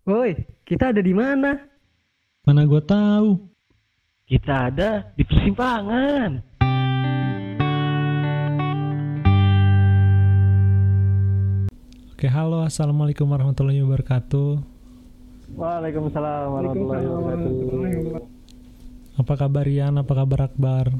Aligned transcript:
Woi, 0.00 0.32
kita 0.64 0.96
ada 0.96 1.04
di 1.04 1.12
mana? 1.12 1.60
Mana 2.48 2.64
gue 2.64 2.80
tahu. 2.80 3.36
Kita 4.24 4.72
ada 4.72 5.12
di 5.12 5.20
persimpangan. 5.28 6.40
Oke, 12.16 12.24
halo, 12.32 12.64
assalamualaikum 12.64 13.28
warahmatullahi 13.28 13.84
wabarakatuh. 13.84 14.64
Waalaikumsalam 15.52 16.48
warahmatullahi 16.48 17.04
wabarakatuh. 17.04 18.24
Apa 19.20 19.32
kabar 19.36 19.68
Ian? 19.68 20.00
Apa 20.00 20.12
kabar 20.16 20.48
Akbar? 20.48 20.96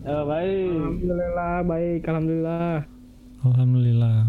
Ya, 0.00 0.24
baik. 0.24 0.72
Alhamdulillah 0.80 1.54
baik, 1.60 2.02
alhamdulillah. 2.08 2.76
Alhamdulillah. 3.44 4.20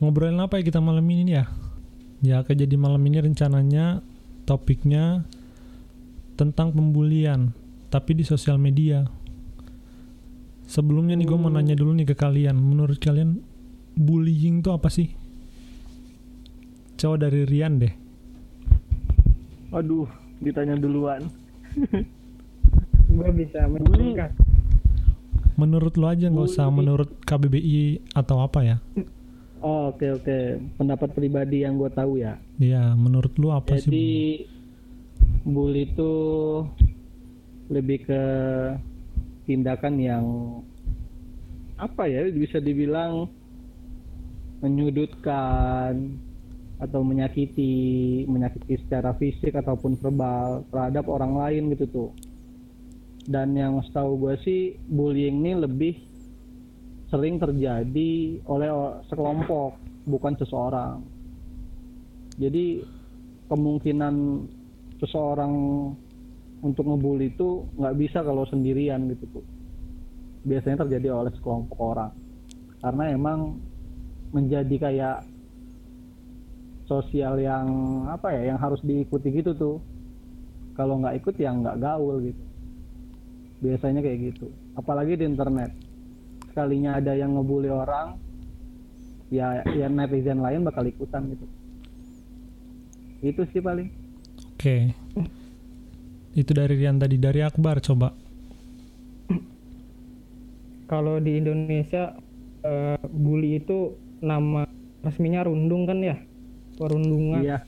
Ngobrolin 0.00 0.40
apa 0.40 0.56
ya 0.56 0.64
kita 0.64 0.80
malam 0.80 1.04
ini 1.12 1.36
ya? 1.36 1.44
Ya, 2.22 2.38
oke, 2.38 2.54
jadi 2.54 2.78
malam 2.78 3.02
ini 3.02 3.18
rencananya 3.18 3.98
topiknya 4.46 5.26
tentang 6.38 6.70
pembulian, 6.70 7.50
tapi 7.90 8.14
di 8.14 8.22
sosial 8.22 8.62
media. 8.62 9.10
Sebelumnya 10.70 11.18
nih 11.18 11.26
gue 11.26 11.34
mau 11.34 11.50
nanya 11.50 11.74
dulu 11.74 11.90
nih 11.98 12.06
ke 12.06 12.14
kalian, 12.14 12.54
menurut 12.54 13.02
kalian 13.02 13.42
bullying 13.98 14.62
itu 14.62 14.70
apa 14.70 14.86
sih? 14.86 15.10
Coba 16.94 17.26
dari 17.26 17.42
Rian 17.42 17.82
deh. 17.82 17.90
Aduh, 19.74 20.06
ditanya 20.38 20.78
duluan. 20.78 21.26
Gue 23.12 23.28
bisa. 23.34 23.66
Menurut 25.58 25.98
lo 25.98 26.06
aja 26.06 26.30
nggak 26.30 26.46
usah 26.48 26.70
menurut 26.70 27.10
KBBI 27.26 28.14
atau 28.14 28.40
apa 28.40 28.62
ya? 28.62 28.76
Oh, 29.62 29.94
oke 29.94 30.06
oke. 30.18 30.38
Pendapat 30.74 31.14
pribadi 31.14 31.62
yang 31.62 31.78
gue 31.78 31.90
tahu 31.94 32.18
ya. 32.18 32.34
Ya, 32.58 32.98
menurut 32.98 33.30
lo 33.38 33.54
apa 33.54 33.78
sih? 33.78 33.86
Jadi 33.86 34.10
bully 35.46 35.86
itu 35.86 36.12
lebih 37.70 38.04
ke 38.04 38.22
tindakan 39.46 39.94
yang 39.98 40.24
apa 41.78 42.06
ya 42.06 42.26
bisa 42.30 42.62
dibilang 42.62 43.26
menyudutkan 44.62 46.14
atau 46.78 47.02
menyakiti 47.02 48.22
menyakiti 48.26 48.78
secara 48.86 49.14
fisik 49.18 49.54
ataupun 49.54 49.98
verbal 49.98 50.62
terhadap 50.70 51.10
orang 51.10 51.34
lain 51.38 51.74
gitu 51.74 51.86
tuh 51.90 52.10
dan 53.26 53.54
yang 53.54 53.82
setahu 53.86 54.18
gue 54.18 54.34
sih 54.42 54.60
bullying 54.90 55.42
ini 55.42 55.52
lebih 55.58 55.94
sering 57.12 57.36
terjadi 57.36 58.40
oleh 58.48 58.68
sekelompok 59.12 59.76
bukan 60.08 60.32
seseorang. 60.40 61.04
Jadi 62.40 62.80
kemungkinan 63.52 64.14
seseorang 64.96 65.52
untuk 66.64 66.88
ngebully 66.88 67.36
itu 67.36 67.68
nggak 67.76 67.96
bisa 68.00 68.24
kalau 68.24 68.48
sendirian 68.48 69.12
gitu 69.12 69.28
tuh 69.28 69.44
biasanya 70.42 70.88
terjadi 70.88 71.12
oleh 71.12 71.30
sekelompok 71.36 71.78
orang. 71.78 72.12
Karena 72.80 73.04
emang 73.12 73.60
menjadi 74.32 74.76
kayak 74.80 75.18
sosial 76.88 77.38
yang 77.38 77.66
apa 78.08 78.32
ya 78.32 78.54
yang 78.54 78.58
harus 78.58 78.80
diikuti 78.82 79.36
gitu 79.36 79.52
tuh. 79.54 79.76
Kalau 80.72 80.98
nggak 80.98 81.20
ikut 81.20 81.34
ya 81.36 81.52
nggak 81.52 81.78
gaul 81.78 82.24
gitu. 82.24 82.44
Biasanya 83.62 84.00
kayak 84.00 84.18
gitu. 84.32 84.48
Apalagi 84.74 85.20
di 85.20 85.28
internet 85.28 85.70
sekalinya 86.52 87.00
ada 87.00 87.16
yang 87.16 87.32
ngebully 87.34 87.72
orang 87.72 88.20
ya 89.32 89.64
ya 89.72 89.88
netizen 89.88 90.44
lain 90.44 90.62
bakal 90.62 90.84
ikutan 90.84 91.32
gitu 91.32 91.46
itu 93.24 93.42
sih 93.50 93.64
paling 93.64 93.88
Oke. 94.62 94.94
Itu 96.38 96.54
dari 96.54 96.78
Rian 96.78 97.02
tadi 97.02 97.18
dari 97.18 97.42
Akbar 97.42 97.82
coba. 97.82 98.14
Kalau 100.86 101.18
di 101.18 101.34
Indonesia 101.34 102.14
eh, 102.62 102.94
bully 103.10 103.58
itu 103.58 103.98
nama 104.22 104.62
resminya 105.02 105.42
rundung 105.42 105.82
kan 105.90 105.98
ya? 105.98 106.14
Perundungan. 106.78 107.42
iya 107.42 107.58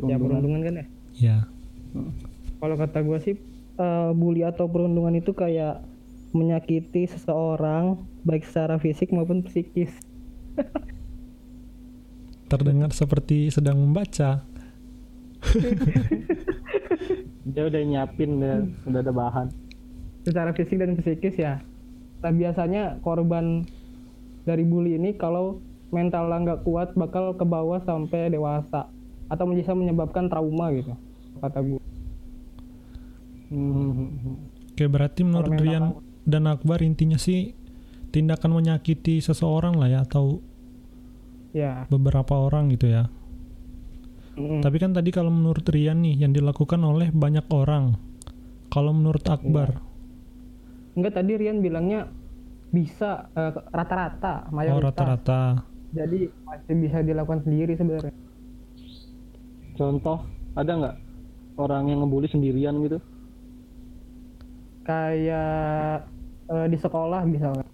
Ya 0.00 0.16
Perundungan. 0.16 0.64
kan 0.64 0.74
ya. 0.80 0.86
Ya. 1.20 1.36
Kalau 2.64 2.80
kata 2.80 3.04
gue 3.04 3.18
sih 3.20 3.36
eh, 3.76 4.10
bully 4.16 4.48
atau 4.48 4.72
perundungan 4.72 5.12
itu 5.12 5.36
kayak 5.36 5.84
menyakiti 6.32 7.06
seseorang 7.08 8.00
baik 8.24 8.44
secara 8.48 8.80
fisik 8.80 9.12
maupun 9.12 9.44
psikis. 9.44 9.92
Terdengar 12.50 12.92
seperti 12.92 13.48
sedang 13.52 13.80
membaca. 13.80 14.44
dia 17.52 17.62
udah 17.68 17.82
nyiapin 17.82 18.38
ya, 18.38 18.62
udah 18.86 19.00
ada 19.02 19.10
bahan 19.10 19.46
Secara 20.22 20.54
fisik 20.54 20.78
dan 20.78 20.94
psikis 20.94 21.34
ya. 21.34 21.58
Nah 22.22 22.30
biasanya 22.30 23.02
korban 23.02 23.66
dari 24.46 24.62
bully 24.62 24.94
ini 24.94 25.18
kalau 25.18 25.58
mentalnya 25.90 26.38
nggak 26.38 26.62
kuat 26.62 26.94
bakal 26.94 27.34
ke 27.34 27.44
bawah 27.44 27.82
sampai 27.82 28.30
dewasa 28.30 28.88
atau 29.26 29.44
bisa 29.50 29.74
menyebabkan 29.74 30.30
trauma 30.30 30.70
gitu 30.72 30.94
kata 31.42 31.58
gue. 31.60 31.82
Hmm. 33.52 34.38
Oke, 34.72 34.88
berarti 34.88 35.20
menurut 35.26 35.52
mental 35.52 35.66
Rian 35.66 35.84
dan 36.22 36.46
Akbar 36.46 36.80
intinya 36.80 37.16
sih 37.16 37.54
tindakan 38.10 38.54
menyakiti 38.54 39.18
seseorang 39.18 39.74
lah 39.74 39.88
ya 39.88 40.00
atau 40.04 40.40
Ya. 41.52 41.84
beberapa 41.86 42.32
orang 42.32 42.72
gitu 42.72 42.88
ya. 42.88 43.12
mm. 44.34 44.64
Tapi 44.64 44.76
kan 44.76 44.96
tadi 44.96 45.12
kalau 45.12 45.28
menurut 45.28 45.68
Rian 45.68 46.00
nih 46.00 46.16
yang 46.16 46.32
dilakukan 46.32 46.80
oleh 46.80 47.12
banyak 47.12 47.44
orang. 47.52 47.96
Kalau 48.68 48.96
menurut 48.96 49.20
Akbar, 49.28 49.76
Enggak 50.92 51.12
tadi 51.14 51.36
Rian 51.36 51.60
bilangnya 51.60 52.08
bisa 52.68 53.28
eh, 53.32 53.52
rata-rata 53.68 54.48
oh 54.48 54.56
mayoritas. 54.56 54.84
rata-rata. 54.96 55.40
Jadi 55.92 56.24
masih 56.48 56.74
bisa 56.80 56.98
dilakukan 57.00 57.44
sendiri 57.44 57.76
sebenarnya. 57.76 58.14
contoh 59.72 60.20
ada 60.52 60.68
nggak 60.68 60.96
orang 61.56 61.88
yang 61.88 62.04
ngebully 62.04 62.28
sendirian 62.28 62.76
gitu 62.80 63.00
Kayak 64.82 66.11
eh, 66.48 66.66
di 66.66 66.76
sekolah 66.76 67.22
misalnya. 67.22 67.66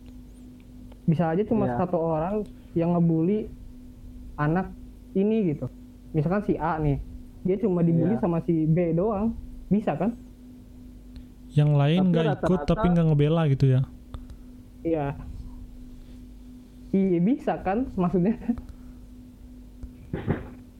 Bisa 1.04 1.32
aja 1.32 1.42
cuma 1.44 1.64
Iya. 1.64 1.76
satu 1.80 1.96
orang 1.96 2.44
yang 2.76 2.92
ngebully 2.92 3.48
anak 4.36 4.68
ini 5.12 5.52
gitu. 5.52 5.66
Misalkan 6.12 6.44
si 6.44 6.54
A 6.56 6.76
nih, 6.76 7.00
dia 7.42 7.56
cuma 7.58 7.80
dibully 7.80 8.16
Iya. 8.16 8.22
sama 8.22 8.44
si 8.44 8.68
B 8.68 8.92
doang. 8.92 9.32
Bisa 9.68 9.96
kan? 9.96 10.16
Yang 11.52 11.70
lain 11.74 12.00
nggak 12.12 12.44
ikut 12.44 12.60
tapi 12.64 12.86
nggak 12.92 13.06
ngebela 13.08 13.48
gitu 13.48 13.72
ya. 13.72 13.80
Iya. 14.84 15.06
Iya 16.88 17.18
bisa 17.20 17.60
kan 17.60 17.88
maksudnya? 17.96 18.36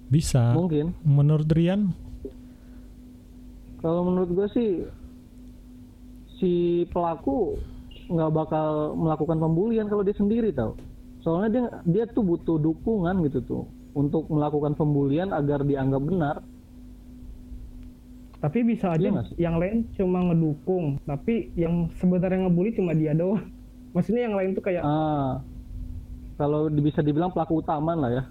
Bisa. 0.08 0.56
mungkin 0.56 0.96
Menurut 1.04 1.48
Rian, 1.52 1.92
kalau 3.78 4.08
menurut 4.08 4.30
gue 4.32 4.48
sih 4.56 4.70
si 6.40 6.52
pelaku 6.88 7.60
nggak 8.08 8.30
bakal 8.32 8.96
melakukan 8.96 9.36
pembulian 9.36 9.86
kalau 9.86 10.00
dia 10.00 10.16
sendiri 10.16 10.48
tau 10.50 10.74
soalnya 11.20 11.48
dia 11.52 11.64
dia 11.84 12.04
tuh 12.08 12.24
butuh 12.24 12.56
dukungan 12.56 13.20
gitu 13.28 13.40
tuh 13.44 13.64
untuk 13.92 14.28
melakukan 14.28 14.72
pembulian 14.72 15.30
agar 15.30 15.62
dianggap 15.62 16.02
benar 16.02 16.36
Tapi 18.38 18.62
bisa 18.62 18.94
aja 18.94 19.02
Iya 19.02 19.10
nggak 19.10 19.26
sih? 19.26 19.36
yang 19.36 19.56
lain 19.58 19.76
cuma 19.98 20.22
ngedukung, 20.30 20.94
tapi 21.02 21.50
yang 21.58 21.90
sebenarnya 21.98 22.46
ngebully 22.46 22.70
cuma 22.70 22.94
dia 22.94 23.10
doang. 23.10 23.42
Maksudnya 23.98 24.30
yang 24.30 24.38
lain 24.38 24.54
tuh 24.54 24.62
kayak 24.62 24.86
ah 24.86 25.42
kalau 26.38 26.70
bisa 26.70 27.02
dibilang 27.02 27.34
pelaku 27.34 27.58
utama 27.58 27.98
lah 27.98 28.10
ya 28.14 28.24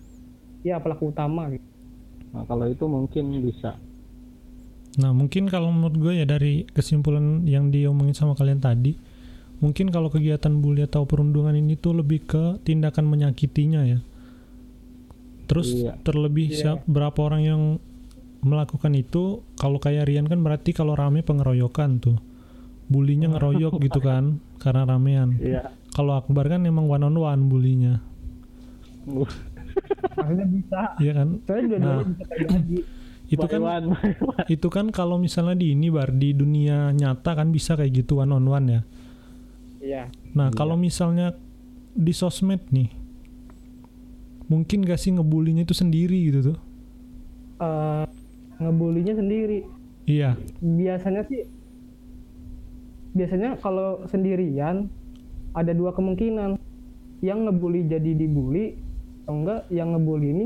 ya 0.64 0.76
pelaku 0.80 1.12
utama 1.12 1.52
gitu. 1.52 1.68
nah, 2.32 2.48
kalau 2.48 2.72
itu 2.72 2.88
mungkin 2.88 3.44
bisa 3.44 3.76
Nah, 4.98 5.14
mungkin 5.14 5.46
kalau 5.46 5.70
menurut 5.70 5.94
gue 5.94 6.14
ya 6.18 6.26
dari 6.26 6.66
kesimpulan 6.74 7.46
yang 7.46 7.70
diomongin 7.70 8.18
sama 8.18 8.34
kalian 8.34 8.58
tadi, 8.58 8.98
mungkin 9.58 9.90
kalau 9.90 10.08
kegiatan 10.08 10.54
bully 10.54 10.86
atau 10.86 11.04
perundungan 11.04 11.54
ini 11.54 11.74
tuh 11.76 11.98
lebih 11.98 12.24
ke 12.24 12.44
tindakan 12.62 13.10
menyakitinya 13.10 13.82
ya. 13.84 14.00
Terus 15.48 15.72
Iya. 15.74 15.96
terlebih 16.04 16.52
Iya. 16.52 16.58
siap 16.58 16.80
berapa 16.86 17.16
orang 17.24 17.42
yang 17.42 17.62
melakukan 18.44 18.94
itu, 18.94 19.42
kalau 19.56 19.80
kayak 19.80 20.06
Rian 20.06 20.28
kan 20.28 20.40
berarti 20.40 20.72
kalau 20.72 20.94
rame 20.94 21.24
pengeroyokan 21.24 21.98
tuh. 21.98 22.18
Bulinya 22.88 23.28
ngeroyok 23.34 23.80
gitu 23.86 24.00
kan 24.00 24.40
karena 24.58 24.86
ramean. 24.86 25.36
iya 25.40 25.74
Kalau 25.92 26.14
Akbar 26.14 26.46
kan 26.46 26.62
emang 26.64 26.86
one 26.86 27.02
on 27.02 27.18
one 27.18 27.44
bulinya. 27.50 28.00
Bisa. 30.54 30.82
Iya 31.00 31.12
kan? 31.16 31.28
Nah. 31.80 32.02
bisa. 32.06 32.58
Itu 33.28 33.44
kan 33.44 33.60
One, 33.60 33.92
one. 33.92 34.48
itu 34.48 34.68
kan 34.72 34.88
kalau 34.88 35.20
misalnya 35.20 35.60
di 35.60 35.76
ini 35.76 35.92
bar 35.92 36.16
di 36.16 36.32
dunia 36.32 36.96
nyata 36.96 37.36
kan 37.36 37.52
bisa 37.52 37.76
kayak 37.76 37.92
gitu 38.00 38.24
one 38.24 38.32
on 38.32 38.48
one 38.48 38.68
ya. 38.72 38.82
Iya. 39.88 40.12
Nah, 40.36 40.52
Iya. 40.52 40.58
kalau 40.60 40.76
misalnya 40.76 41.32
di 41.96 42.12
sosmed 42.12 42.60
nih, 42.70 42.92
mungkin 44.48 44.84
gak 44.84 45.00
sih 45.00 45.16
ngebulinya 45.16 45.64
itu 45.64 45.72
sendiri 45.72 46.20
gitu 46.28 46.52
tuh? 46.52 46.58
eh, 47.58 48.06
ngebulinya 48.60 49.18
sendiri 49.18 49.66
Iya, 50.06 50.38
biasanya 50.62 51.26
sih 51.26 51.42
biasanya 53.12 53.58
kalau 53.58 54.06
sendirian 54.06 54.94
ada 55.52 55.74
dua 55.74 55.90
kemungkinan 55.90 56.62
yang 57.20 57.50
ngebully 57.50 57.90
jadi 57.90 58.14
dibully 58.14 58.78
atau 59.26 59.34
enggak 59.42 59.62
yang 59.74 59.98
ngebully 59.98 60.28
ini 60.30 60.46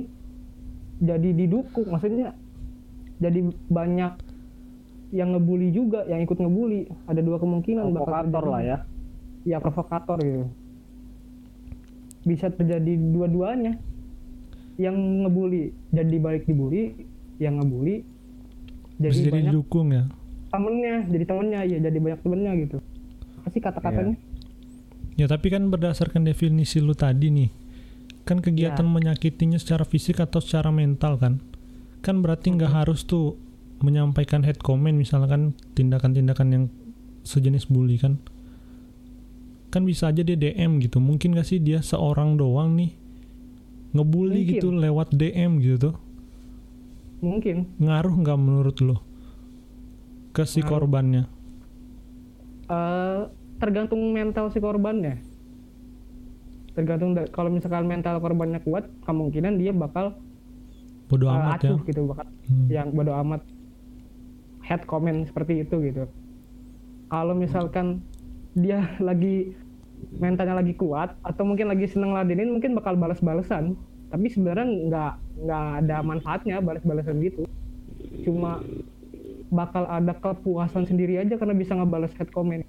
jadi 1.04 1.30
didukung 1.36 1.92
maksudnya 1.92 2.32
jadi 3.20 3.44
banyak 3.68 4.14
yang 5.12 5.36
ngebully 5.36 5.76
juga 5.76 6.08
yang 6.08 6.24
ikut 6.24 6.40
ngebully 6.40 6.88
ada 7.06 7.20
dua 7.20 7.38
kemungkinan 7.38 7.92
bakal 7.92 8.08
provokator 8.08 8.24
terjadi. 8.40 8.52
lah 8.56 8.62
ya 8.64 8.78
ya 9.48 9.58
provokator 9.58 10.18
gitu 10.22 10.46
bisa 12.22 12.54
terjadi 12.54 12.98
dua-duanya 12.98 13.82
yang 14.78 14.94
ngebully 15.26 15.74
jadi 15.90 16.16
balik 16.22 16.46
dibully 16.46 16.94
yang 17.42 17.58
ngebully 17.58 18.06
jadi 19.02 19.10
bisa 19.10 19.22
jadi 19.26 19.34
banyak 19.34 19.54
didukung 19.54 19.88
ya. 19.90 20.04
temennya 20.54 20.96
jadi 21.10 21.26
temennya 21.26 21.60
ya 21.66 21.78
jadi 21.82 21.98
banyak 21.98 22.20
temennya 22.22 22.52
gitu 22.62 22.78
apa 23.42 23.48
sih 23.50 23.62
kata-katanya 23.62 24.16
Ya 25.20 25.28
tapi 25.28 25.52
kan 25.52 25.68
berdasarkan 25.70 26.24
definisi 26.24 26.80
lu 26.80 26.96
tadi 26.96 27.30
nih, 27.30 27.50
kan 28.24 28.40
kegiatan 28.40 28.88
Ya. 28.88 28.90
menyakitinya 28.90 29.60
secara 29.60 29.84
fisik 29.84 30.18
atau 30.24 30.40
secara 30.40 30.72
mental 30.72 31.20
kan? 31.20 31.44
Kan 32.02 32.24
berarti 32.24 32.56
nggak 32.56 32.72
harus 32.72 33.04
tuh 33.06 33.38
menyampaikan 33.86 34.42
head 34.42 34.58
comment 34.64 34.98
misalkan 34.98 35.54
tindakan-tindakan 35.78 36.48
yang 36.50 36.64
sejenis 37.22 37.70
bully 37.70 38.00
kan? 38.02 38.18
Kan 39.72 39.84
bisa 39.84 40.08
aja 40.08 40.20
dia 40.20 40.36
DM 40.36 40.78
gitu. 40.80 41.00
Mungkin 41.00 41.32
gak 41.32 41.48
sih 41.48 41.58
dia 41.58 41.80
seorang 41.80 42.36
doang 42.36 42.76
nih 42.76 42.92
ngebully 43.92 44.40
Mungkin. 44.42 44.52
gitu 44.54 44.68
lewat 44.70 45.12
DM 45.12 45.60
gitu 45.60 45.78
tuh? 45.82 45.96
mungkin 47.20 47.70
Ngaruh 47.78 48.16
nggak 48.18 48.34
menurut 48.36 48.78
lo 48.80 48.98
ke 50.32 50.42
si 50.42 50.58
Ngaruh. 50.58 50.70
korbannya? 50.82 51.24
eh 52.66 53.22
tergantung 53.58 54.02
mental 54.10 54.48
si 54.48 54.58
korbannya 54.58 55.20
tergantung 56.72 57.14
kalau 57.30 57.52
misalkan 57.52 57.86
mental 57.86 58.18
korbannya 58.18 58.58
kuat 58.60 58.88
kemungkinan 59.02 59.54
dia 59.56 59.70
bakal 59.70 60.16
Bodoh 61.06 61.28
eh, 61.28 61.36
amat 61.36 61.60
ya. 61.60 61.70
acuh 61.70 61.80
gitu 61.84 62.02
bakal 62.08 62.26
Hmm. 62.42 62.68
yang 62.68 62.90
bodo 62.90 63.12
amat 63.14 63.44
head 64.62 64.82
comment 64.84 65.24
seperti 65.24 65.62
itu 65.62 65.76
gitu 65.84 66.08
kalau 67.06 67.32
misalkan 67.32 68.00
dia 68.54 68.88
lagi 69.04 69.52
mentalnya 70.18 70.58
lagi 70.58 70.74
kuat 70.78 71.16
atau 71.22 71.44
mungkin 71.46 71.70
lagi 71.72 71.88
seneng 71.90 72.14
ladenin 72.16 72.52
mungkin 72.54 72.78
bakal 72.78 72.98
balas-balesan 72.98 73.76
tapi 74.12 74.28
sebenarnya 74.28 74.68
nggak 74.68 75.14
nggak 75.48 75.68
ada 75.86 75.98
manfaatnya 76.04 76.58
balas-balesan 76.60 77.22
gitu 77.24 77.48
cuma 78.28 78.60
bakal 79.52 79.88
ada 79.88 80.16
kepuasan 80.16 80.88
sendiri 80.88 81.20
aja 81.20 81.36
karena 81.36 81.56
bisa 81.56 81.76
ngebales 81.76 82.14
head 82.16 82.30
comment 82.32 82.64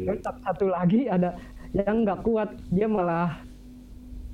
Terus 0.00 0.20
sat- 0.26 0.42
satu 0.42 0.72
lagi 0.74 1.06
ada 1.06 1.38
yang 1.70 2.02
nggak 2.02 2.26
kuat 2.26 2.50
dia 2.72 2.90
malah 2.90 3.38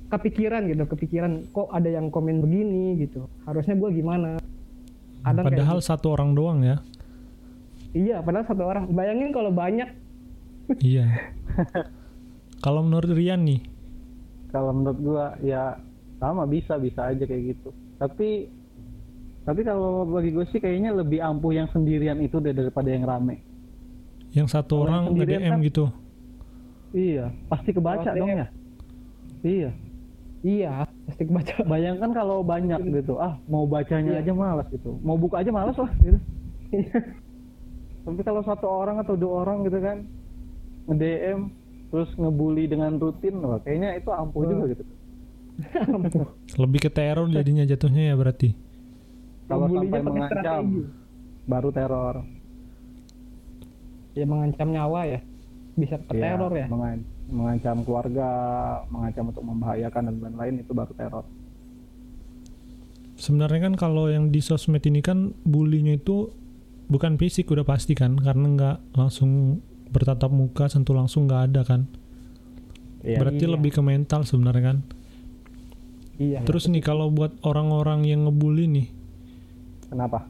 kepikiran 0.09 0.65
gitu 0.71 0.83
kepikiran 0.89 1.45
kok 1.51 1.69
ada 1.69 1.91
yang 1.91 2.09
komen 2.09 2.41
begini 2.41 2.97
gitu 2.97 3.29
harusnya 3.45 3.75
gua 3.77 3.91
gimana 3.93 4.41
Kadang 5.27 5.43
kayak 5.51 5.59
Padahal 5.59 5.79
satu 5.83 6.07
orang 6.15 6.31
doang 6.31 6.59
ya. 6.63 6.77
Iya, 7.91 8.23
padahal 8.23 8.45
satu 8.47 8.63
orang. 8.63 8.85
Bayangin 8.95 9.35
kalau 9.35 9.51
banyak. 9.51 9.89
Iya. 10.79 11.05
Kalau 12.57 12.81
menurut 12.81 13.09
Rian 13.09 13.41
nih, 13.41 13.61
kalau 14.47 14.71
menurut 14.71 14.99
gua 14.99 15.25
ya 15.39 15.77
sama 16.17 16.43
bisa 16.43 16.75
bisa 16.75 17.05
aja 17.05 17.21
kayak 17.21 17.53
gitu 17.53 17.69
tapi 17.95 18.49
tapi 19.43 19.61
kalau 19.61 20.01
bagi 20.03 20.29
gue 20.29 20.45
sih 20.47 20.57
kayaknya 20.57 20.89
lebih 20.91 21.19
ampuh 21.19 21.51
yang 21.51 21.69
sendirian 21.69 22.17
itu 22.17 22.37
deh 22.37 22.51
daripada 22.51 22.89
yang 22.89 23.05
rame 23.05 23.45
yang 24.31 24.45
satu 24.45 24.81
yang 24.81 24.83
orang 24.83 25.01
sendirian 25.07 25.39
nge-DM 25.39 25.53
kan- 25.53 25.61
gitu. 25.63 25.85
iya 26.91 27.25
pasti 27.47 27.69
kebaca 27.69 28.09
dong 28.11 28.25
DM. 28.25 28.33
ya 28.35 28.47
iya 29.43 29.71
Iya, 30.39 30.69
pasti 31.03 31.23
kebaca. 31.23 31.53
bayangkan 31.65 32.09
kalau 32.11 32.41
banyak 32.41 32.77
gitu 32.95 33.17
ah 33.17 33.37
mau 33.45 33.65
bacanya 33.65 34.17
Iya. 34.17 34.21
aja 34.23 34.31
malas 34.33 34.67
gitu 34.69 34.97
mau 34.99 35.17
buka 35.17 35.41
aja 35.41 35.51
malas 35.51 35.75
lah 35.75 35.91
gitu 35.99 36.17
tapi 38.05 38.21
kalau 38.23 38.41
satu 38.41 38.65
orang 38.65 38.97
atau 38.99 39.13
dua 39.13 39.43
orang 39.43 39.65
gitu 39.65 39.77
kan 39.77 40.01
nge-DM 40.87 41.39
terus 41.87 42.09
ngebully 42.13 42.65
dengan 42.65 42.95
rutin 42.95 43.39
wah 43.39 43.59
kayaknya 43.59 43.95
itu 43.95 44.09
ampuh 44.09 44.41
Hmm. 44.41 44.51
juga 44.51 44.65
gitu 44.69 44.83
Lebih 46.61 46.79
ke 46.79 46.89
teror 46.89 47.25
jadinya 47.27 47.63
jatuhnya 47.63 48.03
ya 48.07 48.15
berarti. 48.15 48.53
kalau 49.45 49.65
sampai 49.67 50.01
mengancam 50.01 50.29
strategi. 50.29 50.81
baru 51.45 51.69
teror 51.71 52.15
Ya 54.11 54.25
mengancam 54.25 54.67
nyawa 54.67 55.01
ya. 55.07 55.19
Bisa 55.73 55.95
ke 55.99 56.09
Iya, 56.11 56.33
teror 56.33 56.51
ya. 56.51 56.65
mengan- 56.67 57.05
mengancam 57.27 57.77
keluarga 57.81 58.27
mengancam 58.87 59.25
untuk 59.27 59.43
membahayakan 59.43 60.03
dan 60.03 60.15
lain-lain 60.19 60.55
itu 60.59 60.71
baru 60.71 60.89
teror 60.91 61.25
Sebenarnya 63.15 63.59
kan 63.63 63.73
kalau 63.75 64.07
yang 64.07 64.29
di 64.29 64.39
sosmed 64.39 64.81
ini 64.83 65.01
kan 65.01 65.33
bulinya 65.43 65.91
itu 65.91 66.29
bukan 66.87 67.15
fisik 67.15 67.45
udah 67.47 67.63
pasti 67.63 67.91
kan 67.91 68.13
karena 68.15 68.45
nggak 68.47 68.77
langsung 68.93 69.59
bertatap 69.89 70.29
muka 70.29 70.67
sentuh 70.67 70.93
langsung 70.93 71.25
nggak 71.25 71.41
ada 71.51 71.61
kan. 71.63 71.81
Iya. 73.01 73.17
Berarti 73.17 73.43
Iya. 73.45 73.53
lebih 73.53 73.71
ke 73.71 73.81
mental 73.81 74.23
sebenarnya 74.23 74.63
kan. 74.63 74.77
Iya. 76.17 76.41
Terus 76.43 76.65
nih 76.67 76.81
kalau 76.81 77.07
buat 77.09 77.37
orang-orang 77.41 78.03
yang 78.03 78.25
ngebully 78.25 78.65
nih, 78.65 78.87
kenapa 79.87 80.25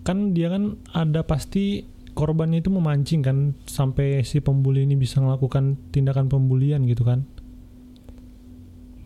kan 0.00 0.32
dia 0.32 0.48
kan 0.48 0.80
ada 0.90 1.20
pasti 1.20 1.84
korbannya 2.16 2.58
itu 2.58 2.72
memancing 2.72 3.20
kan 3.20 3.38
sampai 3.68 4.24
si 4.24 4.40
pembuli 4.40 4.82
ini 4.82 4.96
bisa 4.96 5.20
melakukan 5.20 5.76
tindakan 5.92 6.26
pembulian 6.26 6.82
gitu 6.84 7.04
kan. 7.04 7.28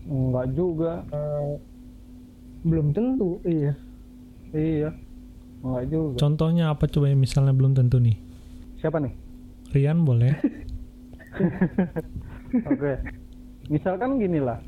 enggak 0.03 0.47
juga 0.53 1.03
belum 2.63 2.91
tentu. 2.91 3.39
Iya. 3.43 3.75
iya 4.53 4.91
enggak 5.61 5.85
juga 5.89 6.17
Contohnya 6.19 6.71
apa 6.71 6.87
coba 6.87 7.07
yang 7.07 7.19
misalnya 7.19 7.51
belum 7.51 7.73
tentu 7.73 7.99
nih. 7.99 8.17
siapa 8.79 8.99
nih 8.99 9.15
Rian 9.73 10.05
boleh. 10.05 10.37
Oke. 12.71 12.93
Misalkan 13.73 14.21
gini 14.21 14.37
lah, 14.37 14.61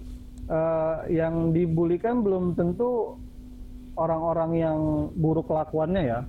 eh, 0.49 0.97
yang 1.13 1.53
dibulikan 1.53 2.25
belum 2.25 2.57
tentu 2.57 3.21
orang-orang 3.95 4.51
yang 4.57 4.79
buruk 5.13 5.47
kelakuannya 5.47 6.03
ya. 6.03 6.21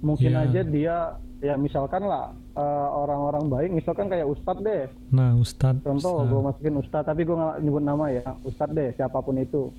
Mungkin 0.00 0.32
Iya. 0.32 0.44
aja 0.44 0.60
dia, 0.64 0.96
ya 1.40 1.54
misalkan 1.56 2.04
lah 2.04 2.32
eh, 2.50 2.88
orang-orang 2.92 3.48
baik, 3.48 3.70
misalkan 3.72 4.12
kayak 4.12 4.28
Ustadz 4.28 4.60
deh. 4.60 4.84
Nah, 5.08 5.32
Ustadz. 5.38 5.80
Contoh, 5.80 6.26
gue 6.26 6.40
masukin 6.44 6.76
Ustadz, 6.76 7.08
tapi 7.08 7.24
gue 7.24 7.32
nggak 7.32 7.56
nyebut 7.64 7.80
nama 7.80 8.04
ya, 8.12 8.28
Ustadz 8.44 8.76
deh, 8.76 8.90
siapa 8.92 9.22
pun 9.22 9.40
itu. 9.40 9.72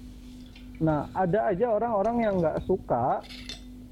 Nah, 0.81 1.05
ada 1.13 1.53
aja 1.53 1.69
orang-orang 1.69 2.25
yang 2.25 2.35
nggak 2.41 2.65
suka 2.65 3.21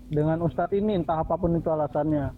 dengan 0.09 0.41
Ustadz 0.41 0.73
ini, 0.73 0.97
entah 0.97 1.21
apa 1.21 1.37
pun 1.37 1.53
itu 1.53 1.69
alasannya. 1.69 2.33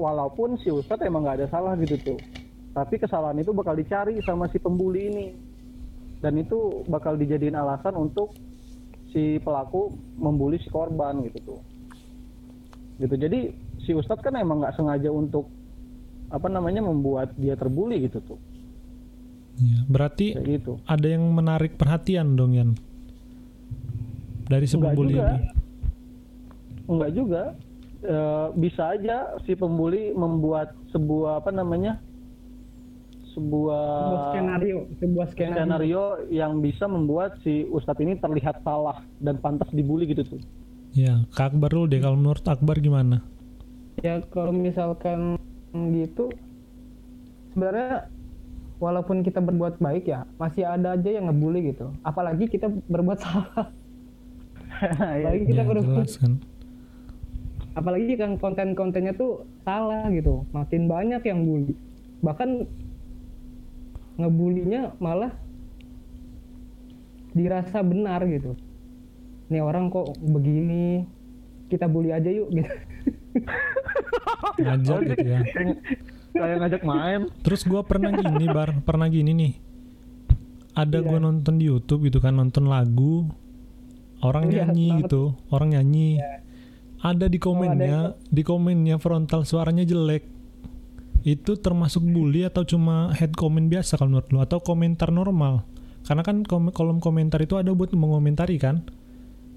Walaupun 0.00 0.56
si 0.56 0.72
Ustadz 0.72 1.04
emang 1.04 1.22
nggak 1.22 1.44
ada 1.44 1.48
salah 1.52 1.76
gitu 1.76 2.00
tuh, 2.00 2.18
tapi 2.72 2.96
kesalahan 2.96 3.36
itu 3.36 3.52
bakal 3.52 3.76
dicari 3.76 4.16
sama 4.24 4.48
si 4.48 4.56
pembuli 4.56 5.12
ini, 5.12 5.26
dan 6.18 6.40
itu 6.40 6.80
bakal 6.88 7.20
dijadiin 7.20 7.52
alasan 7.52 7.92
untuk 7.94 8.32
si 9.12 9.36
pelaku 9.38 9.92
membuli 10.16 10.56
si 10.56 10.72
korban 10.72 11.20
gitu 11.28 11.38
tuh. 11.44 11.60
Gitu, 12.96 13.12
jadi 13.12 13.40
si 13.80 13.92
Ustadz 13.92 14.20
kan 14.20 14.32
emang 14.34 14.64
nggak 14.64 14.76
sengaja 14.76 15.08
untuk 15.08 15.52
apa 16.30 16.46
namanya 16.46 16.80
membuat 16.80 17.34
dia 17.34 17.58
terbuli 17.58 18.06
gitu 18.06 18.22
tuh 18.22 18.40
Iya, 19.58 19.78
Berarti 19.90 20.26
kayak 20.32 20.46
gitu. 20.46 20.72
ada 20.86 21.04
yang 21.04 21.26
menarik 21.26 21.74
perhatian 21.74 22.32
dong 22.32 22.54
Yan? 22.54 22.70
Dari 24.46 24.64
si 24.64 24.78
Enggak 24.78 24.94
pembuli 24.94 25.14
juga. 25.18 25.26
ini. 25.36 25.46
enggak 26.86 27.10
juga 27.12 27.42
Eh, 28.00 28.46
bisa 28.56 28.96
aja 28.96 29.36
si 29.44 29.52
pembuli 29.52 30.16
membuat 30.16 30.72
sebuah 30.88 31.44
apa 31.44 31.52
namanya 31.52 32.00
sebuah 33.30 33.84
Sebuah 33.84 34.24
skenario, 34.32 34.78
sebuah 34.96 35.26
skenario. 35.28 35.56
skenario 35.60 36.04
yang 36.32 36.58
bisa 36.58 36.88
membuat 36.88 37.36
si 37.44 37.68
ustadz 37.68 38.00
ini 38.00 38.16
terlihat 38.16 38.64
salah 38.64 39.04
dan 39.20 39.36
pantas 39.36 39.68
dibully 39.70 40.08
gitu 40.08 40.24
tuh 40.26 40.40
Ya, 40.90 41.22
Kak 41.30 41.54
Akbar 41.54 41.70
dulu 41.70 41.86
deh 41.86 42.00
kalau 42.00 42.16
menurut 42.16 42.42
Akbar 42.42 42.80
gimana? 42.80 43.22
Ya 44.00 44.24
kalau 44.26 44.50
misalkan 44.50 45.38
gitu, 45.94 46.34
sebenarnya 47.52 48.10
walaupun 48.80 49.22
kita 49.22 49.38
berbuat 49.38 49.78
baik 49.78 50.08
ya, 50.08 50.26
masih 50.34 50.66
ada 50.66 50.98
aja 50.98 51.06
yang 51.06 51.30
ngebully 51.30 51.70
gitu. 51.70 51.94
Apalagi 52.02 52.50
kita 52.50 52.66
berbuat 52.90 53.22
salah. 53.22 53.70
Apalagi 54.98 55.44
kita 55.46 55.62
ya, 55.62 55.68
berbuat 55.68 56.08
jelas 56.08 56.18
kan. 56.18 56.42
Apalagi 57.74 58.18
kan 58.18 58.36
konten-kontennya 58.36 59.14
tuh 59.14 59.46
salah 59.62 60.10
gitu. 60.10 60.46
Makin 60.50 60.90
banyak 60.90 61.22
yang 61.22 61.46
bully. 61.46 61.74
Bahkan 62.20 62.66
ngebulinya 64.20 64.92
malah 65.00 65.32
dirasa 67.32 67.80
benar 67.80 68.26
gitu. 68.26 68.58
Nih 69.50 69.62
orang 69.62 69.90
kok 69.90 70.14
begini? 70.18 71.06
Kita 71.70 71.86
bully 71.86 72.10
aja 72.10 72.26
yuk 72.26 72.50
gitu. 72.50 72.72
Ngajak 74.58 75.00
gitu 75.14 75.26
ya. 75.26 75.40
Kayak 76.34 76.56
ngajak 76.62 76.82
main. 76.82 77.20
Terus 77.46 77.62
gua 77.62 77.86
pernah 77.86 78.10
gini 78.10 78.46
bar. 78.50 78.74
Pernah 78.82 79.06
gini 79.06 79.30
nih. 79.34 79.52
Ada 80.74 81.02
gua 81.02 81.18
nonton 81.22 81.58
di 81.58 81.70
YouTube 81.70 82.10
gitu 82.10 82.18
kan 82.18 82.34
nonton 82.34 82.66
lagu. 82.66 83.30
Orang 84.20 84.52
Iya, 84.52 84.68
nyanyi 84.68 84.86
banget. 84.92 85.00
gitu 85.08 85.22
orang 85.48 85.68
nyanyi 85.72 86.20
ada 87.00 87.26
di 87.32 87.40
ada 87.40 87.44
komennya 87.48 87.98
di 88.28 88.42
komennya 88.44 88.96
frontal 89.00 89.48
suaranya 89.48 89.84
jelek. 89.84 90.28
Itu 91.20 91.60
termasuk 91.60 92.00
bully 92.00 92.48
atau 92.48 92.64
cuma 92.64 93.12
head 93.12 93.36
comment 93.36 93.68
biasa 93.68 94.00
kalau 94.00 94.16
menurut 94.16 94.28
lu? 94.32 94.38
Atau 94.40 94.60
komentar 94.60 95.12
normal? 95.12 95.64
Karena 96.00 96.24
kan 96.24 96.44
kom- 96.48 96.72
kolom 96.72 96.96
komentar 96.96 97.40
itu 97.44 97.60
ada 97.60 97.72
buat 97.76 97.92
mengomentari 97.92 98.56
kan? 98.56 98.84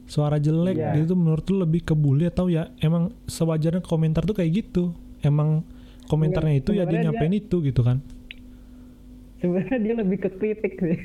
Suara 0.03 0.35
jelek 0.35 0.75
Iya. 0.75 1.00
itu 1.07 1.15
menurut 1.15 1.47
lu 1.47 1.63
lebih 1.63 1.88
ke 1.88 1.95
bully 1.95 2.27
atau 2.27 2.51
ya 2.51 2.67
emang 2.83 3.15
sewajarnya 3.31 3.79
komentar 3.79 4.27
tuh 4.27 4.35
kayak 4.35 4.51
gitu? 4.51 4.91
Emang 5.23 5.63
komentarnya 6.12 6.59
itu 6.59 6.75
ya 6.75 6.83
dia 6.83 7.00
nyampein 7.00 7.31
itu 7.31 7.63
gitu 7.63 7.79
kan? 7.79 8.03
Sebenarnya 9.39 9.79
dia 9.79 9.93
lebih 9.95 10.17
ke 10.19 10.29
kritik 10.35 10.73
sih. 10.83 11.00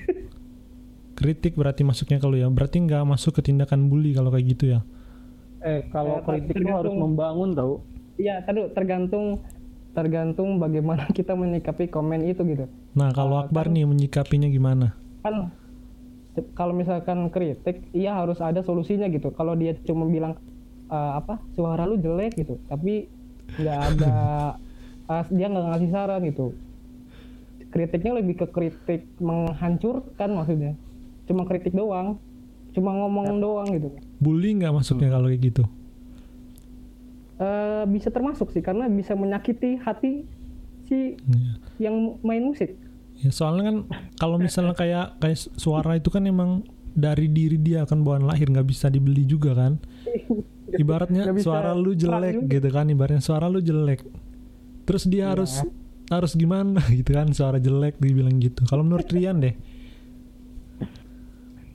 Kritik 1.15 1.55
berarti 1.55 1.87
masuknya 1.87 2.19
kalau 2.19 2.35
ya? 2.35 2.51
Berarti 2.51 2.83
nggak 2.83 3.03
masuk 3.07 3.39
ke 3.39 3.47
tindakan 3.47 3.87
bully 3.87 4.11
kalau 4.15 4.31
kayak 4.35 4.59
gitu 4.59 4.75
ya 4.75 4.83
eh 5.61 5.83
kalau 5.89 6.19
Eh, 6.19 6.25
kritik 6.25 6.55
itu 6.57 6.69
harus 6.69 6.95
membangun 6.95 7.51
tau. 7.53 7.83
Iya 8.15 8.43
tadi 8.43 8.67
tergantung 8.71 9.43
tergantung 9.91 10.57
bagaimana 10.57 11.07
kita 11.17 11.35
menyikapi 11.35 11.87
komen 11.87 12.23
itu 12.25 12.43
gitu. 12.45 12.65
Nah 12.93 13.11
kalau 13.11 13.37
Ah, 13.37 13.45
Akbar 13.45 13.67
kan- 13.67 13.75
nih 13.75 13.85
menyikapinya 13.85 14.49
gimana? 14.49 14.95
Kan 15.21 15.51
kalau 16.55 16.71
misalkan 16.71 17.27
kritik 17.29 17.83
iya 17.91 18.15
harus 18.15 18.39
ada 18.39 18.61
solusinya 18.61 19.07
gitu. 19.09 19.31
Kalau 19.31 19.53
dia 19.53 19.75
cuma 19.83 20.07
bilang 20.07 20.39
"Eh, 20.87 21.13
apa 21.15 21.43
suara 21.53 21.83
lu 21.83 21.97
jelek 21.97 22.37
gitu. 22.37 22.59
Tapi 22.65 23.11
nggak 23.57 23.79
ada 23.89 24.15
eh, 25.09 25.25
dia 25.29 25.47
nggak 25.47 25.67
ngasih 25.69 25.91
saran 25.91 26.23
gitu. 26.25 26.55
Kritiknya 27.69 28.17
lebih 28.17 28.39
ke 28.39 28.47
kritik 28.47 29.05
menghancurkan 29.19 30.31
maksudnya. 30.33 30.73
Cuma 31.25 31.45
kritik 31.45 31.73
doang 31.73 32.17
cuma 32.69 32.93
ngomong 32.95 33.37
doang 33.39 33.67
gitu 33.71 33.91
bully 34.19 34.55
nggak 34.55 34.73
masuknya 34.73 35.09
kalau 35.09 35.27
kayak 35.27 35.43
gitu 35.45 35.65
Eh, 37.39 37.85
bisa 37.87 38.11
termasuk 38.11 38.51
sih 38.51 38.59
karena 38.59 38.87
bisa 38.89 39.15
menyakiti 39.15 39.79
hati 39.79 40.27
si 40.85 41.15
Iya. 41.15 41.53
yang 41.81 42.19
main 42.21 42.43
musik 42.43 42.75
Ya 43.17 43.31
soalnya 43.31 43.63
kan 43.65 43.77
kalau 44.17 44.39
misalnya 44.39 44.75
kayak 44.75 45.19
kayak 45.19 45.39
suara 45.55 45.95
itu 45.95 46.07
kan 46.09 46.23
emang 46.25 46.63
dari 46.89 47.27
diri 47.27 47.55
dia 47.57 47.83
kan 47.83 48.03
bawaan 48.03 48.23
lahir 48.25 48.47
nggak 48.47 48.63
bisa 48.65 48.87
dibeli 48.89 49.23
juga 49.23 49.55
kan. 49.55 49.79
Ibaratnya 50.83 51.31
suara 51.37 51.71
lu 51.73 51.95
jelek 51.95 52.35
juga. 52.37 52.51
gitu 52.53 52.69
kan 52.69 52.87
ibaratnya 52.87 53.19
suara 53.19 53.47
lu 53.47 53.59
jelek. 53.61 54.03
Terus 54.85 55.03
dia 55.05 55.19
Iya. 55.21 55.31
harus 55.33 55.53
harus 56.09 56.33
gimana 56.35 56.79
gitu 56.93 57.11
kan 57.13 57.31
suara 57.31 57.59
jelek 57.59 57.99
dibilang 57.99 58.39
gitu. 58.39 58.63
Kalau 58.65 58.83
menurut 58.83 59.07
Rian 59.09 59.39
deh. 59.39 59.55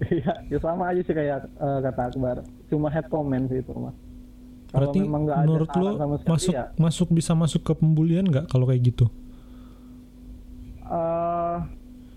Iya, 0.04 0.34
ya 0.50 0.58
sama 0.60 0.90
aja 0.92 1.02
sih 1.06 1.16
kayak 1.16 1.48
eh, 1.48 1.80
kata 1.86 2.02
Akbar. 2.12 2.38
Cuma 2.68 2.88
head 2.92 3.08
comment 3.08 3.46
sih 3.48 3.62
itu 3.62 3.72
mah. 3.72 3.94
Kalau 4.74 4.90
Berarti 4.90 5.00
memang 5.06 5.22
nggak 5.30 5.38
ada 5.38 5.48
menurut 5.48 5.70
sekali 5.70 5.92
masuk 6.26 6.54
ya, 6.54 6.64
masuk 6.82 7.08
bisa 7.14 7.32
masuk 7.38 7.62
ke 7.62 7.74
pembulian 7.78 8.26
nggak 8.26 8.50
kalau 8.50 8.66
kayak 8.66 8.82
gitu? 8.90 9.06
eh, 10.84 11.58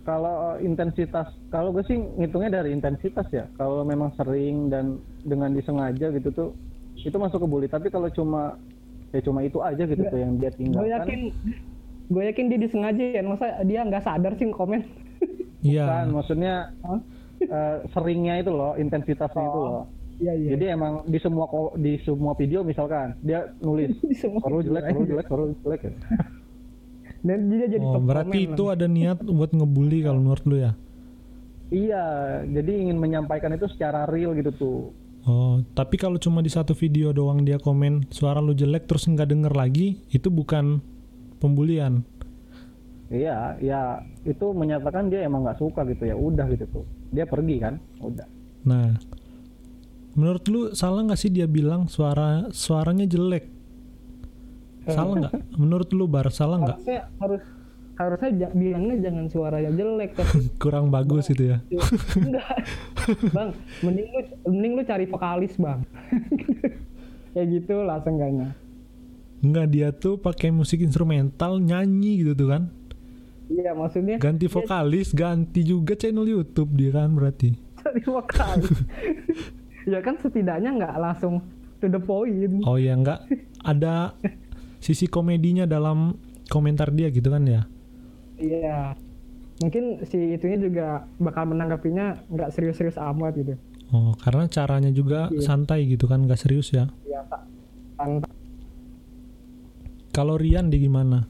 kalau 0.06 0.56
intensitas, 0.62 1.34
kalau 1.50 1.74
gue 1.74 1.82
sih 1.90 1.98
ngitungnya 1.98 2.62
dari 2.62 2.70
intensitas 2.72 3.26
ya. 3.34 3.50
Kalau 3.58 3.82
memang 3.82 4.14
sering 4.14 4.70
dan 4.70 5.02
dengan 5.26 5.50
disengaja 5.52 6.14
gitu 6.14 6.28
tuh, 6.30 6.48
itu 6.96 7.16
masuk 7.18 7.42
ke 7.42 7.46
bully. 7.46 7.68
Tapi 7.68 7.90
kalau 7.90 8.08
cuma 8.08 8.56
ya 9.14 9.20
cuma 9.22 9.40
itu 9.44 9.58
aja 9.62 9.82
gitu 9.86 10.02
tuh 10.02 10.18
yang 10.18 10.36
dia 10.36 10.50
gue 10.50 10.58
tinggalkan. 10.58 10.90
yakin 10.92 11.20
gue 12.06 12.22
yakin 12.22 12.44
dia 12.50 12.58
disengaja 12.58 13.02
ya 13.16 13.22
masa 13.22 13.46
dia 13.62 13.80
nggak 13.86 14.04
sadar 14.04 14.32
sih 14.38 14.50
komen 14.50 14.82
Iya. 15.66 15.82
Kan, 15.82 16.06
maksudnya 16.14 16.70
Hah? 16.86 17.00
Eh, 17.38 17.76
seringnya 17.88 18.34
itu 18.38 18.50
loh, 18.50 18.72
intensitasnya 18.74 19.44
itu 19.44 19.58
Oh. 19.58 19.64
loh. 19.66 19.84
iya 20.16 20.32
iya 20.32 20.50
Jadi 20.52 20.64
emang 20.70 21.04
di 21.04 21.18
semua 21.18 21.44
di 21.76 22.00
semua 22.00 22.32
video 22.32 22.60
misalkan 22.60 23.12
dia 23.20 23.52
nulis 23.58 23.92
Di 24.02 24.16
semua 24.16 24.40
suara 24.40 24.50
lu 24.50 24.58
video 24.58 24.72
jelek, 24.72 24.82
suara 24.82 24.92
lu 24.92 24.96
aja. 24.98 25.10
jelek, 25.10 25.26
suara 25.26 25.42
lu 25.42 25.54
jelek 25.58 25.80
ya. 25.80 25.92
dan 27.26 27.38
dia 27.46 27.66
jadi 27.68 27.82
Oh, 27.82 27.92
top 27.92 28.02
berarti 28.06 28.38
itu 28.46 28.62
lah. 28.62 28.72
ada 28.72 28.86
niat 28.86 29.18
buat 29.20 29.50
ngebully 29.50 29.98
kalau 30.00 30.20
menurut 30.20 30.44
lu 30.44 30.56
ya? 30.58 30.72
Iya, 31.66 32.04
jadi 32.46 32.72
ingin 32.80 32.94
menyampaikan 32.94 33.50
itu 33.50 33.66
secara 33.66 34.06
real 34.06 34.32
gitu 34.32 34.50
tuh. 34.52 34.80
Oh, 35.22 35.58
tapi 35.74 35.98
kalau 35.98 36.14
cuma 36.16 36.38
di 36.38 36.46
satu 36.46 36.70
video 36.72 37.10
doang 37.10 37.42
dia 37.42 37.58
komen 37.58 38.06
suara 38.08 38.38
lu 38.38 38.54
jelek 38.54 38.86
terus 38.86 39.04
nggak 39.04 39.26
denger 39.26 39.50
lagi, 39.50 39.98
itu 40.08 40.30
bukan 40.30 40.78
pembulian. 41.36 42.06
Iya, 43.06 43.58
ya 43.60 43.80
itu 44.22 44.46
menyatakan 44.52 45.06
dia 45.06 45.22
emang 45.22 45.42
nggak 45.42 45.58
suka 45.58 45.82
gitu 45.84 46.06
ya, 46.06 46.14
udah 46.14 46.46
gitu 46.48 46.66
tuh. 46.72 46.86
Dia 47.10 47.24
pergi 47.26 47.56
kan, 47.62 47.74
udah. 48.02 48.26
Nah, 48.66 48.98
menurut 50.18 50.44
lu 50.50 50.60
salah 50.74 51.06
nggak 51.06 51.20
sih 51.20 51.30
dia 51.30 51.46
bilang 51.46 51.86
suara 51.86 52.50
suaranya 52.50 53.06
jelek? 53.06 53.46
Salah 54.86 55.14
nggak? 55.26 55.34
Menurut 55.60 55.88
lu 55.90 56.06
bar 56.06 56.30
salah 56.30 56.62
nggak? 56.62 56.78
harus 57.18 57.42
harusnya 57.96 58.52
bilangnya 58.52 59.08
jangan 59.08 59.26
suaranya 59.32 59.72
jelek 59.72 60.12
tapi 60.14 60.36
Kurang 60.62 60.92
bagus 60.92 61.32
itu 61.32 61.56
ya? 61.56 61.58
enggak 62.20 62.60
bang 63.32 63.50
mending 63.80 64.08
lu 64.12 64.20
mending 64.52 64.72
lu 64.76 64.82
cari 64.84 65.04
vokalis 65.08 65.56
bang 65.56 65.80
kayak 67.32 67.46
gitu 67.56 67.80
lah 67.80 67.96
seenggaknya 68.04 68.52
Nggak 69.40 69.66
dia 69.72 69.88
tuh 69.92 70.16
pakai 70.16 70.48
musik 70.48 70.80
instrumental 70.80 71.60
nyanyi 71.60 72.24
gitu 72.24 72.32
tuh 72.32 72.48
kan? 72.56 72.62
Iya 73.48 73.70
maksudnya 73.72 74.16
Ganti 74.16 74.46
vokalis, 74.46 75.10
ganti 75.10 75.62
juga 75.62 75.94
channel 75.94 76.26
YouTube 76.26 76.72
dia 76.72 76.90
kan 76.92 77.10
berarti. 77.10 77.54
cari 77.76 78.02
vokalis 78.02 78.70
ya 79.90 79.98
kan 80.00 80.14
setidaknya 80.16 80.70
nggak 80.72 80.94
langsung 80.96 81.38
to 81.76 81.86
the 81.86 81.98
point 81.98 82.58
Oh 82.62 82.74
ya 82.74 82.92
nggak 82.92 83.22
ada 83.62 84.16
sisi 84.78 85.06
komedinya 85.06 85.62
dalam 85.64 86.18
komentar 86.46 86.90
dia 86.90 87.06
gitu 87.08 87.26
kan 87.26 87.42
ya? 87.42 87.62
iya 88.36 88.92
mungkin 89.56 90.04
si 90.04 90.34
itunya 90.34 90.58
juga 90.60 90.86
bakal 91.16 91.48
menanggapinya 91.48 92.28
nggak 92.28 92.50
serius-serius 92.50 92.98
amat 92.98 93.34
gitu 93.36 93.54
Oh, 93.86 94.18
karena 94.18 94.44
caranya 94.46 94.90
juga 94.90 95.30
Iya. 95.30 95.46
santai 95.46 95.86
gitu 95.86 96.04
kan, 96.04 96.18
nggak 96.20 96.36
serius 96.36 96.74
ya. 96.74 96.90
ya 97.06 97.22
tak 97.24 97.46
santai 97.94 98.34
Kalau 100.10 100.34
Rian 100.34 100.66
di 100.66 100.82
gimana? 100.82 101.22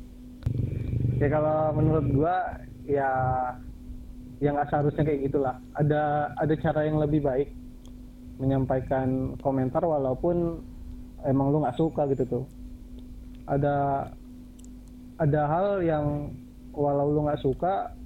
Ya 1.16 1.28
kalau 1.32 1.73
menurut 1.73 2.06
gua 2.12 2.61
ya 2.85 3.11
yang 4.40 4.61
nggak 4.61 4.68
seharusnya 4.68 5.04
kayak 5.04 5.32
gitulah. 5.32 5.56
Ada 5.76 6.32
ada 6.37 6.54
cara 6.61 6.85
yang 6.85 7.00
lebih 7.00 7.25
baik 7.25 7.49
menyampaikan 8.37 9.32
komentar 9.40 9.80
walaupun 9.80 10.61
emang 11.25 11.52
lu 11.52 11.64
nggak 11.64 11.78
suka 11.80 12.04
gitu 12.12 12.25
tuh. 12.28 12.44
Ada 13.49 14.08
ada 15.16 15.40
hal 15.49 15.80
yang 15.80 16.37
walau 16.76 17.08
lu 17.08 17.25
nggak 17.25 17.40
suka 17.40 17.96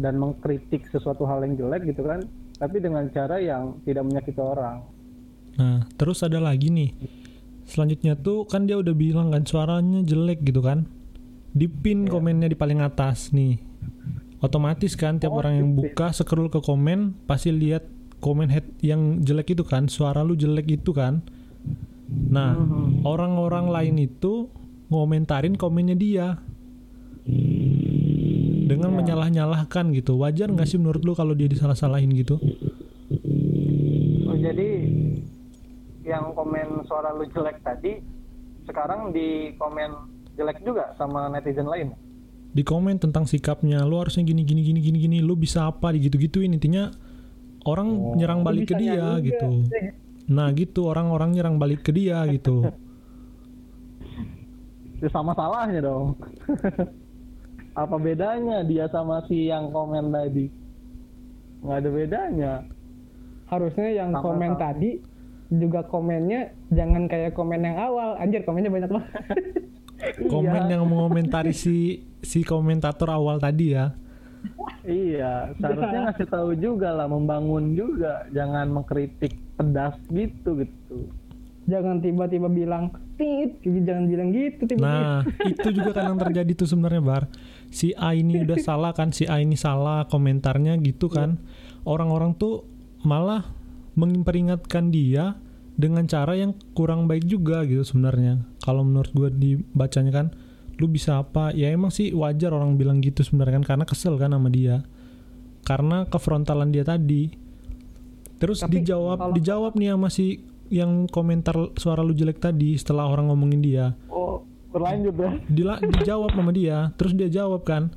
dan 0.00 0.16
mengkritik 0.16 0.88
sesuatu 0.88 1.28
hal 1.28 1.44
yang 1.44 1.58
jelek 1.58 1.92
gitu 1.92 2.06
kan, 2.06 2.24
tapi 2.56 2.80
dengan 2.80 3.04
cara 3.12 3.36
yang 3.36 3.76
tidak 3.84 4.06
menyakiti 4.08 4.40
orang. 4.40 4.80
Nah, 5.58 5.84
terus 5.98 6.22
ada 6.22 6.38
lagi 6.38 6.70
nih. 6.70 6.94
Selanjutnya 7.68 8.16
tuh 8.16 8.46
kan 8.48 8.64
dia 8.64 8.80
udah 8.80 8.94
bilang 8.94 9.34
kan 9.34 9.44
suaranya 9.44 10.00
jelek 10.06 10.40
gitu 10.46 10.64
kan. 10.64 10.86
Di 11.58 11.66
pin 11.66 12.06
Iya. 12.06 12.14
komennya 12.14 12.46
di 12.46 12.54
paling 12.54 12.78
atas 12.78 13.34
nih. 13.34 13.58
Otomatis 14.38 14.94
kan 14.94 15.18
tiap 15.18 15.34
Oh, 15.34 15.42
orang 15.42 15.58
yang 15.58 15.68
buka 15.74 16.14
scroll 16.14 16.46
ke 16.46 16.62
komen 16.62 17.18
pasti 17.26 17.50
lihat 17.50 17.82
komen 18.22 18.46
head 18.46 18.62
yang 18.78 19.18
jelek 19.18 19.58
itu 19.58 19.66
kan, 19.66 19.90
suara 19.90 20.22
lu 20.22 20.38
jelek 20.38 20.70
itu 20.70 20.94
kan. 20.94 21.26
Nah, 22.08 22.54
Mhm. 22.54 23.02
orang-orang 23.02 23.66
lain 23.66 23.96
itu 23.98 24.46
ngomentarin 24.88 25.58
komennya 25.58 25.98
dia 25.98 26.26
dengan 28.64 28.94
Ya. 28.94 28.96
menyalah-nyalahkan 28.96 29.90
gitu. 29.92 30.14
Wajar 30.16 30.48
nggak 30.48 30.64
sih 30.64 30.78
menurut 30.78 31.02
lu 31.02 31.12
kalau 31.12 31.34
dia 31.34 31.50
disalah-salahin 31.50 32.14
gitu? 32.14 32.38
Oh, 34.24 34.36
jadi 34.36 34.86
yang 36.04 36.30
komen 36.32 36.86
suara 36.86 37.12
lu 37.12 37.26
jelek 37.28 37.60
tadi 37.60 38.00
sekarang 38.64 39.10
di 39.10 39.52
komen 39.56 40.17
jelek 40.38 40.62
juga 40.62 40.94
sama 40.94 41.26
netizen 41.28 41.66
lain. 41.66 41.90
di 42.48 42.62
komen 42.62 42.96
tentang 42.96 43.22
sikapnya 43.24 43.82
lu 43.82 43.98
harusnya 43.98 44.22
gini 44.22 44.40
gini 44.40 44.62
gini 44.62 44.80
gini 44.80 44.98
gini 44.98 45.18
lu 45.20 45.34
bisa 45.34 45.66
apa 45.66 45.92
gitu 45.92 46.16
gituin 46.16 46.50
intinya 46.50 46.88
orang 47.62 47.88
Oh, 47.90 48.14
nyerang 48.14 48.40
balik 48.40 48.66
ke 48.66 48.74
dia 48.74 49.18
gitu 49.20 49.68
juga. 49.68 49.92
nah 50.26 50.48
gitu 50.50 50.86
orang-orang 50.86 51.30
nyerang 51.32 51.56
balik 51.56 51.82
ke 51.82 51.90
dia 51.90 52.24
gitu 52.26 52.64
Ya 54.98 55.08
sama 55.08 55.30
salahnya 55.32 55.78
dong. 55.80 56.18
Apa 57.76 57.96
bedanya 57.96 58.66
dia 58.66 58.90
sama 58.90 59.22
si 59.24 59.46
yang 59.46 59.70
komen 59.70 60.10
tadi? 60.10 60.50
Nggak 61.60 61.76
ada 61.76 61.90
bedanya. 61.92 62.52
harusnya 63.46 63.88
yang 63.94 64.10
Sama-sama. 64.10 64.26
komen 64.28 64.52
tadi 64.56 64.90
juga 65.50 65.80
komennya 65.82 66.40
jangan 66.68 67.06
kayak 67.06 67.32
komen 67.32 67.62
yang 67.62 67.78
awal 67.78 68.12
anjir 68.16 68.42
komennya 68.42 68.68
banyak 68.68 68.90
banget 68.90 69.08
komen 70.24 70.62
Iya. 70.64 70.72
yang 70.72 70.84
mengomentari 70.84 71.50
si 71.50 71.76
si 72.18 72.42
komentator 72.42 73.08
awal 73.08 73.38
tadi 73.38 73.72
ya 73.72 73.94
Iya, 74.80 75.52
seharusnya 75.54 76.00
ngasih 76.08 76.28
tahu 76.28 76.50
juga 76.54 76.94
lah, 76.94 77.04
membangun 77.04 77.74
juga, 77.74 78.24
jangan 78.30 78.70
mengkritik 78.70 79.34
pedas 79.54 79.98
gitu 80.08 80.54
gitu. 80.56 81.10
jangan 81.66 82.00
tiba-tiba 82.00 82.48
bilang 82.48 82.88
tit 83.14 83.58
jangan 83.60 84.08
bilang 84.08 84.32
gitu 84.32 84.62
tiba-tiba 84.64 84.88
Nah, 84.88 85.20
itu 85.44 85.68
juga 85.68 85.90
kan 85.92 86.08
yang 86.08 86.18
terjadi 86.18 86.52
tuh 86.54 86.64
sebenarnya 86.64 87.02
Bar. 87.02 87.24
Si 87.68 87.92
A 87.92 88.14
ini 88.14 88.40
udah 88.40 88.56
salah 88.64 88.96
kan, 88.96 89.12
si 89.12 89.28
A 89.28 89.36
ini 89.36 89.52
salah 89.52 90.08
komentarnya 90.08 90.80
gitu 90.80 91.12
kan. 91.12 91.36
Orang-orang 91.84 92.32
tuh 92.32 92.64
malah 93.02 93.52
memperingatkan 93.92 94.88
dia 94.88 95.36
dengan 95.78 96.04
cara 96.04 96.34
yang 96.34 96.52
kurang 96.74 97.06
baik 97.06 97.24
juga 97.24 97.62
gitu 97.62 97.86
sebenarnya. 97.86 98.42
Kalau 98.58 98.82
menurut 98.82 99.08
gue 99.10 99.30
dibacanya 99.30 100.10
kan, 100.12 100.26
lu 100.76 100.86
bisa 100.86 101.22
apa? 101.22 101.54
Ya 101.54 101.70
emang 101.70 101.88
sih 101.88 102.10
wajar 102.10 102.50
orang 102.50 102.74
bilang 102.74 102.98
gitu 102.98 103.22
sebenarnya 103.22 103.62
kan 103.62 103.66
karena 103.66 103.84
kesel 103.86 104.14
kan 104.14 104.30
sama 104.30 104.50
dia. 104.50 104.82
Karena 105.62 106.02
kefrontalan 106.04 106.68
dia 106.68 106.82
tadi. 106.82 107.30
Terus 108.36 108.58
Tapi 108.58 108.78
dijawab 108.78 109.16
kalau- 109.16 109.34
dijawab 109.34 109.72
nih 109.74 109.90
sama 109.90 110.08
si 110.08 110.26
yang 110.68 111.06
komentar 111.06 111.54
suara 111.74 112.02
lu 112.02 112.12
jelek 112.12 112.38
tadi 112.38 112.76
setelah 112.76 113.08
orang 113.08 113.32
ngomongin 113.32 113.58
dia 113.58 113.96
Oh, 114.06 114.44
berlanjut 114.68 115.16
ya. 115.16 115.30
Dila, 115.48 115.74
dijawab 115.80 116.30
sama 116.30 116.52
dia 116.52 116.92
terus 116.94 117.16
dia 117.16 117.24
jawab 117.26 117.64
kan 117.64 117.88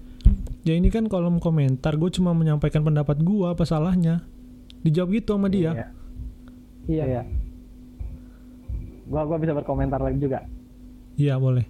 ya 0.63 0.71
ini 0.71 0.87
kan 0.87 1.05
kolom 1.05 1.37
komentar 1.37 1.93
gue 1.93 2.07
cuma 2.09 2.31
menyampaikan 2.31 2.79
pendapat 2.79 3.19
gue 3.19 3.43
apa 3.43 3.67
salahnya 3.67 4.23
dijawab 4.81 5.11
gitu 5.13 5.35
sama 5.35 5.51
dia 5.51 5.75
Iya. 5.75 5.87
iya 6.87 7.03
Iya. 7.05 7.21
Gua 9.11 9.27
gua 9.27 9.37
bisa 9.37 9.51
berkomentar 9.51 9.99
lagi 9.99 10.23
juga. 10.23 10.47
iya 11.19 11.35
boleh. 11.35 11.67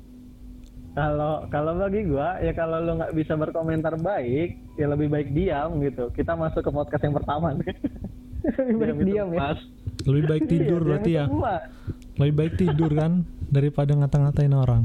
Kalau 0.93 1.49
kalau 1.49 1.73
bagi 1.81 2.05
gua 2.05 2.37
ya 2.45 2.53
kalau 2.53 2.77
lu 2.77 3.01
nggak 3.01 3.17
bisa 3.17 3.33
berkomentar 3.33 3.97
baik, 3.97 4.77
ya 4.77 4.85
lebih 4.85 5.09
baik 5.09 5.33
diam 5.33 5.81
gitu. 5.81 6.13
Kita 6.13 6.37
masuk 6.37 6.61
ke 6.61 6.71
podcast 6.71 7.01
yang 7.01 7.17
pertama. 7.17 7.51
Nih. 7.57 7.73
lebih 8.41 8.77
baik 8.77 8.93
itu 8.93 9.05
diam 9.09 9.29
ya. 9.33 9.41
Lebih 10.05 10.23
baik 10.29 10.43
tidur 10.45 10.79
Iya, 10.81 10.87
berarti 10.87 11.09
diam 11.09 11.29
ya 11.41 11.51
lebih 12.21 12.33
baik 12.37 12.53
tidur 12.59 12.91
kan 12.93 13.25
daripada 13.49 13.97
ngata-ngatain 13.97 14.53
orang. 14.53 14.83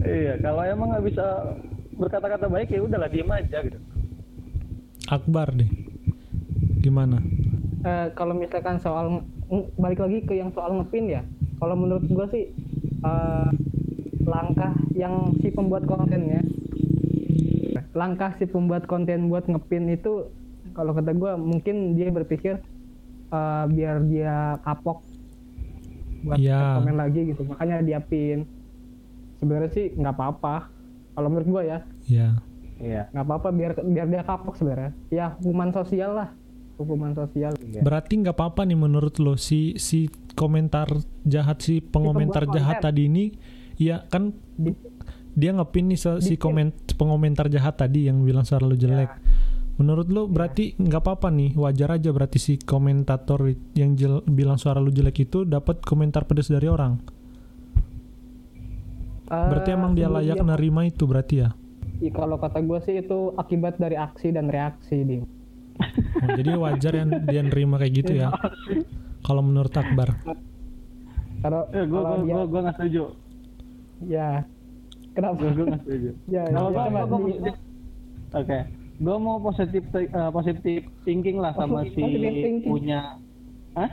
Iya, 0.00 0.40
kalau 0.40 0.62
emang 0.64 0.88
nggak 0.96 1.04
bisa 1.04 1.24
berkata-kata 1.96 2.46
baik 2.48 2.72
ya 2.72 2.80
udahlah 2.80 3.10
diam 3.12 3.28
aja 3.28 3.58
gitu. 3.60 3.78
Akbar 5.12 5.52
deh. 5.52 5.68
Gimana? 6.80 7.20
Eh, 7.84 8.06
kalau 8.16 8.32
misalkan 8.32 8.80
soal 8.80 9.22
balik 9.78 10.00
lagi 10.02 10.18
ke 10.26 10.34
yang 10.34 10.50
soal 10.56 10.74
ngepin 10.80 11.06
ya 11.06 11.22
kalau 11.56 11.74
menurut 11.74 12.04
gua 12.08 12.26
sih 12.28 12.52
eh, 13.00 13.48
langkah 14.26 14.74
yang 14.92 15.32
si 15.38 15.48
pembuat 15.50 15.86
kontennya 15.86 16.42
langkah 17.92 18.34
si 18.36 18.44
pembuat 18.44 18.84
konten 18.84 19.28
buat 19.28 19.46
ngepin 19.46 19.88
itu 19.88 20.28
kalau 20.72 20.92
kata 20.92 21.12
gua 21.12 21.36
mungkin 21.36 21.96
dia 21.96 22.12
berpikir 22.12 22.60
eh, 23.30 23.64
biar 23.68 24.04
dia 24.04 24.60
kapok 24.62 25.00
buat 26.26 26.42
Iya. 26.42 26.82
komen 26.82 26.96
lagi 26.98 27.20
gitu. 27.30 27.46
Makanya 27.46 27.86
dia 27.86 28.02
pin. 28.02 28.50
Sebenarnya 29.38 29.70
sih 29.70 29.94
nggak 29.94 30.10
apa-apa. 30.10 30.66
Kalau 31.14 31.28
menurut 31.30 31.48
gua 31.48 31.62
ya. 31.62 31.78
Ya 32.02 32.34
Iya. 32.76 33.06
nggak 33.14 33.24
apa-apa 33.24 33.48
biar 33.54 33.72
biar 33.78 34.06
dia 34.10 34.22
kapok 34.26 34.58
sebenarnya. 34.58 34.90
Ya 35.08 35.32
hukuman 35.38 35.70
sosial 35.70 36.18
lah 36.18 36.28
hukuman 36.76 37.12
sosial 37.12 37.52
berarti 37.80 38.20
nggak 38.20 38.36
apa-apa 38.36 38.68
nih 38.68 38.78
menurut 38.78 39.16
lo 39.18 39.34
si 39.36 39.76
si 39.80 40.06
komentar 40.36 40.86
jahat 41.24 41.64
si 41.64 41.80
pengomentar 41.80 42.44
pembuat 42.44 42.56
jahat 42.60 42.76
tadi 42.84 43.08
ini 43.08 43.24
ya 43.80 44.04
kan 44.08 44.32
Di- 44.56 44.76
dia 45.36 45.52
ngepin 45.52 45.92
nih 45.92 46.00
si 46.00 46.08
Dikit. 46.32 46.40
komen 46.40 46.72
pengomentar 46.96 47.52
jahat 47.52 47.76
tadi 47.76 48.08
yang 48.08 48.24
bilang 48.24 48.48
suara 48.48 48.64
lu 48.64 48.72
jelek. 48.72 49.12
Ya. 49.12 49.20
Menurut 49.76 50.08
lu 50.08 50.24
berarti 50.32 50.72
nggak 50.80 51.04
apa-apa 51.04 51.28
nih, 51.28 51.52
wajar 51.52 52.00
aja 52.00 52.08
berarti 52.08 52.40
si 52.40 52.56
komentator 52.56 53.44
yang 53.76 53.92
jel- 54.00 54.24
bilang 54.24 54.56
suara 54.56 54.80
lu 54.80 54.88
jelek 54.88 55.28
itu 55.28 55.44
dapat 55.44 55.84
komentar 55.84 56.24
pedas 56.24 56.48
dari 56.48 56.64
orang. 56.72 56.96
Berarti 59.28 59.68
Eh, 59.68 59.76
emang 59.76 59.92
dia 59.92 60.08
layak 60.08 60.40
nerima 60.40 60.88
itu 60.88 61.04
berarti 61.04 61.44
ya. 61.44 61.52
Ih, 62.00 62.12
kalau 62.16 62.40
kata 62.40 62.64
gue 62.64 62.80
sih 62.88 63.04
itu 63.04 63.36
akibat 63.36 63.76
dari 63.76 64.00
aksi 64.00 64.32
dan 64.32 64.48
reaksi 64.48 65.04
dim 65.04 65.28
Oh, 66.16 66.28
jadi 66.32 66.50
wajar 66.54 66.92
yang 66.94 67.10
dia 67.22 67.40
nerima 67.40 67.76
kayak 67.76 67.92
gitu 67.94 68.12
ya. 68.16 68.28
Kalau 69.20 69.40
menurut 69.40 69.70
Akbar. 69.70 70.16
kalau 71.38 71.62
gua 71.68 72.00
kalau 72.02 72.16
gua 72.16 72.16
dia 72.18 72.32
gua 72.32 72.44
gua 72.44 72.60
nggak 72.62 72.76
setuju. 72.76 73.02
ya 74.02 74.28
kenapa 75.12 75.34
Gua 75.36 75.50
gua 75.52 75.64
nggak 75.66 75.82
setuju. 75.82 76.10
ya 76.26 76.42
Kalau 76.46 76.68
ya, 76.68 76.72
gua, 76.72 76.82
coba 76.82 77.00
gua, 77.02 77.18
di- 77.22 77.38
gua- 77.38 77.60
Oke, 78.34 78.58
gua 78.98 79.16
mau 79.16 79.36
positif 79.40 79.82
eh, 79.94 80.08
positif 80.30 80.80
thinking 81.02 81.36
lah 81.36 81.52
sama 81.52 81.80
Positive- 81.80 81.92
si 81.92 82.02
positive 82.02 82.64
punya, 82.64 83.00
Hah? 83.72 83.90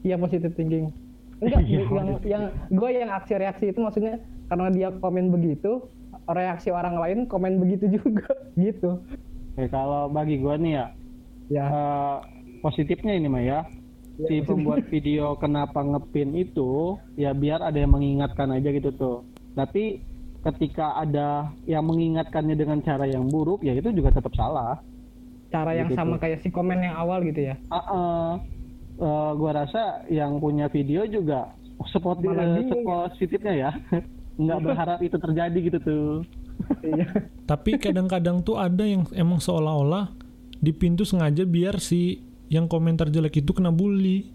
iya 0.00 0.16
positive 0.16 0.54
thinking 0.54 0.88
enggak 1.36 1.60
Iya, 1.66 1.80
yang 1.84 2.08
yang 2.22 2.42
gue 2.70 2.88
yang 2.90 3.10
aksi 3.10 3.34
reaksi 3.34 3.64
itu 3.66 3.78
maksudnya 3.78 4.16
karena 4.46 4.70
dia 4.70 4.88
komen 4.94 5.28
begitu 5.28 5.82
reaksi 6.26 6.70
orang 6.70 6.96
lain 6.96 7.18
komen 7.26 7.58
begitu 7.58 7.90
juga 7.90 8.30
gitu 8.56 9.02
Oke, 9.54 9.70
kalau 9.70 10.10
bagi 10.10 10.36
gua 10.36 10.58
nih 10.58 10.72
ya, 10.74 10.86
ya 11.48 11.64
eh, 11.64 12.16
positifnya 12.58 13.14
ini 13.14 13.28
mah 13.28 13.38
ya, 13.40 13.60
si 14.18 14.42
pembuat 14.42 14.82
video 14.84 15.38
kenapa 15.38 15.78
ngepin 15.80 16.34
itu, 16.34 16.98
ya 17.14 17.30
biar 17.32 17.62
ada 17.62 17.78
yang 17.78 17.94
mengingatkan 17.94 18.50
aja 18.50 18.68
gitu 18.68 18.90
tuh. 18.90 19.18
Tapi 19.54 20.02
ketika 20.42 20.98
ada 20.98 21.28
yang 21.64 21.86
mengingatkannya 21.86 22.52
dengan 22.52 22.82
cara 22.82 23.06
yang 23.06 23.30
buruk, 23.30 23.62
ya 23.62 23.72
itu 23.72 23.90
juga 23.90 24.10
tetap 24.12 24.34
salah. 24.34 24.82
cara 25.46 25.70
yang 25.70 25.86
Gitu. 25.86 25.94
sama 25.94 26.18
kayak 26.18 26.42
si 26.42 26.50
komen 26.50 26.82
yang 26.82 26.98
awal 26.98 27.22
gitu 27.22 27.46
ya 27.46 27.54
Ah, 27.70 27.78
eh, 27.78 28.32
eh, 28.98 29.30
gua 29.38 29.54
rasa 29.54 30.02
yang 30.10 30.42
punya 30.42 30.66
video 30.66 31.06
juga 31.06 31.54
spot 31.86 32.18
Malah 32.18 32.58
bingung 32.58 32.82
ya. 32.82 33.06
positifnya 33.06 33.54
ya 33.54 33.70
nggak 34.42 34.58
berharap 34.66 34.98
itu 34.98 35.14
terjadi 35.14 35.54
gitu 35.62 35.78
tuh 35.78 36.06
Tapi 37.44 37.76
kadang-kadang 37.76 38.40
tuh 38.40 38.56
ada 38.56 38.84
yang 38.84 39.04
emang 39.12 39.38
seolah-olah 39.38 40.12
di 40.56 40.72
pintu 40.72 41.04
sengaja 41.04 41.44
biar 41.44 41.76
si 41.76 42.20
yang 42.48 42.68
komentar 42.68 43.08
jelek 43.08 43.40
itu 43.40 43.52
kena 43.52 43.68
bully. 43.68 44.28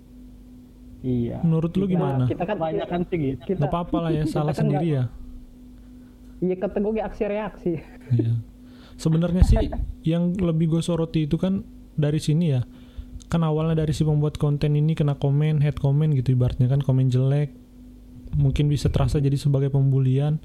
iya 0.99 1.39
Menurut 1.41 1.71
lu 1.73 1.88
gimana? 1.88 2.27
kita 2.27 2.43
kan 2.43 2.60
kebanyakan 2.60 3.01
sih 3.08 3.17
gitu 3.17 3.41
kita 3.47 3.65
Gak 3.65 3.71
apa-apa 3.71 3.97
lah 4.03 4.12
ya, 4.12 4.23
salah 4.27 4.51
kan 4.51 4.67
sendiri 4.67 4.88
ya. 4.91 5.03
iya 6.39 6.55
kata 6.55 6.77
gue 6.77 6.99
aksi 6.99 7.23
reaksi 7.25 7.71
Iya. 8.10 8.34
Sebenarnya 8.95 9.43
sih 9.47 9.58
yang 10.03 10.36
lebih 10.36 10.75
gue 10.75 10.82
soroti 10.84 11.23
itu 11.23 11.39
kan 11.39 11.63
dari 11.95 12.19
sini 12.19 12.51
ya. 12.51 12.67
Kan 13.32 13.47
awalnya 13.47 13.79
dari 13.79 13.95
si 13.95 14.03
pembuat 14.03 14.36
konten 14.36 14.75
ini 14.75 14.91
kena 14.91 15.15
komen, 15.15 15.63
head 15.63 15.79
comment 15.79 16.12
gitu 16.12 16.36
ibaratnya 16.36 16.67
kan 16.67 16.84
komen 16.84 17.08
jelek. 17.08 17.55
Mungkin 18.36 18.67
bisa 18.67 18.91
terasa 18.91 19.23
jadi 19.23 19.39
sebagai 19.39 19.71
pembulian. 19.71 20.43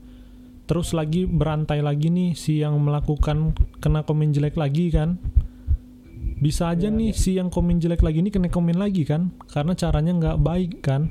Terus 0.64 0.92
lagi 0.92 1.24
berantai 1.24 1.81
lagi 1.81 2.09
nih 2.09 2.33
si 2.33 2.59
yang 2.59 2.77
melakukan 2.79 3.53
kena 3.79 4.00
komen 4.03 4.33
jelek 4.33 4.57
lagi 4.57 4.88
kan. 4.88 5.20
Bisa 6.35 6.68
aja 6.68 6.88
nih 6.88 7.12
si 7.12 7.37
yang 7.37 7.48
komen 7.48 7.79
jelek 7.79 8.00
lagi 8.00 8.18
ini 8.18 8.29
kena 8.29 8.48
komen 8.48 8.74
lagi 8.74 9.05
kan. 9.05 9.33
Karena 9.44 9.72
caranya 9.72 10.12
nggak 10.12 10.38
baik 10.38 10.72
kan. 10.81 11.09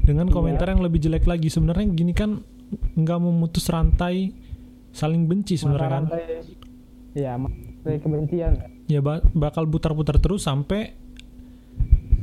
Dengan 0.00 0.28
komentar 0.28 0.68
yang 0.68 0.80
lebih 0.80 1.00
jelek 1.00 1.24
lagi. 1.24 1.48
Sebenarnya 1.48 1.86
gini 1.88 2.12
kan 2.12 2.42
nggak 2.74 3.18
memutus 3.18 3.66
rantai 3.66 4.30
saling 4.90 5.26
benci 5.26 5.54
sebenarnya 5.54 5.90
kan 5.92 6.04
Iya, 7.14 7.38
dari 7.82 7.98
kebencian. 7.98 8.52
ya 8.84 8.98
ba- 8.98 9.22
bakal 9.30 9.62
putar-putar 9.64 10.18
terus 10.18 10.42
sampai 10.42 10.90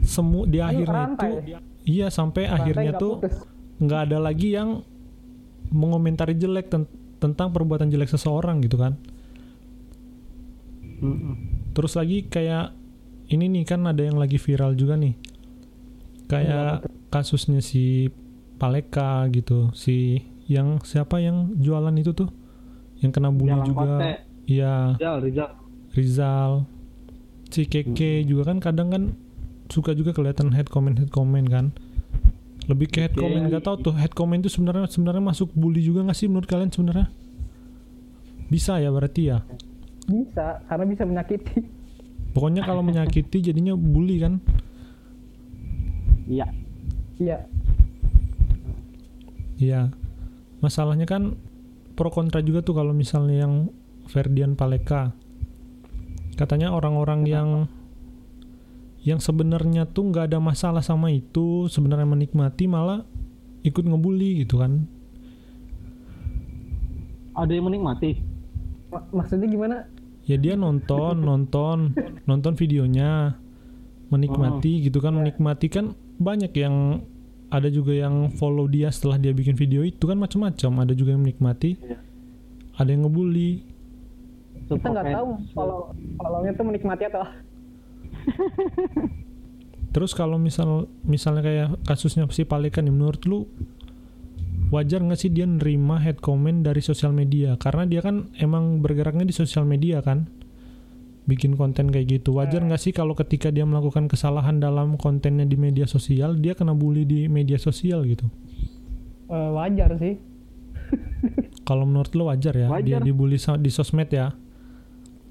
semu 0.02 0.44
di 0.44 0.60
akhirnya 0.60 0.84
itu 1.06 1.16
rantai. 1.16 1.32
iya 1.86 2.08
sampai 2.10 2.48
akhirnya 2.48 2.92
nggak 2.92 3.00
tuh 3.00 3.14
nggak 3.78 4.02
ada 4.10 4.18
lagi 4.20 4.52
yang 4.52 4.84
mengomentari 5.72 6.36
jelek 6.36 6.68
ten- 6.70 6.92
tentang 7.18 7.50
perbuatan 7.56 7.88
jelek 7.90 8.12
seseorang 8.12 8.60
gitu 8.62 8.76
kan. 8.78 9.00
Mm-mm. 11.02 11.34
terus 11.74 11.98
lagi 11.98 12.30
kayak 12.30 12.78
ini 13.34 13.50
nih 13.50 13.66
kan 13.66 13.82
ada 13.90 14.06
yang 14.06 14.22
lagi 14.22 14.38
viral 14.38 14.78
juga 14.78 15.00
nih. 15.00 15.18
Kayak 16.30 16.86
kasusnya 17.10 17.64
si 17.64 18.12
Paleka 18.62 19.26
gitu 19.34 19.74
si 19.74 20.22
yang 20.46 20.84
siapa 20.86 21.18
yang 21.18 21.58
jualan 21.58 21.96
itu 21.98 22.14
tuh 22.14 22.30
yang 23.02 23.10
kena 23.10 23.34
bully 23.34 23.50
Jalan 23.56 23.66
juga. 23.66 23.98
Iya. 24.46 24.76
Rizal 25.00 25.18
Rizal. 25.24 25.52
Rizal. 25.96 26.52
Si 27.50 27.66
Keke 27.66 28.22
juga 28.24 28.54
kan 28.54 28.62
kadang 28.62 28.90
kan 28.94 29.04
suka 29.72 29.96
juga 29.96 30.12
kelihatan 30.12 30.52
head 30.54 30.68
comment 30.70 31.00
head 31.00 31.10
comment 31.10 31.48
kan 31.48 31.72
lebih 32.70 32.88
ke 32.90 33.10
head 33.10 33.14
comment 33.18 33.50
nggak 33.50 33.64
tahu 33.66 33.76
tuh 33.82 33.94
head 33.98 34.14
comment 34.14 34.42
itu 34.42 34.52
sebenarnya 34.54 34.86
sebenarnya 34.86 35.24
masuk 35.24 35.50
bully 35.54 35.82
juga 35.82 36.06
nggak 36.06 36.18
sih 36.18 36.28
menurut 36.30 36.46
kalian 36.46 36.70
sebenarnya 36.70 37.10
bisa 38.52 38.78
ya 38.78 38.92
berarti 38.92 39.22
ya 39.32 39.40
Bisa, 40.06 40.60
karena 40.68 40.86
bisa 40.86 41.04
menyakiti. 41.08 41.62
pokoknya 42.36 42.62
kalau 42.68 42.84
menyakiti 42.84 43.38
jadinya 43.42 43.74
bully 43.74 44.18
kan 44.20 44.42
Iya. 46.32 46.48
Iya. 47.20 47.38
Iya. 49.60 49.82
Masalahnya 50.64 51.04
kan 51.04 51.36
pro 52.00 52.08
kontra 52.08 52.40
juga 52.40 52.64
tuh 52.64 52.78
kalau 52.78 52.96
misalnya 52.96 53.44
yang 53.44 53.68
Ferdian 54.08 54.56
Paleka. 54.56 55.12
Katanya 56.40 56.72
orang-orang 56.72 57.28
yang 57.28 57.50
yang 59.02 59.18
sebenarnya 59.18 59.90
tuh 59.90 60.10
nggak 60.10 60.30
ada 60.30 60.38
masalah 60.38 60.82
sama 60.82 61.10
itu, 61.10 61.66
sebenarnya 61.68 62.06
menikmati 62.06 62.66
malah 62.66 63.02
ikut 63.62 63.82
ngebully 63.82 64.46
gitu 64.46 64.62
kan. 64.62 64.86
Ada 67.34 67.52
yang 67.56 67.66
menikmati. 67.66 68.20
Ma- 68.92 69.08
maksudnya 69.16 69.48
gimana? 69.48 69.76
Ya 70.28 70.38
dia 70.38 70.54
nonton, 70.54 71.18
nonton, 71.30 71.98
nonton 72.28 72.54
videonya, 72.54 73.40
menikmati 74.12 74.86
gitu 74.86 75.00
kan, 75.00 75.16
menikmati 75.16 75.68
kan 75.72 75.98
banyak 76.22 76.52
yang 76.54 77.02
ada 77.50 77.68
juga 77.68 77.92
yang 77.92 78.32
follow 78.38 78.70
dia 78.70 78.88
setelah 78.94 79.18
dia 79.18 79.34
bikin 79.34 79.58
video 79.58 79.82
itu 79.82 80.06
kan 80.06 80.16
macam-macam, 80.16 80.88
ada 80.88 80.94
juga 80.94 81.18
yang 81.18 81.24
menikmati, 81.26 81.76
Iya. 81.80 81.98
ada 82.78 82.90
yang 82.92 83.08
ngebully. 83.08 83.66
Kita 84.70 84.88
nggak 84.88 85.08
tahu 85.10 85.30
kalau 85.52 85.80
follownya 86.16 86.52
tuh 86.56 86.64
menikmati 86.64 87.04
atau 87.12 87.26
Terus 89.94 90.16
kalau 90.16 90.40
misal 90.40 90.88
misalnya 91.04 91.44
kayak 91.44 91.70
kasusnya 91.84 92.24
si 92.32 92.48
Paleka 92.48 92.80
nih, 92.80 92.96
menurut 92.96 93.22
lu 93.28 93.44
wajar 94.72 95.04
nggak 95.04 95.20
sih 95.20 95.28
dia 95.28 95.44
nerima 95.44 96.00
head 96.00 96.24
comment 96.24 96.64
dari 96.64 96.80
sosial 96.80 97.12
media? 97.12 97.60
Karena 97.60 97.84
dia 97.84 98.00
kan 98.00 98.32
emang 98.40 98.80
bergeraknya 98.80 99.28
di 99.28 99.36
sosial 99.36 99.68
media 99.68 100.00
kan, 100.00 100.32
bikin 101.28 101.60
konten 101.60 101.92
kayak 101.92 102.24
gitu. 102.24 102.40
Wajar 102.40 102.64
nggak 102.64 102.80
sih 102.80 102.96
kalau 102.96 103.20
ketika 103.20 103.52
dia 103.52 103.68
melakukan 103.68 104.08
kesalahan 104.08 104.64
dalam 104.64 104.96
kontennya 104.96 105.44
di 105.44 105.60
media 105.60 105.84
sosial, 105.84 106.40
dia 106.40 106.56
kena 106.56 106.72
bully 106.72 107.04
di 107.04 107.28
media 107.28 107.60
sosial 107.60 108.08
gitu? 108.08 108.32
Eh, 109.28 109.50
wajar 109.52 110.00
sih. 110.00 110.16
Kalau 111.68 111.84
menurut 111.84 112.12
lu 112.16 112.32
wajar 112.32 112.56
ya, 112.56 112.68
dia 112.80 113.00
Wajar. 113.00 113.02
dibully 113.04 113.40
sa- 113.40 113.60
di 113.60 113.72
sosmed 113.72 114.08
ya, 114.08 114.36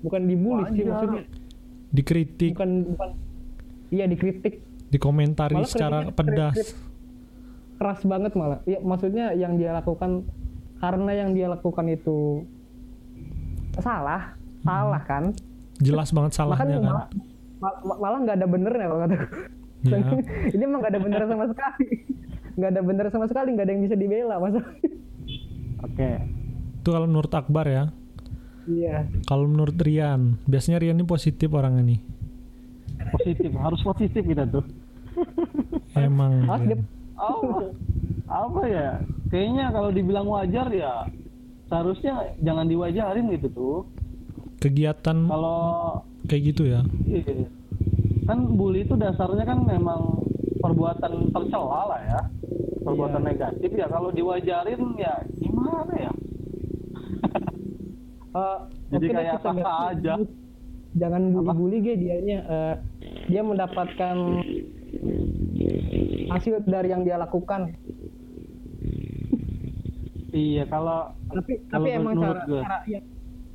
Bukan 0.00 0.24
dibully 0.24 0.64
sih 0.72 0.84
maksudnya. 0.84 1.24
Dikritik, 1.90 2.54
Bukan 2.54 2.70
bukan. 2.88 3.10
Iya 3.90 4.06
dikritik 4.06 4.62
dikomentari 4.88 5.54
Malah 5.54 5.66
secara 5.66 5.98
pedas. 6.08 6.54
kritik- 6.54 6.78
keras 7.76 8.00
banget 8.02 8.32
malah. 8.34 8.58
Iya 8.64 8.78
maksudnya 8.80 9.32
yang 9.32 9.54
dia 9.54 9.72
lakukan 9.72 10.26
karena 10.76 11.12
yang 11.12 11.30
dia 11.32 11.46
lakukan 11.46 11.86
itu 11.86 12.44
salah, 13.76 14.34
salah 14.60 15.02
kan? 15.02 15.34
Jelas 15.78 16.10
banget 16.10 16.32
salahnya 16.34 16.76
kan. 16.76 16.84
malah 16.84 17.06
ma- 17.58 17.80
ma- 17.82 17.98
malah 17.98 18.18
nggak 18.20 18.36
ada 18.36 18.46
benernya 18.46 18.86
kalau 18.86 19.00
kataku. 19.00 19.26
Ya. 19.80 19.98
Ini 20.54 20.62
emang 20.62 20.78
nggak 20.80 20.92
ada 20.92 21.00
bener 21.00 21.22
sama 21.24 21.44
sekali. 21.46 21.86
Nggak 22.50 22.70
ada 22.70 22.82
bener 22.82 23.06
sama 23.08 23.26
sekali, 23.26 23.48
nggak 23.54 23.64
ada 23.64 23.72
yang 23.72 23.82
bisa 23.82 23.96
dibela 23.96 24.36
masa. 24.36 24.60
Oke. 25.80 26.10
Itu 26.76 26.88
kalau 26.90 27.06
menurut 27.06 27.32
Akbar 27.32 27.64
ya. 27.64 27.84
Iya. 28.70 28.96
Kalau 29.26 29.44
menurut 29.44 29.74
Rian, 29.76 30.38
biasanya 30.46 30.78
Rian 30.78 30.94
ini 30.94 31.04
positif 31.04 31.50
orangnya 31.50 31.82
nih. 31.84 32.00
Positif, 33.10 33.50
harus 33.52 33.80
positif 33.80 34.22
kita 34.22 34.46
tuh. 34.46 34.62
Emang. 35.92 36.46
Harus 36.46 36.78
Apa? 37.20 37.68
Apa 38.24 38.60
ya? 38.64 38.88
Kayaknya 39.28 39.66
kalau 39.70 39.90
dibilang 39.90 40.26
wajar 40.26 40.70
ya 40.70 41.04
seharusnya 41.66 42.32
jangan 42.40 42.64
diwajarin 42.64 43.28
gitu 43.30 43.48
tuh. 43.50 43.76
Kegiatan 44.58 45.28
Kalau 45.28 45.60
kayak 46.24 46.42
gitu 46.48 46.62
ya. 46.66 46.80
iya, 47.04 47.44
kan 48.24 48.44
bully 48.54 48.84
itu 48.84 48.94
dasarnya 48.94 49.44
kan 49.44 49.64
memang 49.64 50.20
perbuatan 50.58 51.28
tercela 51.28 51.88
lah 51.88 52.00
ya. 52.00 52.20
Perbuatan 52.80 53.20
Iya. 53.20 53.28
negatif 53.28 53.70
ya 53.72 53.86
kalau 53.86 54.08
diwajarin 54.10 54.80
ya 54.96 55.14
gimana 55.36 55.92
ya? 55.98 56.12
Eh, 58.30 58.58
Jadi 58.90 59.06
kayak 59.08 59.42
kita 59.42 59.72
aja. 59.90 60.12
Jangan 60.90 61.22
bully-bully 61.30 61.78
ge 61.80 61.94
dianya. 61.96 62.38
eh, 62.42 62.74
dia 63.26 63.42
mendapatkan 63.42 64.16
hasil 66.28 66.62
dari 66.66 66.88
yang 66.90 67.02
dia 67.02 67.14
lakukan. 67.14 67.74
Iya, 70.30 70.66
kalau 70.66 71.14
Tapi 71.26 71.62
Kalau 71.66 71.86
tapi 71.86 71.88
emang 71.90 72.14
cara 72.16 72.42
gue. 72.42 72.60
cara 72.60 72.78
ya, 72.86 73.00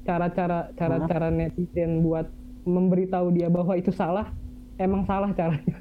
cara 0.03 0.27
cara 0.29 0.59
cara 0.75 0.95
Hah? 0.99 1.07
cara 1.07 1.27
netizen 1.27 2.03
buat 2.03 2.27
memberitahu 2.63 3.31
dia 3.31 3.47
bahwa 3.47 3.75
itu 3.75 3.91
salah, 3.91 4.31
emang 4.75 5.03
salah 5.03 5.31
caranya. 5.31 5.75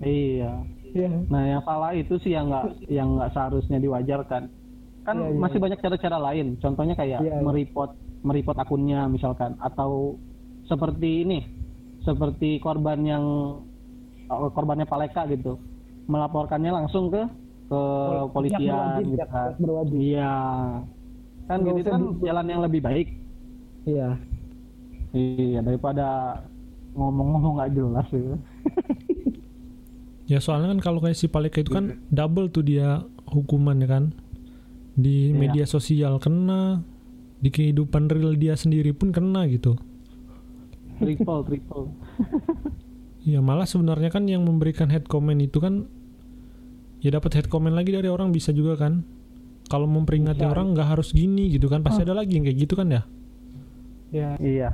iya. 0.00 0.60
Iya. 0.92 1.08
Nah, 1.32 1.42
yang 1.48 1.62
salah 1.64 1.96
itu 1.96 2.20
sih 2.20 2.32
yang 2.32 2.52
nggak 2.52 2.84
yang 2.92 3.16
nggak 3.16 3.32
seharusnya 3.32 3.80
diwajarkan. 3.80 4.52
Kan 5.02 5.16
Iya, 5.18 5.28
iya. 5.34 5.38
masih 5.38 5.58
banyak 5.58 5.78
cara-cara 5.82 6.18
lain. 6.30 6.46
Contohnya 6.62 6.94
kayak 6.94 7.20
Iya, 7.20 7.38
iya. 7.38 7.42
mereport 7.42 7.92
mereport 8.22 8.58
akunnya 8.58 9.10
misalkan 9.10 9.58
atau 9.58 10.14
seperti 10.70 11.26
ini, 11.26 11.42
seperti 12.06 12.62
korban 12.62 13.02
yang 13.02 13.24
oh, 14.30 14.50
korbannya 14.54 14.86
Paleka 14.86 15.26
gitu, 15.26 15.58
melaporkannya 16.06 16.70
langsung 16.70 17.10
ke 17.10 17.22
ke 17.66 17.80
polisian 18.30 19.00
berwajib, 19.00 19.06
gitu 19.10 19.26
kan. 19.26 19.50
Iya. 19.90 20.34
Kan 21.50 21.58
gitu 21.66 21.88
kan 21.90 22.00
di- 22.00 22.22
jalan 22.22 22.46
yang 22.46 22.60
lebih 22.62 22.80
baik. 22.80 23.08
Iya. 23.82 24.08
Iya, 25.12 25.60
daripada 25.60 26.40
ngomong-ngomong 26.94 27.58
nggak 27.58 27.72
jelas 27.74 28.06
gitu. 28.08 28.36
Ya 30.30 30.38
soalnya 30.38 30.72
kan 30.72 30.80
kalau 30.80 31.00
kayak 31.02 31.18
si 31.18 31.26
Paleka 31.28 31.60
itu 31.60 31.74
kan 31.74 31.98
double 32.08 32.48
tuh 32.48 32.64
dia 32.64 33.02
hukumannya 33.28 33.88
kan. 33.90 34.04
Di 34.92 35.32
Iya. 35.32 35.36
media 35.36 35.64
sosial 35.64 36.20
kena, 36.20 36.84
di 37.40 37.48
kehidupan 37.48 38.06
real 38.12 38.36
dia 38.36 38.54
sendiri 38.54 38.92
pun 38.92 39.10
kena 39.10 39.48
gitu. 39.48 39.76
Triple, 41.00 41.42
triple. 41.48 41.86
Ya 43.22 43.38
malah 43.38 43.70
sebenarnya 43.70 44.10
kan 44.10 44.26
yang 44.26 44.42
memberikan 44.42 44.90
head 44.90 45.06
comment 45.06 45.38
itu 45.38 45.62
kan 45.62 45.86
ya 46.98 47.14
dapat 47.14 47.38
head 47.38 47.46
comment 47.46 47.70
lagi 47.70 47.94
dari 47.94 48.10
orang 48.10 48.34
bisa 48.34 48.50
juga 48.50 48.74
kan. 48.74 49.06
Kalau 49.70 49.86
memperingati 49.86 50.42
Bisa. 50.42 50.50
orang 50.50 50.74
nggak 50.74 50.88
harus 50.90 51.14
gini 51.14 51.46
gitu 51.54 51.70
kan. 51.70 51.86
Pasti 51.86 52.02
ada 52.02 52.18
lagi 52.18 52.34
yang 52.34 52.42
kayak 52.50 52.58
gitu 52.66 52.74
kan 52.74 52.90
ya. 52.90 53.02
Iya. 54.10 54.30
Iya. 54.42 54.70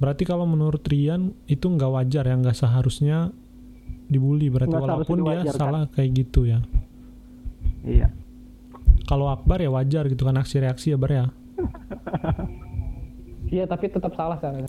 Berarti 0.00 0.24
kalau 0.24 0.48
menurut 0.48 0.80
Rian 0.88 1.36
itu 1.44 1.68
nggak 1.68 1.92
wajar 1.92 2.24
ya, 2.24 2.34
nggak 2.40 2.56
seharusnya 2.56 3.36
dibully. 4.08 4.48
Berarti 4.48 4.72
Nggak 4.72 4.88
seharusnya 4.88 5.12
walaupun 5.12 5.18
dia 5.28 5.52
salah 5.52 5.82
kayak 5.92 6.10
gitu 6.24 6.48
ya. 6.48 6.64
Iya. 7.84 8.08
Kalau 9.08 9.32
Akbar 9.32 9.64
ya 9.64 9.72
wajar 9.72 10.04
gitu 10.06 10.28
kan 10.28 10.36
aksi 10.36 10.60
reaksi 10.60 10.92
ya 10.92 11.00
Bar 11.00 11.10
ya. 11.10 11.24
Iya, 13.48 13.64
tapi 13.64 13.88
tetap 13.88 14.12
salah 14.12 14.36
caranya. 14.36 14.68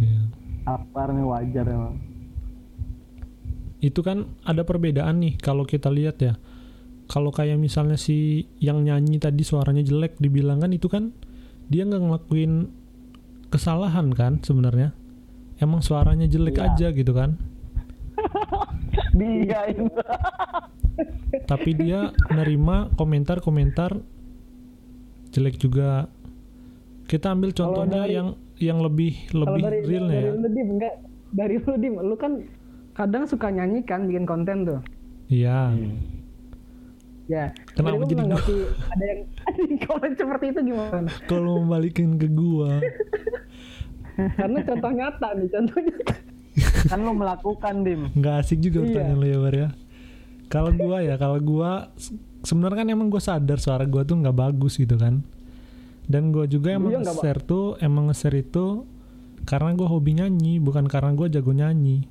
Iya. 0.00 0.32
Akbar 0.64 1.12
nih 1.12 1.28
wajar 1.28 1.68
emang. 1.68 2.00
Itu 3.84 4.00
kan 4.00 4.32
ada 4.48 4.64
perbedaan 4.64 5.20
nih 5.20 5.36
kalau 5.36 5.68
kita 5.68 5.92
lihat 5.92 6.16
ya. 6.16 6.40
Kalau 7.04 7.28
kayak 7.28 7.60
misalnya 7.60 8.00
si 8.00 8.48
yang 8.64 8.80
nyanyi 8.80 9.20
tadi 9.20 9.44
suaranya 9.44 9.84
jelek 9.84 10.16
dibilang 10.16 10.60
kan 10.60 10.72
itu 10.72 10.88
kan 10.88 11.12
dia 11.68 11.84
nggak 11.84 12.00
ngelakuin 12.00 12.72
kesalahan 13.52 14.08
kan 14.16 14.40
sebenarnya. 14.40 14.96
Emang 15.60 15.84
suaranya 15.84 16.24
jelek 16.24 16.56
Iya. 16.56 16.64
aja 16.72 16.86
gitu 16.96 17.12
kan. 17.12 17.36
Dia 19.14 19.60
itu. 19.70 19.84
Tapi 21.46 21.70
dia 21.74 22.10
nerima 22.32 22.90
komentar-komentar 22.94 24.02
jelek 25.30 25.56
juga. 25.58 26.10
Kita 27.08 27.32
ambil 27.32 27.52
contohnya 27.52 28.04
dari- 28.04 28.16
yang 28.18 28.28
yang 28.58 28.78
lebih 28.82 29.14
lebih 29.30 29.62
dari 29.62 29.80
realnya 29.86 30.18
dari 30.18 30.28
ya. 30.28 30.32
lu 30.34 30.48
dim 30.50 30.68
enggak 30.76 30.94
dari 31.30 31.56
lu 31.62 31.74
dim, 31.78 31.94
lu 32.02 32.16
kan 32.18 32.32
kadang 32.92 33.24
suka 33.24 33.48
nyanyi 33.48 33.86
kan 33.86 34.10
bikin 34.10 34.26
konten 34.26 34.66
tuh. 34.66 34.80
Iya. 35.30 35.72
Ya. 37.28 37.52
Kenapa 37.76 38.08
Jadi 38.08 38.24
gua? 38.24 38.40
ada 38.88 39.04
yang 39.04 39.20
ada 39.44 39.60
yang 39.60 39.78
komen 39.84 40.12
seperti 40.16 40.44
itu 40.50 40.60
gimana? 40.72 41.10
Kalau 41.28 41.60
membalikin 41.62 42.16
ke 42.16 42.26
gua. 42.26 42.80
Karena 44.40 44.58
contoh 44.66 44.90
nyata 44.90 45.28
nih, 45.38 45.46
contohnya. 45.46 45.94
Kan 46.84 47.00
lo 47.00 47.12
melakukan 47.12 47.74
dim. 47.80 48.00
nggak 48.12 48.34
asik 48.38 48.58
juga 48.60 48.78
Iya. 48.78 48.86
pertanyaan 48.86 49.16
lo 49.16 49.26
ya 49.26 49.38
Bar 49.38 49.54
ya. 49.56 49.68
Kalau 50.46 50.70
gua 50.72 50.96
ya 51.00 51.14
kalau 51.14 51.38
gua 51.38 51.70
se- 51.94 52.16
sebenarnya 52.40 52.78
kan 52.78 52.88
emang 52.88 53.08
gue 53.08 53.18
sadar 53.18 53.58
suara 53.58 53.84
gua 53.84 54.00
tuh 54.00 54.16
nggak 54.16 54.32
bagus 54.34 54.76
gitu 54.76 54.94
kan. 54.94 55.20
Dan 56.04 56.30
gua 56.30 56.44
juga 56.44 56.72
emang 56.72 56.94
Iya, 56.94 57.04
nge-share 57.04 57.40
tuh 57.42 57.76
emang 57.78 58.08
nge-share 58.08 58.38
itu 58.38 58.88
karena 59.44 59.72
gua 59.72 59.88
hobi 59.88 60.14
nyanyi 60.14 60.56
bukan 60.56 60.84
karena 60.84 61.12
gua 61.12 61.26
jago 61.26 61.50
nyanyi. 61.50 62.08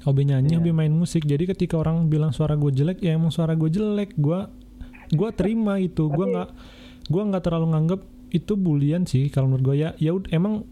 Hobi 0.00 0.24
nyanyi 0.24 0.50
Iya. 0.50 0.58
hobi 0.58 0.72
main 0.72 0.90
musik. 0.90 1.22
Jadi 1.22 1.44
ketika 1.46 1.76
orang 1.76 2.08
bilang 2.08 2.30
suara 2.30 2.54
gue 2.54 2.72
jelek 2.72 2.98
ya 2.98 3.12
emang 3.12 3.28
suara 3.28 3.52
gue 3.52 3.68
jelek. 3.68 4.16
Gua 4.16 4.48
gua 5.10 5.30
terima 5.30 5.76
itu. 5.76 6.08
Gua 6.08 6.26
nggak 6.26 6.48
gua 7.06 7.22
nggak 7.26 7.42
terlalu 7.42 7.66
nganggep 7.70 8.00
itu 8.30 8.52
bulian 8.54 9.04
sih 9.04 9.28
kalau 9.28 9.46
menurut 9.46 9.64
gua. 9.64 9.76
Ya 9.76 9.90
ya 9.96 10.10
emang 10.30 10.64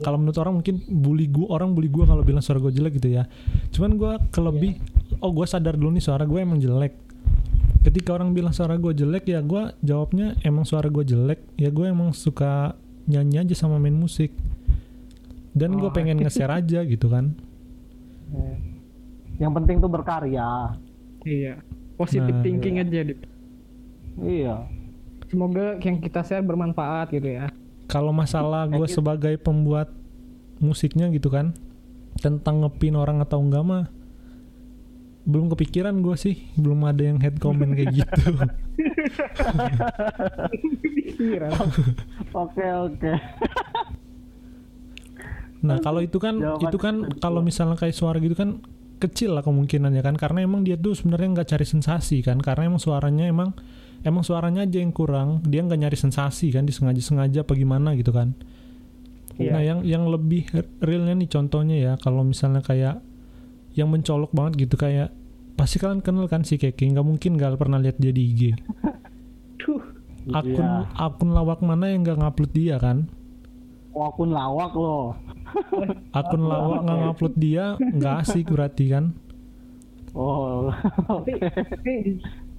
kalau 0.00 0.16
menurut 0.16 0.36
orang 0.36 0.54
mungkin 0.58 0.80
bully 0.88 1.28
gua 1.28 1.56
orang 1.56 1.72
bully 1.72 1.88
gua 1.88 2.04
kalau 2.04 2.20
bilang 2.20 2.40
suara 2.40 2.58
gue 2.58 2.72
jelek 2.72 2.96
gitu 2.96 3.08
ya 3.12 3.28
cuman 3.70 3.90
gua 3.94 4.12
kelebih 4.28 4.80
oh 5.20 5.30
gue 5.30 5.44
sadar 5.44 5.76
dulu 5.76 5.92
nih 5.92 6.04
suara 6.04 6.24
gue 6.24 6.40
emang 6.40 6.56
jelek 6.56 6.96
ketika 7.80 8.12
orang 8.12 8.32
bilang 8.32 8.52
suara 8.52 8.76
gue 8.76 8.92
jelek 8.92 9.24
ya 9.24 9.40
gua 9.40 9.72
jawabnya 9.80 10.36
emang 10.40 10.64
suara 10.64 10.88
gue 10.88 11.00
jelek 11.02 11.40
ya 11.56 11.68
gue 11.68 11.86
emang 11.86 12.12
suka 12.12 12.76
nyanyi 13.04 13.40
aja 13.40 13.54
sama 13.56 13.80
main 13.80 13.96
musik 13.96 14.32
dan 15.50 15.74
gue 15.74 15.88
Oh. 15.88 15.92
pengen 15.92 16.20
nge-share 16.20 16.52
aja 16.52 16.80
gitu 16.92 17.08
kan 17.08 17.34
Yang 19.40 19.52
penting 19.56 19.76
tuh 19.80 19.88
berkarya. 19.88 20.76
Iya. 21.24 21.64
Positive 21.96 22.38
Nah, 22.38 22.44
thinking 22.44 22.76
iya. 22.76 22.84
aja. 22.84 23.00
Dit. 23.08 23.20
Iya. 24.20 24.54
Semoga 25.26 25.80
yang 25.80 25.96
kita 25.96 26.20
share 26.20 26.44
bermanfaat 26.44 27.08
gitu 27.08 27.40
ya. 27.40 27.48
Kalau 27.90 28.14
masalah 28.14 28.70
gue 28.70 28.86
sebagai 28.86 29.34
pembuat 29.42 29.90
musiknya 30.62 31.10
gitu 31.10 31.26
kan 31.26 31.50
tentang 32.22 32.62
ngepin 32.62 32.94
orang 32.94 33.18
atau 33.18 33.42
enggak 33.42 33.66
mah 33.66 33.84
belum 35.28 35.52
kepikiran 35.52 36.00
gue 36.00 36.16
sih. 36.16 36.36
Belum 36.56 36.80
ada 36.88 37.02
yang 37.04 37.20
head 37.20 37.36
comment 37.38 37.74
kayak 37.76 37.92
gitu. 38.02 38.22
Oke 42.32 42.64
oke. 42.64 43.12
nah 45.60 45.76
kalau 45.84 46.00
itu 46.00 46.16
kan 46.16 46.40
Jawaban 46.40 46.64
itu 46.64 46.78
kan 46.80 47.04
kalau 47.20 47.44
misalnya 47.44 47.76
kayak 47.76 47.92
suara 47.92 48.16
gitu 48.16 48.32
kan 48.32 48.64
kecil 48.96 49.36
lah 49.36 49.44
kemungkinannya 49.44 50.00
kan. 50.00 50.16
Karena 50.16 50.48
emang 50.48 50.64
dia 50.64 50.80
tuh 50.80 50.96
sebenarnya 50.96 51.36
nggak 51.36 51.48
cari 51.52 51.66
sensasi 51.68 52.24
kan. 52.24 52.40
Karena 52.40 52.72
emang 52.72 52.80
suaranya 52.80 53.28
emang 53.28 53.52
emang 54.02 54.24
suaranya 54.24 54.64
aja 54.64 54.80
yang 54.80 54.92
kurang 54.92 55.44
dia 55.44 55.60
nggak 55.60 55.80
nyari 55.80 55.96
sensasi 55.98 56.52
kan 56.52 56.64
disengaja 56.64 57.00
sengaja 57.00 57.44
apa 57.44 57.52
gimana 57.54 57.92
gitu 57.96 58.10
kan 58.12 58.32
Iya. 59.40 59.52
Nah, 59.56 59.62
yang 59.64 59.80
yang 59.88 60.04
lebih 60.12 60.52
realnya 60.84 61.16
nih 61.16 61.30
contohnya 61.32 61.76
ya, 61.80 61.92
kalau 61.96 62.20
misalnya 62.20 62.60
kayak 62.60 63.00
yang 63.72 63.88
mencolok 63.88 64.36
banget 64.36 64.68
gitu 64.68 64.76
kayak 64.76 65.16
pasti 65.56 65.80
kalian 65.80 66.04
kenal 66.04 66.28
kan 66.28 66.44
si 66.44 66.60
Keke, 66.60 66.84
nggak 66.84 67.06
mungkin 67.06 67.40
gak 67.40 67.56
pernah 67.56 67.80
lihat 67.80 67.96
dia 67.96 68.12
di 68.12 68.22
IG. 68.28 68.42
Akun 70.36 70.60
Iya. 70.60 70.84
akun 71.00 71.32
lawak 71.32 71.64
mana 71.64 71.88
yang 71.88 72.04
nggak 72.04 72.20
ngupload 72.20 72.52
dia 72.52 72.76
kan? 72.76 73.08
Oh, 73.96 74.12
akun 74.12 74.28
lawak 74.36 74.76
loh. 74.76 75.16
Akun 76.20 76.44
lawak 76.44 76.84
nggak 76.84 76.98
ngupload 77.08 77.34
dia 77.40 77.64
nggak 77.80 78.14
asik 78.20 78.52
berarti 78.52 78.92
kan? 78.92 79.16
Oh. 80.12 80.68
tapi, 81.08 81.32
tapi 81.40 81.94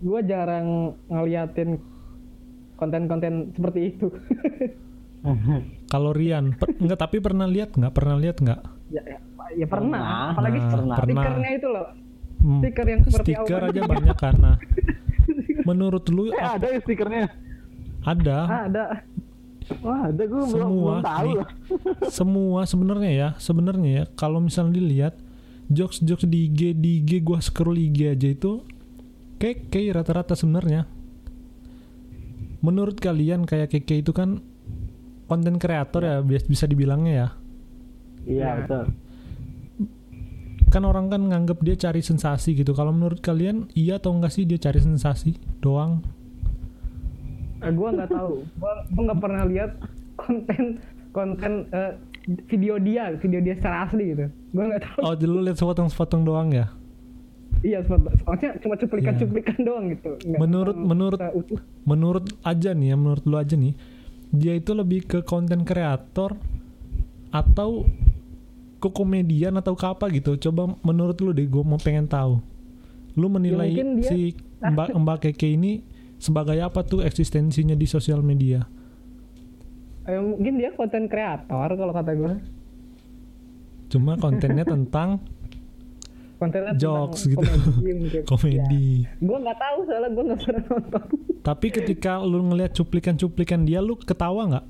gue 0.02 0.20
jarang 0.24 0.68
ngeliatin 1.08 1.78
konten-konten 2.76 3.54
seperti 3.54 3.94
itu. 3.94 4.08
Kalau 5.88 6.12
Rian, 6.12 6.58
per- 6.58 6.74
nggak 6.74 7.00
tapi 7.00 7.18
pernah 7.20 7.46
lihat 7.46 7.78
nggak? 7.78 7.94
Pernah 7.94 8.16
lihat 8.18 8.38
nggak? 8.38 8.60
ya, 8.90 9.02
ya, 9.06 9.18
ya 9.56 9.66
pernah. 9.66 10.02
Pernah. 10.02 10.34
Apalagi 10.34 10.58
Nah, 10.58 10.68
pernah. 10.68 10.96
pernah. 10.98 11.22
stikernya 11.22 11.52
itu 11.54 11.68
loh. 11.68 11.88
Hmm, 12.42 12.58
Stiker 12.58 12.86
yang 12.88 13.02
seperti 13.06 13.32
stiker 13.32 13.60
awan. 13.62 13.70
aja 13.70 13.82
banyak 13.86 14.18
kan. 14.18 14.36
Nah, 14.36 14.56
menurut 15.70 16.04
lu 16.10 16.24
eh 16.28 16.42
ada 16.42 16.66
ya 16.66 16.80
stikernya? 16.80 17.30
ada 18.02 18.38
Ah, 18.42 18.62
ada. 18.66 18.84
Wah 19.80 20.10
ada 20.10 20.24
gue 20.26 20.42
belum, 20.42 20.50
Semua 20.50 20.74
belum 20.74 21.06
tahu 21.06 21.22
nih. 21.24 21.36
loh. 21.38 21.48
semua 22.18 22.60
sebenarnya 22.66 23.12
ya 23.14 23.30
sebenarnya 23.38 23.90
ya 23.94 24.04
kalau 24.12 24.42
misalnya 24.42 24.74
dilihat 24.76 25.22
jokes 25.70 26.02
jokes 26.02 26.26
di 26.26 26.50
IG 26.50 26.74
di 26.74 27.00
IG 27.00 27.22
gua 27.22 27.38
scroll 27.38 27.78
IG 27.78 28.10
aja 28.10 28.28
itu 28.28 28.66
kayak 29.42 29.66
rata-rata 29.92 30.34
sebenarnya 30.34 30.86
menurut 32.62 32.96
kalian 32.96 33.44
kayak 33.44 33.72
keke 33.72 34.00
itu 34.00 34.12
kan 34.12 34.38
konten 35.26 35.58
kreator 35.58 36.02
ya 36.02 36.16
bias- 36.22 36.46
bisa 36.46 36.66
dibilangnya 36.66 37.14
ya 37.16 37.28
Iya 38.22 38.38
Ya. 38.38 38.52
betul. 38.62 38.86
kan 40.70 40.84
orang 40.84 41.10
kan 41.10 41.22
nganggap 41.26 41.58
dia 41.60 41.76
cari 41.76 42.00
sensasi 42.00 42.54
gitu 42.54 42.72
kalau 42.72 42.92
menurut 42.92 43.20
kalian 43.20 43.68
iya 43.74 43.98
atau 43.98 44.14
enggak 44.14 44.32
sih 44.32 44.46
dia 44.46 44.56
cari 44.58 44.80
sensasi 44.80 45.34
doang 45.58 46.06
Eh, 47.60 47.70
gue 47.70 47.90
nggak 47.92 48.10
tahu. 48.10 48.42
Gue 48.58 48.72
nggak 48.98 49.20
pernah 49.20 49.46
lihat 49.46 49.78
konten 50.16 50.82
konten 51.12 51.70
eh, 51.70 51.94
video 52.48 52.78
dia, 52.78 53.14
video 53.16 53.38
dia 53.38 53.54
secara 53.54 53.86
asli 53.86 54.06
gitu. 54.10 54.26
Gue 54.50 54.64
nggak 54.66 54.82
tahu. 54.84 55.00
oh 55.04 55.14
dulu 55.14 55.38
lihat 55.44 55.58
sepotong-sepotong 55.58 56.22
doang 56.24 56.50
ya 56.50 56.74
Iya, 57.60 57.84
soalnya 57.84 58.58
cuma 58.58 58.74
cuplikan-cuplikan 58.74 59.58
doang 59.60 59.86
gitu. 59.90 60.18
Nggak- 60.18 60.40
Menurut- 60.40 60.80
menurut- 60.80 61.22
menurut 61.84 62.26
aja 62.42 62.72
nih 62.72 62.88
ya 62.88 62.96
menurut 62.96 63.24
lu 63.24 63.36
aja 63.36 63.54
nih 63.54 63.78
dia 64.32 64.54
itu 64.54 64.72
lebih 64.72 65.04
ke 65.04 65.20
konten 65.22 65.62
kreator 65.62 66.40
atau 67.30 67.86
ke 68.78 68.90
komedian 68.90 69.54
atau 69.56 69.74
ke 69.74 69.86
apa 69.86 70.10
gitu. 70.10 70.40
Coba 70.40 70.74
menurut 70.82 71.20
lu 71.20 71.32
deh 71.32 71.46
gue 71.46 71.62
mau 71.62 71.78
pengen 71.78 72.06
tahu. 72.06 72.42
Lu 73.14 73.28
menilai 73.28 73.70
Ya, 73.70 73.84
dia- 73.86 74.08
si 74.08 74.20
mbak 74.58 74.90
mbak 74.98 75.18
keke 75.22 75.48
ini 75.48 75.84
sebagai 76.18 76.58
apa 76.58 76.82
tuh 76.82 77.02
eksistensinya 77.02 77.74
di 77.74 77.86
sosial 77.86 78.22
media? 78.22 78.66
Eh, 80.04 80.18
mungkin 80.18 80.58
dia 80.58 80.72
konten 80.72 81.06
kreator 81.06 81.70
kalau 81.72 81.92
kata 81.92 82.12
gue. 82.12 82.34
cuma 83.88 84.16
kontennya 84.16 84.64
tentang 84.64 85.20
Kontennya 86.42 86.74
Jokes 86.74 87.22
gitu. 87.24 87.38
Komedi. 87.38 87.70
mungkin. 87.94 88.22
komedi 88.32 88.90
Gue 89.16 89.38
nggak 89.40 89.60
tahu 89.60 89.78
soalnya 89.86 90.10
gue 90.10 90.24
nggak 90.26 90.40
pernah 90.42 90.64
nonton. 90.68 91.04
tapi 91.42 91.68
ketika 91.70 92.12
lu 92.20 92.42
ngelihat 92.44 92.74
cuplikan-cuplikan 92.74 93.62
dia 93.62 93.78
lu 93.80 93.94
ketawa 93.96 94.42
nggak 94.48 94.66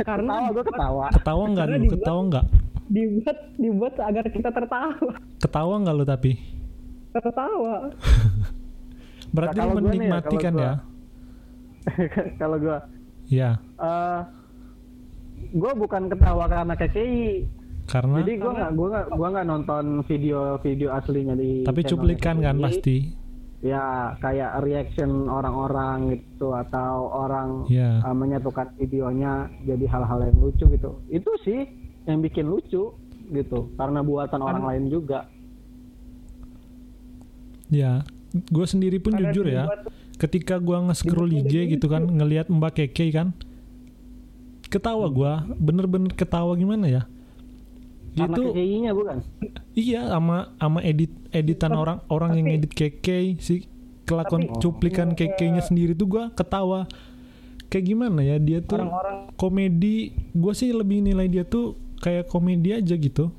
Karena 0.00 0.32
Ketawa 0.34 0.48
gue 0.50 0.64
ketawa. 0.64 1.06
ketawa 1.10 1.44
nggak 1.46 1.60
Karena 1.62 1.76
lu 1.76 1.82
dibuat- 1.82 1.96
ketawa 1.98 2.20
nggak 2.26 2.46
dibuat 2.90 3.38
dibuat 3.54 3.94
agar 3.98 4.24
kita 4.26 4.50
tertawa. 4.50 5.12
ketawa 5.38 5.74
nggak 5.78 5.94
lu 5.94 6.04
tapi 6.04 6.32
Tertawa. 7.10 7.74
berarti 9.34 9.56
Nah, 9.56 9.66
lu 9.66 9.72
ya, 9.72 9.82
menikmati 9.84 10.36
kan 10.36 10.54
ya 10.56 10.72
Kalau 12.40 12.56
gue, 12.56 12.78
ya 13.26 13.50
eh 13.78 14.20
gue 15.50 15.72
bukan 15.74 16.02
ketawa 16.06 16.44
karena 16.46 16.74
KKI. 16.74 17.59
Karena 17.90 18.22
Jadi 18.22 18.38
gue 18.38 18.52
nggak 18.54 18.70
gue 18.78 18.86
nggak 18.86 19.06
gue 19.10 19.28
nggak 19.34 19.46
nonton 19.50 19.84
video-video 20.06 20.88
aslinya 20.94 21.34
di. 21.34 21.66
tapi 21.66 21.80
cuplikan 21.82 22.38
kan 22.38 22.56
pasti 22.62 23.18
Ya 23.60 24.16
kayak 24.24 24.64
reaction 24.64 25.28
orang-orang 25.28 26.16
gitu 26.16 26.56
atau 26.56 27.12
orang 27.12 27.68
ya 27.68 28.00
uh, 28.00 28.16
menyatukan 28.16 28.72
videonya 28.80 29.52
jadi 29.68 29.84
hal-hal 29.84 30.32
yang 30.32 30.38
lucu 30.40 30.64
gitu. 30.64 30.96
Itu 31.12 31.28
sih 31.44 31.68
yang 32.08 32.24
bikin 32.24 32.48
lucu 32.48 32.96
gitu 33.28 33.58
karena 33.76 34.00
buatan 34.00 34.40
orang 34.40 34.64
lain 34.64 34.84
juga. 34.88 35.28
ya 37.70 38.02
gue 38.34 38.66
sendiri 38.66 38.98
pun 38.98 39.14
Karena 39.14 39.30
jujur 39.30 39.46
ya 39.46 39.64
ketika 40.18 40.58
gue 40.58 40.74
nge-scroll 40.90 41.30
IG 41.30 41.78
gitu 41.78 41.86
kan 41.86 42.02
ngelihat 42.02 42.50
Mbak 42.50 42.82
Keke 42.82 43.14
kan 43.14 43.30
ketawa 44.66 45.06
gue 45.06 45.32
bener-bener 45.58 46.10
ketawa 46.14 46.58
gimana 46.58 46.86
ya 46.86 47.02
Karena 48.10 48.34
itu 48.34 48.42
KKI-nya 48.50 48.90
bukan. 48.90 49.16
iya 49.72 50.00
sama 50.04 50.36
sama 50.56 50.80
edit 50.82 51.12
editan 51.30 51.70
Tapi- 51.70 51.80
orang 51.80 51.98
orang 52.08 52.30
yang 52.34 52.46
tapi- 52.46 52.56
edit 52.58 52.72
Keke 52.72 53.18
si 53.38 53.54
kelakuan 54.02 54.42
Tapi- 54.44 54.58
cuplikan 54.58 55.08
Oh. 55.10 55.16
Keke-nya 55.16 55.60
sendiri 55.60 55.94
tuh 55.94 56.08
gue 56.08 56.24
ketawa. 56.32 56.90
Kayak 57.66 57.84
gimana 57.86 58.20
ya 58.20 58.36
dia 58.36 58.58
tuh 58.60 58.82
orang-orang. 58.82 59.30
komedi 59.34 59.96
gue 60.28 60.52
sih 60.52 60.70
lebih 60.70 61.00
nilai 61.00 61.26
dia 61.26 61.44
tuh 61.44 61.78
kayak 61.96 62.26
komedi 62.26 62.74
aja 62.74 62.92
gitu. 62.92 63.30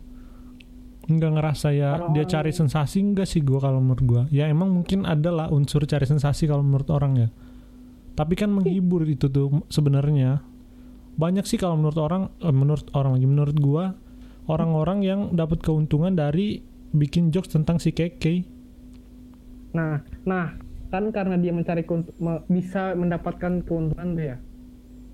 Nggak 1.03 1.31
ngerasa 1.35 1.67
ya 1.71 1.99
Orang-orang- 1.99 2.13
dia 2.15 2.25
cari 2.29 2.51
sensasi 2.51 3.03
enggak 3.03 3.27
sih 3.27 3.41
gue 3.41 3.59
kalau 3.59 3.83
menurut 3.83 3.99
gue 4.01 4.21
ya 4.31 4.47
emang 4.47 4.71
mungkin 4.71 5.03
ada 5.03 5.27
lah 5.27 5.47
unsur 5.49 5.83
cari 5.83 6.05
sensasi 6.05 6.47
kalau 6.47 6.63
menurut 6.63 6.87
orang 6.87 7.13
ya. 7.17 7.27
Tapi 8.15 8.35
kan 8.35 8.47
menghibur 8.47 9.03
itu 9.03 9.27
tuh 9.27 9.67
sebenarnya. 9.67 10.39
Banyak 11.11 11.43
sih 11.43 11.59
kalau 11.59 11.75
menurut 11.75 11.99
orang 11.99 12.31
eh, 12.39 12.55
menurut 12.55 12.87
orang 12.93 13.19
lagi 13.19 13.27
menurut 13.27 13.57
gue 13.57 13.83
orang-orang 14.45 14.99
yang 15.01 15.19
dapat 15.33 15.61
keuntungan 15.61 16.13
dari 16.13 16.61
bikin 16.91 17.29
jokes 17.29 17.51
tentang 17.53 17.77
si 17.77 17.91
keke 17.91 18.45
Nah, 19.71 20.03
nah 20.27 20.51
kan 20.91 21.07
karena 21.15 21.39
dia 21.39 21.55
mencari 21.55 21.87
bisa 22.51 22.91
mendapatkan 22.91 23.63
keuntungan 23.63 24.19
tuh 24.19 24.25
ya. 24.27 24.37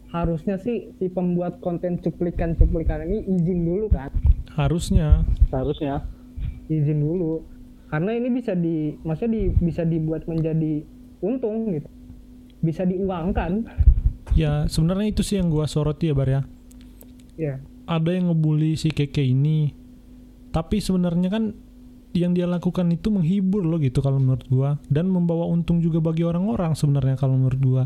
Harusnya 0.10 0.58
sih 0.58 0.90
si 0.98 1.06
pembuat 1.12 1.62
konten 1.62 2.02
cuplikan-cuplikan 2.02 3.06
ini 3.06 3.28
izin 3.28 3.60
dulu 3.62 3.86
kan, 3.92 4.10
harusnya 4.56 5.22
Seharusnya. 5.52 6.02
izin 6.68 7.04
dulu. 7.04 7.44
Karena 7.88 8.18
ini 8.18 8.28
bisa 8.34 8.52
di, 8.52 8.98
maksudnya 9.04 9.32
di, 9.32 9.42
bisa 9.62 9.84
dibuat 9.84 10.26
menjadi 10.26 10.84
untung 11.22 11.72
gitu, 11.72 11.88
bisa 12.60 12.84
diuangkan. 12.84 13.64
ya 14.34 14.66
sebenarnya 14.68 15.08
itu 15.12 15.22
sih 15.24 15.38
yang 15.40 15.48
gue 15.48 15.64
soroti 15.66 16.10
ya 16.10 16.16
bar 16.16 16.30
ya 16.30 16.42
Ya, 17.38 17.62
ada 17.88 18.12
yang 18.12 18.30
ngebully 18.30 18.76
si 18.76 18.92
keke 18.92 19.24
ini. 19.24 19.72
Tapi 20.52 20.84
sebenarnya 20.84 21.32
kan 21.32 21.56
yang 22.12 22.34
dia 22.34 22.50
lakukan 22.50 22.90
itu 22.90 23.14
menghibur 23.14 23.62
loh 23.64 23.80
gitu 23.80 24.04
kalau 24.04 24.20
menurut 24.20 24.44
gua. 24.52 24.70
Dan 24.92 25.08
membawa 25.08 25.48
untung 25.48 25.80
juga 25.80 26.04
bagi 26.04 26.28
orang-orang 26.28 26.76
sebenarnya 26.76 27.16
kalau 27.16 27.40
menurut 27.40 27.62
gua. 27.64 27.84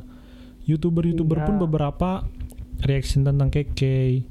Youtuber-youtuber 0.66 1.42
Iya. 1.42 1.46
pun 1.48 1.56
beberapa 1.62 2.10
reaction 2.86 3.22
tentang 3.26 3.54
keke. 3.54 4.26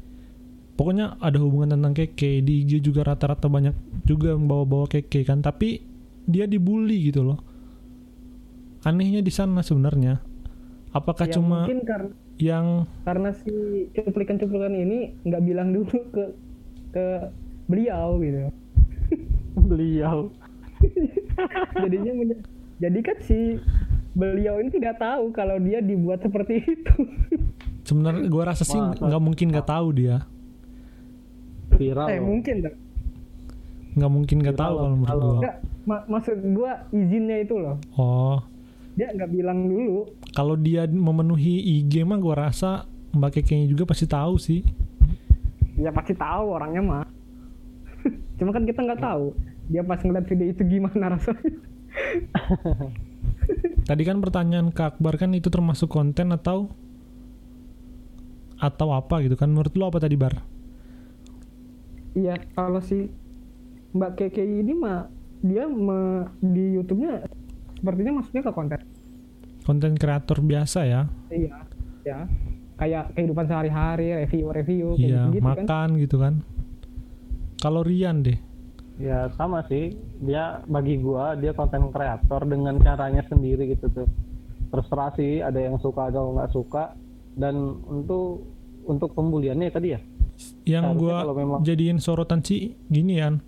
Pokoknya 0.74 1.20
ada 1.20 1.37
hubungan 1.38 1.76
tentang 1.76 1.92
keke. 1.92 2.40
Di 2.40 2.64
IG 2.64 2.80
juga 2.80 3.04
rata-rata 3.04 3.46
banyak 3.46 4.02
juga 4.09 4.33
yang 4.33 4.48
bawa-bawa 4.48 4.88
keke 4.88 5.22
kan. 5.22 5.44
Tapi 5.44 5.83
dia 6.24 6.48
dibully 6.48 7.11
gitu 7.12 7.22
loh. 7.26 7.38
Anehnya 8.83 9.20
di 9.20 9.28
sana 9.28 9.61
sebenarnya. 9.61 10.24
Apakah 10.90 11.28
Ya, 11.28 11.37
cuma 11.37 11.68
mungkin 11.68 11.85
karena 11.85 12.11
yang 12.40 12.88
karena 13.05 13.37
si 13.37 13.53
cuplikan-cuplikan 13.92 14.72
ini 14.72 15.12
nggak 15.22 15.42
bilang 15.42 15.70
dulu 15.70 15.92
ke 16.11 16.24
ke 16.90 17.07
beliau 17.66 18.16
gitu. 18.18 18.48
Beliau. 19.70 20.33
Jadinya 21.85 22.12
menye- 22.14 22.42
jadi 22.81 22.98
kan 23.00 23.16
si 23.20 23.61
beliau 24.11 24.59
ini 24.59 24.72
tidak 24.72 24.96
tahu 24.96 25.31
kalau 25.31 25.61
dia 25.61 25.79
dibuat 25.79 26.18
seperti 26.18 26.64
itu. 26.64 26.94
Sebenarnya 27.87 28.26
gua 28.26 28.44
rasa 28.48 28.64
sih 28.64 28.81
nggak 28.81 29.22
mungkin 29.22 29.53
nggak 29.53 29.68
tahu 29.68 29.92
dia. 29.92 30.24
Viral. 31.70 32.09
Eh 32.09 32.18
mungkin 32.18 32.55
nggak 33.90 34.11
mungkin 34.11 34.37
nggak 34.40 34.57
tahu 34.57 34.74
Kalau- 34.74 34.96
menurut 34.96 35.38
Nggak, 35.42 35.57
ma- 35.85 36.07
maksud 36.09 36.38
gua 36.50 36.72
izinnya 36.90 37.37
itu 37.38 37.55
loh. 37.55 37.76
Oh. 37.94 38.38
Dia 38.96 39.12
nggak 39.12 39.31
bilang 39.31 39.68
dulu 39.68 40.09
kalau 40.34 40.54
dia 40.54 40.86
memenuhi 40.86 41.82
IG 41.82 42.02
mah 42.06 42.18
gua 42.18 42.48
rasa 42.48 42.86
mbak 43.10 43.40
kekenya 43.42 43.66
juga 43.70 43.86
pasti 43.90 44.06
tahu 44.06 44.38
sih 44.38 44.62
ya 45.76 45.90
pasti 45.90 46.14
tahu 46.14 46.44
orangnya 46.54 46.82
mah 46.82 47.04
cuma 48.38 48.50
kan 48.54 48.64
kita 48.64 48.80
nggak 48.84 49.02
tahu 49.02 49.34
dia 49.70 49.82
pas 49.86 50.00
ngeliat 50.02 50.26
video 50.26 50.46
itu 50.50 50.62
gimana 50.66 51.18
rasanya 51.18 51.52
Tadi 53.88 54.06
kan 54.06 54.22
pertanyaan 54.22 54.70
Kak 54.70 55.02
Akbar 55.02 55.18
kan 55.18 55.34
itu 55.34 55.50
termasuk 55.50 55.90
konten 55.90 56.30
atau 56.30 56.70
atau 58.62 58.88
apa 58.94 59.18
gitu 59.26 59.34
kan? 59.34 59.50
Menurut 59.50 59.74
lo 59.74 59.90
apa 59.90 59.98
tadi 59.98 60.14
Bar? 60.14 60.46
iya 62.14 62.34
kalau 62.54 62.82
si 62.82 63.06
Mbak 63.94 64.12
Keke 64.18 64.42
ini 64.42 64.74
mah 64.74 65.06
dia 65.42 65.66
me- 65.66 66.26
di 66.42 66.74
YouTube-nya 66.78 67.26
sepertinya 67.78 68.20
masuknya 68.20 68.42
ke 68.44 68.52
konten 68.52 68.80
Konten 69.70 69.94
kreator 69.94 70.42
biasa 70.42 70.83
ya? 70.83 71.06
iya 71.30 71.62
ya 72.02 72.18
kayak 72.74 73.14
kehidupan 73.14 73.46
sehari-hari 73.46 74.18
review-review 74.18 74.87
kayak 74.94 75.04
Iya, 75.04 75.22
gitu, 75.28 75.38
kan 75.38 75.46
makan 75.54 75.88
gitu 75.96 76.16
kan? 76.18 76.35
Kalau 77.56 77.80
Rian 77.80 78.24
deh, 78.24 78.35
ya 78.96 79.30
sama 79.30 79.62
sih 79.64 79.94
dia 80.18 80.59
bagi 80.66 80.96
gua 80.96 81.33
dia 81.35 81.52
konten 81.52 81.87
kreator 81.88 82.42
dengan 82.42 82.80
caranya 82.80 83.22
sendiri 83.22 83.70
gitu 83.70 83.87
tuh 83.90 84.09
terserah 84.70 85.12
sih 85.12 85.38
ada 85.38 85.61
yang 85.61 85.76
suka 85.76 86.09
atau 86.09 86.33
nggak 86.33 86.50
suka 86.50 86.96
dan 87.33 87.54
untuk 87.85 88.42
untuk 88.83 89.12
pembuliannya 89.12 89.68
tadi 89.68 89.88
ya 89.92 90.00
yang 90.64 90.96
Harusnya 90.96 91.20
gua 91.22 91.37
memang- 91.37 91.62
jadiin 91.62 91.98
sorotan 91.98 92.40
sih 92.40 92.74
gini 92.87 93.20
Yan. 93.20 93.38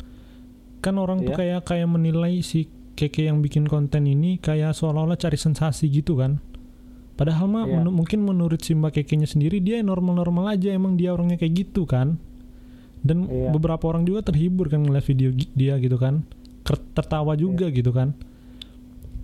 Kan 0.79 0.99
orang 0.99 1.19
tuh 1.21 1.33
Iya. 1.33 1.59
kayak 1.59 1.61
kayak 1.65 1.89
menilai 1.89 2.39
si 2.43 2.69
Keke 2.93 3.25
yang 3.25 3.41
bikin 3.41 3.65
konten 3.65 4.05
ini 4.05 4.37
kayak 4.37 4.73
seolah-olah 4.73 5.17
cari 5.17 5.35
sensasi 5.35 5.89
gitu 5.89 6.15
kan. 6.15 6.39
Padahal 7.13 7.47
mah 7.47 7.65
Iya. 7.65 7.79
menu- 7.79 7.95
mungkin 7.95 8.21
menurut 8.21 8.61
si 8.61 8.73
Mbak 8.73 8.99
Kekenya 8.99 9.25
sendiri 9.25 9.59
dia 9.59 9.81
normal-normal 9.81 10.49
aja 10.51 10.71
emang 10.71 10.95
dia 10.95 11.11
orangnya 11.11 11.37
kayak 11.37 11.55
gitu 11.67 11.85
kan. 11.85 12.17
Dan 13.01 13.27
Iya. 13.27 13.51
beberapa 13.51 13.85
orang 13.87 14.03
juga 14.03 14.23
terhibur 14.23 14.67
kan 14.67 14.81
ngeliat 14.81 15.03
video 15.03 15.29
dia 15.53 15.77
gitu 15.77 15.97
kan. 15.97 16.25
Tertawa 16.95 17.35
juga 17.35 17.69
gitu 17.69 17.91
kan. 17.91 18.15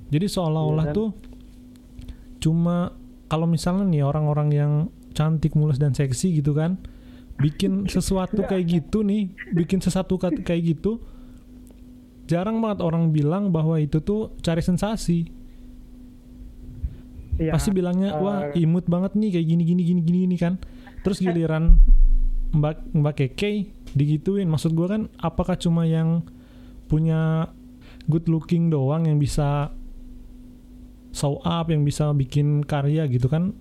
Jadi 0.08 0.26
seolah-olah 0.26 0.84
Iya, 0.84 0.90
dan- 0.90 0.96
tuh 0.96 1.08
cuma 2.38 2.94
kalau 3.26 3.44
misalnya 3.44 3.84
nih 3.84 4.02
orang-orang 4.02 4.48
yang 4.50 4.72
cantik, 5.12 5.52
mulus 5.52 5.76
dan 5.76 5.92
seksi 5.92 6.32
gitu 6.34 6.54
kan, 6.54 6.78
bikin 7.36 7.84
sesuatu 7.94 8.40
kayak 8.42 8.64
gitu 8.66 9.02
nih, 9.02 9.28
bikin 9.52 9.78
sesuatu 9.78 10.16
ka- 10.16 10.32
kayak 10.32 10.76
gitu, 10.76 11.02
jarang 12.28 12.60
banget 12.60 12.84
orang 12.84 13.08
bilang 13.10 13.48
bahwa 13.48 13.80
itu 13.80 14.04
tuh 14.04 14.36
cari 14.44 14.60
sensasi. 14.60 15.32
Iya. 17.40 17.56
Pasti 17.56 17.72
bilangnya 17.72 18.18
eh, 18.18 18.20
wah 18.20 18.38
imut 18.52 18.84
banget 18.84 19.16
nih 19.16 19.40
kayak 19.40 19.46
gini 19.48 19.62
gini 19.64 19.82
gini 19.82 20.00
gini, 20.04 20.18
gini 20.28 20.36
kan. 20.36 20.60
Terus 21.00 21.24
giliran 21.24 21.80
Mbak 22.52 22.92
Mbak 22.92 23.14
Keke 23.16 23.72
digituin, 23.96 24.46
maksud 24.52 24.76
gua 24.76 24.92
kan 24.92 25.02
apakah 25.16 25.56
cuma 25.56 25.88
yang 25.88 26.20
punya 26.88 27.48
good 28.08 28.28
looking 28.28 28.68
doang 28.68 29.08
yang 29.08 29.16
bisa 29.16 29.72
show 31.12 31.40
up, 31.44 31.72
yang 31.72 31.82
bisa 31.88 32.12
bikin 32.12 32.64
karya 32.68 33.08
gitu 33.08 33.32
kan? 33.32 33.56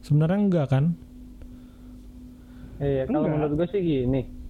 Sebenarnya 0.00 0.38
enggak 0.40 0.66
kan? 0.72 0.84
Iya, 2.82 3.06
kalau 3.06 3.30
menurut 3.30 3.54
gue 3.62 3.68
sih 3.70 3.80
gini. 3.80 4.41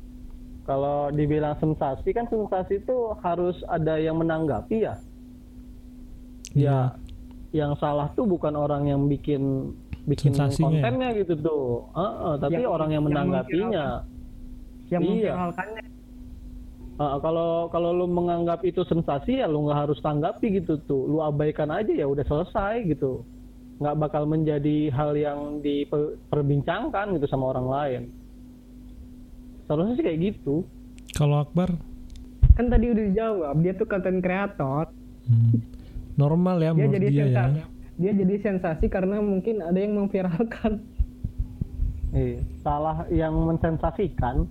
Kalau 0.63 1.11
dibilang 1.11 1.59
sensasi 1.59 2.15
kan 2.15 2.31
sensasi 2.31 2.79
itu 2.79 2.97
harus 3.19 3.59
ada 3.67 3.99
yang 3.99 4.15
menanggapi 4.17 4.87
ya. 4.87 4.95
Ya, 6.53 6.95
yang 7.51 7.75
salah 7.77 8.13
tuh 8.13 8.29
bukan 8.29 8.55
orang 8.55 8.87
yang 8.87 9.09
bikin 9.09 9.75
bikin 10.05 10.35
Sensasinya 10.35 10.71
ya? 10.71 10.83
kontennya 10.87 11.09
gitu 11.19 11.35
tuh. 11.39 11.67
Heeh, 11.93 12.35
tapi 12.39 12.61
Yang- 12.61 12.71
orang 12.71 12.91
yang 12.91 13.05
menanggapinya. 13.05 13.87
yang 14.93 15.03
Iya. 15.03 15.33
memviralkannya 15.35 15.83
Heeh, 16.93 17.19
kalau 17.25 17.51
kalau 17.67 17.91
lu 17.97 18.05
menganggap 18.07 18.61
itu 18.63 18.85
sensasi 18.85 19.41
ya 19.41 19.49
lu 19.49 19.65
nggak 19.65 19.89
harus 19.89 19.99
tanggapi 19.99 20.61
gitu 20.61 20.77
tuh. 20.85 21.09
Lu 21.09 21.19
abaikan 21.19 21.73
aja 21.73 21.89
ya 21.89 22.05
udah 22.05 22.23
selesai 22.23 22.85
gitu. 22.87 23.25
Nggak 23.81 23.97
bakal 23.99 24.29
menjadi 24.29 24.93
hal 24.93 25.17
yang 25.17 25.65
diperbincangkan 25.65 27.17
gitu 27.17 27.27
sama 27.27 27.51
orang 27.51 27.67
lain. 27.67 28.03
Seharusnya 29.63 29.95
sih 29.95 30.05
kayak 30.05 30.21
gitu. 30.25 30.67
Kalau 31.13 31.41
Akbar 31.41 31.77
kan 32.53 32.69
tadi 32.69 32.85
udah 32.87 33.05
dijawab 33.07 33.55
dia 33.59 33.73
tuh 33.73 33.87
konten 33.87 34.21
kreator 34.21 34.93
hmm, 35.25 35.57
normal 36.15 36.61
ya 36.61 36.71
dia 36.71 36.85
jadi 36.87 37.07
dia 37.07 37.17
ya. 37.17 37.25
sensasi 37.25 37.61
dia 37.95 38.13
jadi 38.15 38.35
sensasi 38.39 38.85
karena 38.87 39.17
mungkin 39.19 39.57
ada 39.59 39.79
yang 39.79 39.97
memviralkan 39.97 40.85
Iya, 42.13 42.45
salah 42.61 43.09
yang 43.09 43.33
mensensasikan. 43.33 44.45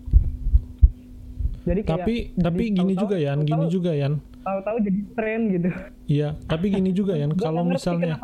jadi 1.61 1.79
kayak 1.79 1.93
Tapi 1.99 2.15
jadi 2.31 2.41
tapi 2.41 2.63
gini 2.65 2.75
tahu-tahu- 2.89 3.01
juga 3.05 3.15
ya, 3.15 3.31
gini 3.35 3.45
tahu-tahu- 3.47 3.69
juga 3.71 3.91
ya. 3.93 4.07
tahu-tahu 4.41 4.77
jadi 4.81 4.99
tren 5.13 5.41
gitu 5.51 5.69
Iya, 6.09 6.29
tapi 6.43 6.65
gini 6.67 6.89
juga 6.91 7.13
ya. 7.13 7.25
Kalau 7.37 7.61
misalnya 7.63 8.17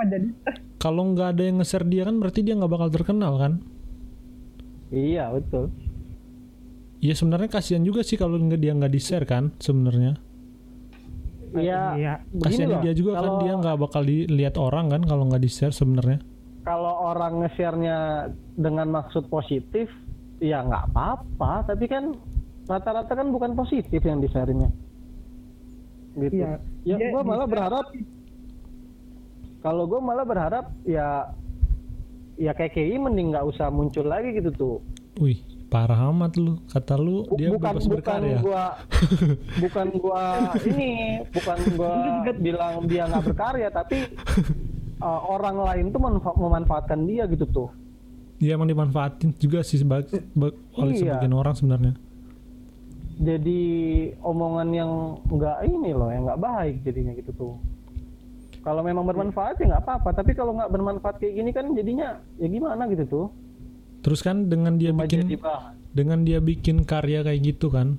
kalau 0.75 1.03
nggak 1.07 1.27
ada 1.31 1.43
yang 1.43 1.57
nge-share 1.57 1.85
dia 1.85 2.03
kan 2.03 2.17
berarti 2.17 2.41
dia 2.41 2.53
nggak 2.53 2.71
bakal 2.71 2.89
terkenal 2.89 3.37
kan? 3.37 3.53
Iya, 4.89 5.29
betul. 5.29 5.69
Iya 7.07 7.15
sebenarnya 7.15 7.47
kasihan 7.47 7.87
juga 7.87 8.03
sih 8.03 8.19
kalau 8.19 8.35
nggak 8.35 8.59
dia 8.59 8.75
nggak 8.75 8.91
di-share 8.91 9.23
kan 9.23 9.55
sebenarnya. 9.63 10.19
Iya, 11.55 11.95
Iya. 11.95 12.13
Kasihan 12.35 12.83
dia 12.83 12.91
juga 12.91 13.15
kan 13.15 13.23
kalau- 13.23 13.39
dia 13.39 13.53
nggak 13.55 13.77
bakal 13.79 14.03
dilihat 14.03 14.55
orang 14.59 14.91
kan 14.91 15.01
kalau 15.07 15.23
nggak 15.23 15.39
di-share 15.39 15.71
sebenarnya. 15.71 16.19
kalau 16.67 17.15
orang 17.15 17.39
nge-share-nya 17.39 18.27
dengan 18.59 18.91
maksud 18.91 19.31
positif, 19.31 19.87
ya 20.43 20.59
nggak 20.59 20.91
apa-apa. 20.91 21.63
Tapi 21.63 21.87
kan 21.87 22.11
rata-rata 22.67 23.07
kan 23.07 23.31
bukan 23.31 23.55
positif 23.55 24.03
yang 24.03 24.19
di-share-nya. 24.19 24.67
Gitu. 26.19 26.43
Iya. 26.43 26.59
Ya, 26.83 26.99
Dia 26.99 27.07
gue 27.07 27.21
malah 27.23 27.47
berharap, 27.47 27.87
kalau 29.63 29.87
gue 29.87 29.95
malah 29.95 30.27
berharap 30.27 30.75
ya, 30.83 31.31
ya 32.35 32.51
kayak 32.51 32.75
KI 32.75 32.99
mending 32.99 33.31
nggak 33.31 33.47
usah 33.47 33.71
muncul 33.71 34.03
lagi 34.03 34.35
gitu 34.35 34.51
tuh. 34.51 34.75
Wih, 35.23 35.39
parah 35.67 35.99
amat 36.07 36.35
lu. 36.35 36.63
Kata 36.65 36.95
lu 36.95 37.27
dia 37.33 37.49
bukan 37.49 37.59
bebas 37.69 37.85
bukan 37.85 37.95
berkarya. 37.97 38.37
gua 38.39 38.63
bukan 39.63 39.87
gua 39.95 40.23
ini 40.61 40.91
bukan 41.27 41.57
gua 41.75 41.93
bilang 42.33 42.73
dia 42.85 43.03
nggak 43.05 43.23
berkarya 43.25 43.67
tapi 43.69 44.07
uh, 44.97 45.21
orang 45.27 45.57
lain 45.57 45.85
tuh 45.89 45.99
memanfaatkan 46.33 47.03
dia 47.03 47.25
gitu 47.25 47.45
tuh 47.45 47.69
Dia 48.37 48.53
emang 48.53 48.65
dimanfaatin 48.65 49.33
juga 49.35 49.59
sih 49.59 49.77
seba- 49.77 50.05
ba- 50.31 50.53
oleh 50.75 50.93
Iya. 50.95 51.17
sebagian 51.17 51.33
orang 51.33 51.53
sebenarnya. 51.53 51.93
jadi 53.17 53.61
omongan 54.21 54.69
yang 54.71 54.91
nggak 55.25 55.57
ini 55.65 55.89
loh 55.89 56.07
yang 56.07 56.23
nggak 56.23 56.37
baik 56.39 56.75
jadinya 56.81 57.11
gitu 57.11 57.33
tuh 57.33 57.53
kalau 58.61 58.79
memang 58.79 59.03
bermanfaat 59.03 59.57
ya 59.57 59.65
nggak 59.67 59.83
apa-apa 59.83 60.09
tapi 60.13 60.31
kalau 60.31 60.53
nggak 60.53 60.69
bermanfaat 60.69 61.17
kayak 61.17 61.33
gini 61.35 61.49
kan 61.49 61.65
jadinya 61.71 62.07
ya 62.37 62.45
gimana 62.45 62.85
gitu 62.85 63.03
tuh 63.07 63.25
Terus 63.99 64.19
kan 64.21 64.47
dengan 64.47 64.75
dia 64.75 64.91
Cuma 64.91 65.03
bikin 65.03 65.27
dengan 65.91 66.19
dia 66.21 66.37
bikin 66.37 66.83
karya 66.83 67.21
kayak 67.21 67.41
gitu 67.43 67.67
kan 67.67 67.97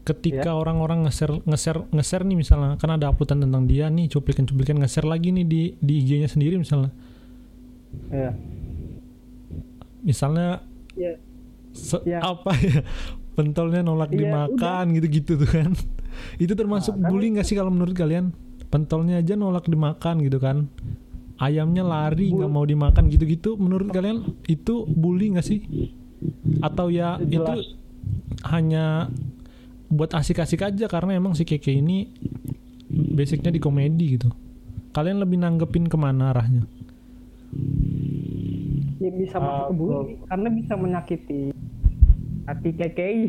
ketika 0.00 0.48
Iya. 0.48 0.56
orang-orang 0.56 1.04
nge-share 1.04 1.44
nge-share 1.44 1.84
nge-share 1.90 2.24
nih 2.24 2.36
misalnya 2.36 2.74
kan 2.76 2.90
ada 2.90 3.08
uploadan 3.08 3.42
tentang 3.42 3.64
dia 3.64 3.86
nih 3.86 4.08
cuplikan-cuplikan 4.08 4.78
nge-share 4.78 5.04
lagi 5.04 5.28
nih 5.30 5.44
di 5.44 5.62
di 5.76 5.94
IG-nya 6.00 6.26
sendiri 6.26 6.56
misalnya. 6.56 6.90
Ya. 8.08 8.32
Misalnya 10.00 10.64
ya. 10.94 11.14
se- 11.70 12.02
Iya. 12.02 12.18
apa 12.24 12.52
ya 12.56 12.80
pentolnya 13.32 13.80
nolak 13.80 14.10
Iya, 14.10 14.18
dimakan 14.24 14.84
gitu-gitu 14.92 15.32
tuh 15.36 15.46
kan. 15.46 15.70
Itu 16.36 16.52
termasuk 16.52 16.96
Nah, 16.96 17.02
kan 17.02 17.10
bullying 17.10 17.34
nggak 17.36 17.46
sih 17.46 17.54
kalau 17.54 17.70
menurut 17.70 17.92
kalian? 17.92 18.32
Pentolnya 18.66 19.18
aja 19.18 19.34
nolak 19.34 19.66
dimakan 19.66 20.22
gitu 20.22 20.38
kan 20.38 20.70
ayamnya 21.40 21.80
lari 21.80 22.30
nggak 22.30 22.46
mau 22.46 22.62
dimakan 22.62 23.08
gitu-gitu 23.08 23.56
menurut 23.56 23.88
kalian 23.88 24.20
itu 24.44 24.84
bully 24.86 25.32
nggak 25.32 25.42
sih 25.42 25.60
atau 26.60 26.88
ya 26.88 27.16
Jelas. 27.18 27.32
itu 27.58 27.80
hanya 28.46 29.08
buat 29.86 30.12
asik-asik 30.12 30.60
aja 30.62 30.86
karena 30.86 31.16
emang 31.16 31.32
si 31.32 31.42
keke 31.42 31.72
ini 31.72 32.12
basicnya 32.88 33.48
di 33.48 33.58
komedi 33.58 34.14
gitu 34.14 34.28
kalian 34.90 35.18
lebih 35.18 35.38
nanggepin 35.38 35.86
ke 35.86 35.96
mana 35.96 36.30
arahnya 36.30 36.68
Ya 38.96 39.08
bisa 39.10 39.36
Ah, 39.36 39.40
masuk 39.40 39.64
ke 39.64 39.74
bully 39.74 40.14
karena 40.22 40.48
bisa 40.52 40.72
menyakiti 40.76 41.40
hati 42.44 42.68
KKI. 42.70 43.20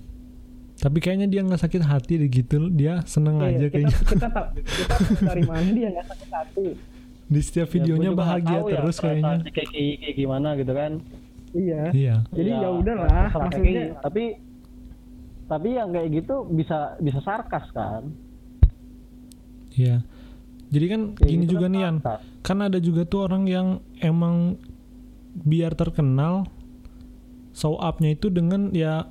tapi 0.84 0.98
kayaknya 1.00 1.26
dia 1.26 1.40
nggak 1.40 1.58
sakit 1.58 1.82
hati 1.82 2.12
deh 2.16 2.28
gitu 2.28 2.68
dia 2.68 3.00
seneng 3.04 3.40
Iya, 3.40 3.46
aja 3.48 3.58
kita, 3.58 3.72
kayaknya 3.72 3.96
kita 3.96 4.06
kita 4.06 4.28
tahu 4.30 4.46
dari 5.28 5.42
mana 5.42 5.68
dia 5.68 5.88
nggak 5.90 6.06
sakit 6.06 6.30
hati. 6.30 6.66
Di 7.24 7.40
setiap 7.40 7.68
videonya 7.68 8.02
Ya, 8.04 8.10
gua 8.10 8.14
juga 8.14 8.22
bahagia 8.22 8.52
ya 8.54 8.62
terus 8.74 8.96
perasaan 8.96 9.14
kayaknya. 9.16 9.36
si 9.40 9.50
Keki 9.50 9.84
kayak 9.98 10.14
gimana 10.14 10.48
gitu 10.54 10.72
kan. 10.72 10.92
Iya. 11.54 11.82
iya. 11.92 12.14
Jadi 12.28 12.50
ya 12.50 12.68
udahlah, 12.68 13.26
maksudnya- 13.30 13.94
tapi 14.00 14.24
tapi 15.44 15.68
yang 15.70 15.88
kayak 15.90 16.08
gitu 16.12 16.34
bisa 16.48 16.78
bisa 16.98 17.18
sarkas 17.20 17.66
kan. 17.70 18.02
Iya. 19.72 20.02
Jadi 20.68 20.86
kan 20.86 21.00
Kayak 21.14 21.28
gini 21.28 21.44
gitu 21.44 21.52
juga 21.52 21.66
kan 21.66 21.72
nih 21.72 21.82
Yan. 21.82 21.96
kan 22.40 22.58
ada 22.60 22.78
juga 22.78 23.02
tuh 23.04 23.20
orang 23.22 23.44
yang 23.46 23.68
emang 23.98 24.58
biar 25.36 25.72
terkenal 25.72 26.46
show 27.52 27.76
up-nya 27.76 28.12
itu 28.12 28.26
dengan 28.28 28.70
ya 28.70 29.06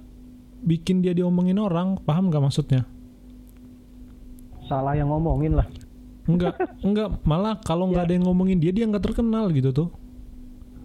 bikin 0.62 1.00
dia 1.00 1.12
diomongin 1.12 1.56
orang. 1.58 1.96
Paham 2.00 2.28
nggak 2.28 2.44
maksudnya? 2.44 2.84
Salah 4.64 4.94
yang 4.94 5.08
ngomongin 5.08 5.54
lah 5.54 5.68
enggak 6.26 6.54
enggak. 6.80 7.10
Malah 7.24 7.60
kalau 7.60 7.88
nggak 7.88 8.04
ada 8.06 8.14
yang 8.16 8.26
ngomongin 8.26 8.58
dia 8.58 8.72
dia 8.72 8.86
nggak 8.86 9.04
terkenal 9.04 9.52
gitu 9.52 9.72
tuh. 9.72 9.90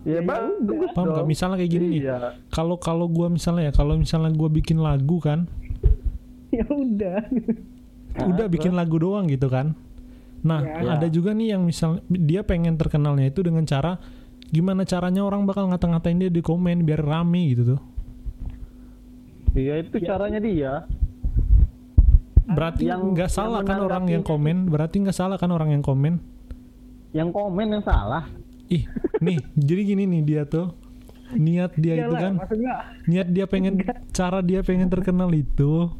Ya, 0.02 0.18
Ya 0.18 0.22
bagus 0.22 0.90
paham 0.94 1.10
nggak? 1.12 1.26
misalnya 1.26 1.56
kayak 1.58 1.72
gini 1.72 1.86
nih. 1.90 2.00
Iya. 2.06 2.16
kalau 2.48 2.78
kalau 2.78 3.06
gua 3.06 3.28
misalnya 3.28 3.68
ya 3.68 3.72
kalau 3.72 3.94
misalnya 3.94 4.30
gua 4.30 4.48
bikin 4.48 4.78
lagu 4.78 5.18
kan. 5.18 5.46
Ya 6.48 6.64
udah. 6.64 7.22
Udah 8.18 8.50
bikin 8.50 8.74
lagu 8.74 8.98
doang 8.98 9.28
gitu 9.28 9.46
kan. 9.46 9.78
Nah 10.40 10.64
Ya. 10.64 10.96
ada 10.96 11.06
juga 11.06 11.30
nih 11.30 11.54
yang 11.54 11.62
misal 11.62 12.02
dia 12.08 12.42
pengen 12.42 12.74
terkenalnya 12.74 13.30
itu 13.30 13.42
dengan 13.42 13.62
cara 13.62 14.00
gimana 14.48 14.82
caranya 14.82 15.22
orang 15.22 15.44
bakal 15.44 15.68
ngata-ngatain 15.68 16.18
dia 16.18 16.30
di 16.32 16.40
komen 16.40 16.82
biar 16.82 16.98
rame 16.98 17.52
gitu 17.52 17.76
tuh. 17.76 17.80
Iya 19.54 19.82
itu 19.82 19.98
caranya 20.00 20.38
dia 20.38 20.72
berarti 22.48 22.88
Yang- 22.88 23.12
nggak 23.12 23.30
yang 23.30 23.38
salah 23.38 23.60
kan 23.62 23.78
orang 23.84 24.04
yang 24.08 24.24
komen? 24.24 24.72
Berarti 24.72 24.96
nggak 25.04 25.16
salah 25.16 25.36
kan 25.36 25.50
orang 25.52 25.70
yang 25.76 25.84
komen? 25.84 26.18
Yang 27.12 27.30
komen 27.32 27.66
yang 27.72 27.84
salah. 27.84 28.24
Ih 28.68 28.84
nih 29.24 29.40
jadi 29.56 29.80
gini 29.84 30.04
nih 30.04 30.22
dia 30.24 30.42
tuh. 30.44 30.72
Niat 31.28 31.76
dia 31.76 32.00
itu 32.00 32.08
Iyalah, 32.08 32.20
kan. 32.24 32.32
maksudnya 32.40 32.74
niat 33.04 33.28
dia 33.28 33.44
pengen 33.44 33.84
cara 34.16 34.40
dia 34.40 34.64
pengen 34.64 34.88
terkenal 34.88 35.28
itu 35.36 35.92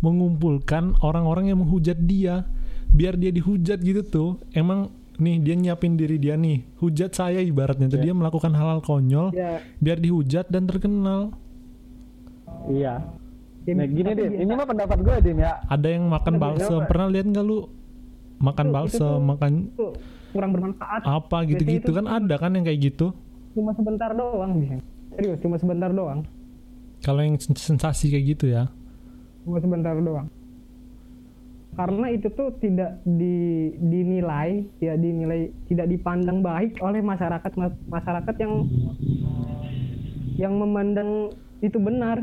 mengumpulkan 0.00 0.96
orang-orang 1.04 1.52
yang 1.52 1.60
menghujat 1.60 2.00
dia. 2.00 2.48
Biar 2.90 3.20
dia 3.20 3.28
dihujat 3.28 3.78
gitu 3.84 4.00
tuh. 4.02 4.30
Emang 4.56 4.88
nih 5.20 5.36
dia 5.36 5.54
nyiapin 5.54 6.00
diri 6.00 6.16
dia 6.16 6.34
nih. 6.40 6.64
Hujat 6.80 7.12
saya 7.12 7.44
ibaratnya 7.44 7.92
tuh. 7.92 8.00
Ya. 8.00 8.08
dia 8.08 8.14
melakukan 8.16 8.56
hal-hal 8.56 8.80
konyol 8.80 9.36
ya, 9.36 9.60
biar 9.84 10.00
dihujat 10.00 10.48
dan 10.48 10.64
terkenal. 10.64 11.36
Iya 12.68 13.04
ya 13.70 13.74
nah 13.76 13.86
gini 13.86 14.10
deh 14.10 14.28
ini 14.36 14.50
mah 14.50 14.66
pendapat 14.66 14.98
gue 14.98 15.14
din 15.22 15.38
ya 15.38 15.52
ada 15.64 15.86
yang 15.86 16.04
makan 16.04 16.34
beberapa. 16.36 16.84
pernah 16.84 17.06
lihat 17.08 17.26
nggak 17.28 17.44
lu 17.44 17.58
makan 18.38 18.66
Itu- 18.66 18.74
tuh- 18.98 19.20
makan 19.22 19.52
itu 19.68 19.86
kurang 20.30 20.50
bermanfaat. 20.50 21.00
apa 21.02 21.36
gitu-gitu 21.44 21.82
itu 21.84 21.92
kan 21.92 22.06
ada 22.06 22.34
kan 22.36 22.50
yang 22.50 22.62
kayak 22.62 22.80
gitu 22.84 23.14
Cuma 23.50 23.74
sebentar 23.74 24.10
doang 24.10 24.52
bisa. 24.56 24.78
Serius, 25.10 25.38
cuma 25.40 25.56
sebentar 25.56 25.90
doang. 25.90 26.22
kalau 27.00 27.18
yang 27.18 27.34
sens- 27.34 27.64
sensasi 27.64 28.06
kayak 28.08 28.24
gitu 28.28 28.46
ya 28.48 28.70
Cuma 29.40 29.56
sebentar 29.58 29.94
doang. 29.94 30.28
Karena 31.70 32.10
itu 32.10 32.28
tuh 32.28 32.52
tidak 32.56 32.98
di, 33.02 33.38
dinilai, 33.74 34.62
ya 34.78 34.94
dinilai 34.94 35.48
tidak 35.64 35.88
dipandang 35.88 36.38
baik 36.40 36.76
oleh 36.78 37.00
masyarakat 37.00 37.48
masyarakat 37.86 38.34
yang 38.36 38.52
yang 40.36 40.54
memandang 40.54 41.30
itu 41.60 41.76
benar. 41.76 42.20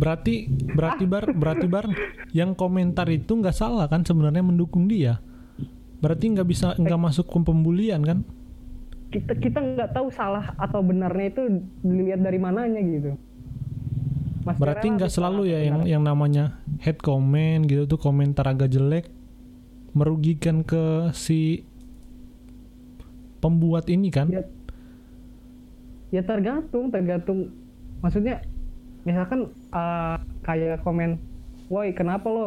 Berarti 0.00 0.46
berarti 0.48 1.04
bar 1.10 1.24
berarti 1.34 1.66
bar 1.66 1.86
yang 2.30 2.54
komentar 2.54 3.08
itu 3.10 3.34
nggak 3.34 3.54
salah 3.54 3.90
kan 3.90 4.06
sebenarnya 4.06 4.46
mendukung 4.46 4.86
dia. 4.86 5.18
Berarti 5.98 6.34
nggak 6.34 6.48
bisa 6.48 6.78
nggak 6.78 7.00
masuk 7.00 7.26
ke 7.26 7.38
pembulian 7.42 8.02
kan? 8.04 8.22
kita 9.14 9.32
kita 9.38 9.58
nggak 9.62 9.90
tahu 9.94 10.10
salah 10.10 10.58
atau 10.58 10.82
benarnya 10.82 11.30
itu 11.30 11.42
dilihat 11.86 12.18
dari 12.18 12.38
mananya 12.42 12.82
gitu. 12.82 13.14
Mas 14.42 14.58
Berarti 14.58 14.86
nggak 14.90 15.12
selalu 15.14 15.54
ya 15.54 15.58
yang 15.62 15.86
benar. 15.86 15.92
yang 15.94 16.02
namanya 16.02 16.44
head 16.82 16.98
comment 16.98 17.62
gitu 17.70 17.86
tuh 17.86 17.96
komentar 18.02 18.44
agak 18.50 18.74
jelek 18.74 19.06
merugikan 19.94 20.66
ke 20.66 21.14
si 21.14 21.62
pembuat 23.38 23.86
ini 23.86 24.10
kan? 24.10 24.26
Ya, 24.34 24.42
ya 26.10 26.22
tergantung, 26.26 26.90
tergantung. 26.90 27.54
Maksudnya, 28.02 28.42
misalkan 29.04 29.52
uh, 29.70 30.16
kayak 30.42 30.80
komen, 30.82 31.20
woi 31.68 31.92
kenapa 31.92 32.26
lo? 32.28 32.46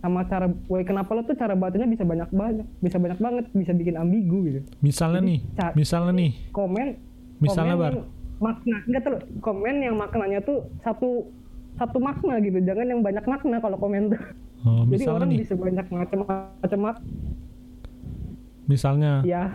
Sama 0.00 0.24
cara, 0.24 0.48
woi 0.66 0.80
kenapa 0.80 1.12
lo 1.12 1.20
tuh 1.28 1.36
cara 1.36 1.52
bacanya 1.52 1.84
bisa 1.84 2.08
banyak 2.08 2.32
banyak, 2.32 2.66
bisa 2.80 2.96
banyak 2.96 3.20
banget, 3.20 3.44
bisa 3.52 3.72
bikin 3.76 4.00
ambigu 4.00 4.48
gitu. 4.48 4.60
Misalnya 4.80 5.20
Jadi, 5.20 5.28
nih, 5.28 5.38
misalnya 5.76 6.12
nih, 6.16 6.32
Komen, 6.56 6.88
Misalnya, 7.40 7.74
komen 7.76 7.84
Bar. 7.84 7.94
makna, 8.40 8.76
enggak 8.88 9.02
tuh, 9.04 9.16
komen 9.44 9.74
yang 9.84 9.96
maknanya 10.00 10.40
tuh 10.40 10.64
satu 10.80 11.28
satu 11.76 12.00
makna 12.00 12.40
gitu, 12.40 12.58
jangan 12.64 12.86
yang 12.88 13.00
banyak 13.04 13.24
makna 13.28 13.60
kalau 13.60 13.76
komen 13.76 14.16
tuh. 14.16 14.20
oh, 14.64 14.88
Jadi 14.88 15.04
orang 15.04 15.28
nih, 15.28 15.38
bisa 15.44 15.54
banyak 15.56 15.86
macam-macam 15.92 16.80
mak- 16.80 17.04
misalnya 18.70 19.26
ya 19.26 19.50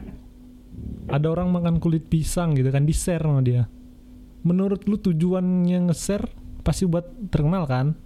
ada 1.07 1.27
orang 1.31 1.47
makan 1.47 1.79
kulit 1.79 2.03
pisang 2.11 2.51
gitu 2.51 2.67
kan 2.67 2.83
di 2.83 2.91
share 2.93 3.23
sama 3.23 3.41
dia. 3.41 3.65
Menurut 4.45 4.85
lu 4.85 4.95
tujuannya 4.95 5.89
nge-share 5.89 6.29
pasti 6.61 6.85
buat 6.85 7.03
terkenal 7.27 7.65
kan? 7.65 7.97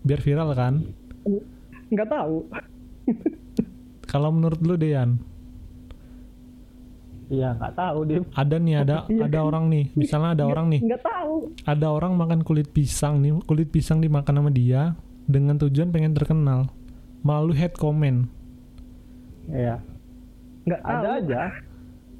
Biar 0.00 0.20
viral 0.20 0.54
kan? 0.54 0.74
nggak 1.86 2.08
tahu. 2.08 2.36
Kalau 4.04 4.30
menurut 4.30 4.60
lu 4.60 4.74
Dean, 4.74 5.18
iya 7.26 7.50
nggak 7.52 7.74
tahu 7.74 7.98
dia 8.04 8.20
ada 8.32 8.56
nih 8.56 8.74
ada 8.78 8.96
Iya. 9.10 9.26
ada 9.26 9.38
orang 9.42 9.64
nih, 9.66 9.84
misalnya 9.94 10.30
ada 10.32 10.44
orang 10.44 10.66
nih, 10.68 10.80
Nggak 10.82 11.02
tahu. 11.02 11.34
ada 11.64 11.86
orang 11.88 12.12
makan 12.14 12.40
kulit 12.40 12.68
pisang 12.68 13.18
nih, 13.18 13.32
kulit 13.42 13.68
pisang 13.68 13.98
dimakan 13.98 14.38
sama 14.38 14.50
dia 14.50 14.94
dengan 15.24 15.56
tujuan 15.56 15.88
pengen 15.88 16.12
terkenal 16.12 16.68
melalui 17.20 17.56
head 17.56 17.74
comment. 17.74 18.28
iya 19.46 19.80
Nggak 20.62 20.80
tahu. 20.80 20.92
ada 20.94 21.08
aja 21.16 21.40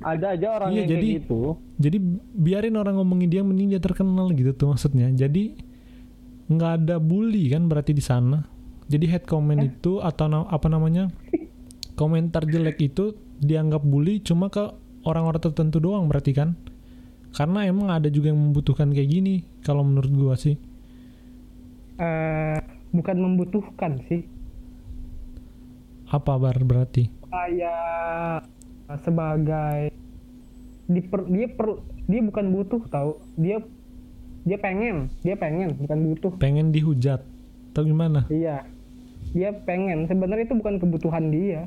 ada 0.00 0.26
aja 0.30 0.46
orang 0.52 0.70
Iya, 0.70 0.76
yang 0.76 0.88
jadi- 0.88 1.00
kayak 1.06 1.20
gitu 1.22 1.40
Jadi 1.74 1.96
biarin 2.34 2.74
orang 2.74 2.94
ngomongin 2.96 3.28
dia 3.28 3.42
mending 3.42 3.68
dia 3.68 3.78
terkenal 3.78 4.30
gitu 4.30 4.50
tuh 4.52 4.68
maksudnya. 4.68 5.10
Jadi 5.10 5.58
nggak 6.46 6.72
ada 6.80 6.96
bully 6.96 7.48
kan 7.48 7.66
berarti 7.66 7.90
di 7.90 8.00
sana. 8.00 8.46
Jadi 8.84 9.04
head 9.06 9.24
comment 9.24 9.58
itu 9.58 9.98
atau 9.98 10.26
na- 10.26 10.46
apa 10.46 10.68
namanya 10.68 11.08
komentar 11.94 12.44
jelek 12.44 12.78
itu 12.80 13.12
dianggap 13.36 13.82
bully 13.82 14.20
cuma 14.20 14.48
ke 14.48 14.62
orang-orang 15.02 15.40
tertentu 15.40 15.78
doang 15.78 16.06
berarti 16.06 16.30
kan? 16.30 16.54
Karena 17.30 17.64
emang 17.64 17.90
ada 17.90 18.06
juga 18.06 18.30
yang 18.30 18.38
membutuhkan 18.40 18.88
kayak 18.88 19.10
gini 19.10 19.34
kalau 19.60 19.82
menurut 19.82 20.10
gua 20.10 20.34
sih. 20.34 20.54
eh 21.94 22.58
bukan 22.90 23.16
membutuhkan 23.16 24.02
sih 24.04 24.26
Apa 26.06 26.36
bar 26.36 26.58
berarti? 26.60 27.06
kayak 27.24 27.78
eh, 28.36 28.38
sebagai 29.00 29.92
diper, 30.84 31.20
dia 31.32 31.48
per, 31.48 31.80
dia 32.04 32.20
bukan 32.20 32.46
butuh 32.52 32.80
tahu 32.92 33.16
dia 33.40 33.64
dia 34.44 34.60
pengen 34.60 35.08
dia 35.24 35.40
pengen 35.40 35.72
bukan 35.80 35.98
butuh. 36.12 36.32
Pengen 36.36 36.68
dihujat 36.68 37.24
atau 37.72 37.82
gimana? 37.82 38.28
iya. 38.28 38.68
Dia 39.34 39.50
pengen 39.50 40.06
sebenarnya 40.06 40.46
itu 40.46 40.54
bukan 40.54 40.78
kebutuhan 40.78 41.32
dia. 41.32 41.66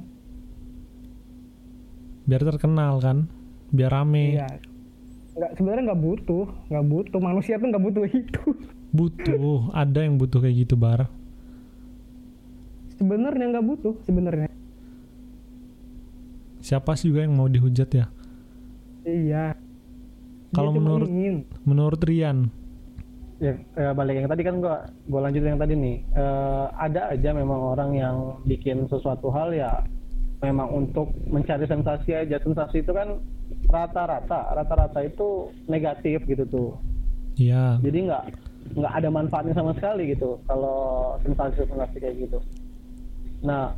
Biar 2.29 2.45
terkenal 2.45 3.01
kan? 3.01 3.27
Biar 3.73 3.91
rame. 3.91 4.37
iya. 4.37 4.47
Nggak 5.35 5.51
sebenarnya 5.57 5.83
nggak 5.91 6.01
butuh 6.05 6.45
nggak 6.69 6.85
butuh. 6.85 7.19
Manusia 7.19 7.57
tuh 7.57 7.67
nggak 7.67 7.83
butuh 7.83 8.03
itu. 8.07 8.43
Butuh, 8.87 9.75
ada 9.75 9.99
yang 10.05 10.15
butuh 10.15 10.39
kayak 10.39 10.63
gitu 10.63 10.79
bar. 10.79 11.11
sebenarnya 12.97 13.45
nggak 13.53 13.67
butuh 13.67 13.93
sebenarnya 14.09 14.49
Siapa 16.67 16.91
sih 16.93 17.07
juga 17.07 17.23
yang 17.23 17.31
mau 17.31 17.47
dihujat 17.47 17.89
ya? 17.89 18.05
iya 19.01 19.55
Kalau 20.51 20.75
menurut- 20.75 21.07
ingin. 21.07 21.47
Menurut 21.63 21.99
Rian, 22.01 22.51
ya, 23.37 23.55
ya 23.73 23.91
balik 23.91 24.15
yang 24.17 24.27
tadi 24.27 24.43
kan 24.43 24.59
gua 24.59 24.75
gua 25.07 25.21
lanjut 25.23 25.39
yang 25.41 25.55
tadi 25.55 25.73
nih 25.73 25.97
Eh, 26.11 26.65
ada 26.73 27.07
aja 27.07 27.29
memang 27.31 27.71
orang 27.71 27.91
yang 27.93 28.15
bikin 28.43 28.83
sesuatu 28.85 29.29
hal 29.29 29.53
ya 29.53 29.79
memang 30.37 30.67
untuk 30.75 31.07
mencari 31.25 31.63
sensasi 31.63 32.11
aja 32.13 32.35
sensasi 32.37 32.79
itu 32.79 32.91
kan 32.91 33.15
rata-rata 33.67 34.51
rata-rata 34.53 34.99
itu 35.01 35.27
negatif 35.65 36.19
gitu 36.25 36.43
tuh 36.45 36.71
Iya. 37.37 37.79
jadi 37.79 38.11
nggak 38.11 38.23
nggak 38.75 38.93
ada 38.93 39.09
manfaatnya 39.09 39.53
sama 39.53 39.71
sekali 39.71 40.11
gitu 40.11 40.35
kalau 40.43 40.79
sensasi 41.21 41.63
sensasi 41.63 41.95
kayak 41.97 42.15
gitu 42.19 42.39
nah 43.39 43.71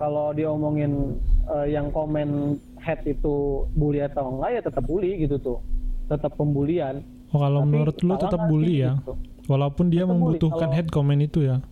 kalau 0.00 0.32
diomongin 0.32 1.20
eh, 1.46 1.76
yang 1.76 1.92
komen 1.92 2.56
head 2.80 3.04
itu 3.04 3.68
bully 3.76 4.00
atau 4.00 4.32
enggak 4.40 4.50
ya 4.56 4.60
tetap 4.64 4.84
bully 4.88 5.20
gitu 5.20 5.36
tuh 5.36 5.58
tetap 6.08 6.34
pembulian 6.34 7.04
Oh 7.30 7.38
kalau 7.38 7.62
Tapi 7.62 7.70
menurut 7.70 7.96
lu 8.02 8.14
tetap 8.18 8.42
nggak 8.42 8.50
bully 8.50 8.74
ya. 8.82 8.98
gitu? 8.98 9.14
Walaupun 9.46 9.86
dia 9.86 10.02
Tetap 10.02 10.10
membutuhkan 10.10 10.68
head 10.74 10.90
comment 10.90 11.22
itu 11.22 11.46
ya. 11.46 11.62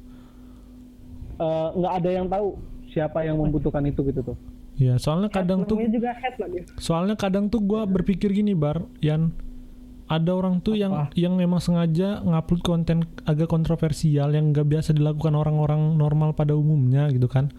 Eh, 1.38 1.68
nggak 1.74 1.92
ada 1.98 2.10
yang 2.14 2.26
tahu 2.30 2.46
siapa 2.90 3.26
yang 3.26 3.38
membutuhkan 3.42 3.82
itu 3.86 4.02
gitu 4.06 4.22
tuh 4.22 4.38
Ya, 4.78 4.94
soalnya 4.94 5.26
kadang 5.26 5.66
tuh 5.66 5.74
namanya 5.74 5.90
juga 5.90 6.10
head 6.14 6.34
lagi 6.38 6.60
soalnya 6.78 7.18
kadang 7.18 7.50
tuh 7.50 7.58
gua 7.58 7.82
berpikir 7.82 8.30
gini, 8.30 8.54
Bar, 8.54 8.86
Yan 9.02 9.34
ada 10.06 10.30
orang 10.32 10.62
tuh 10.62 10.78
yang 10.78 10.94
Apa? 10.94 11.12
yang 11.18 11.34
memang 11.34 11.58
sengaja 11.58 12.22
ngupload 12.22 12.62
konten 12.62 13.04
agak 13.28 13.50
kontroversial 13.50 14.30
yang 14.32 14.54
gak 14.56 14.70
biasa 14.70 14.94
dilakukan 14.96 15.34
orang-orang 15.34 15.98
normal 15.98 16.32
pada 16.32 16.54
umumnya 16.56 17.10
gitu 17.10 17.26
kan. 17.26 17.50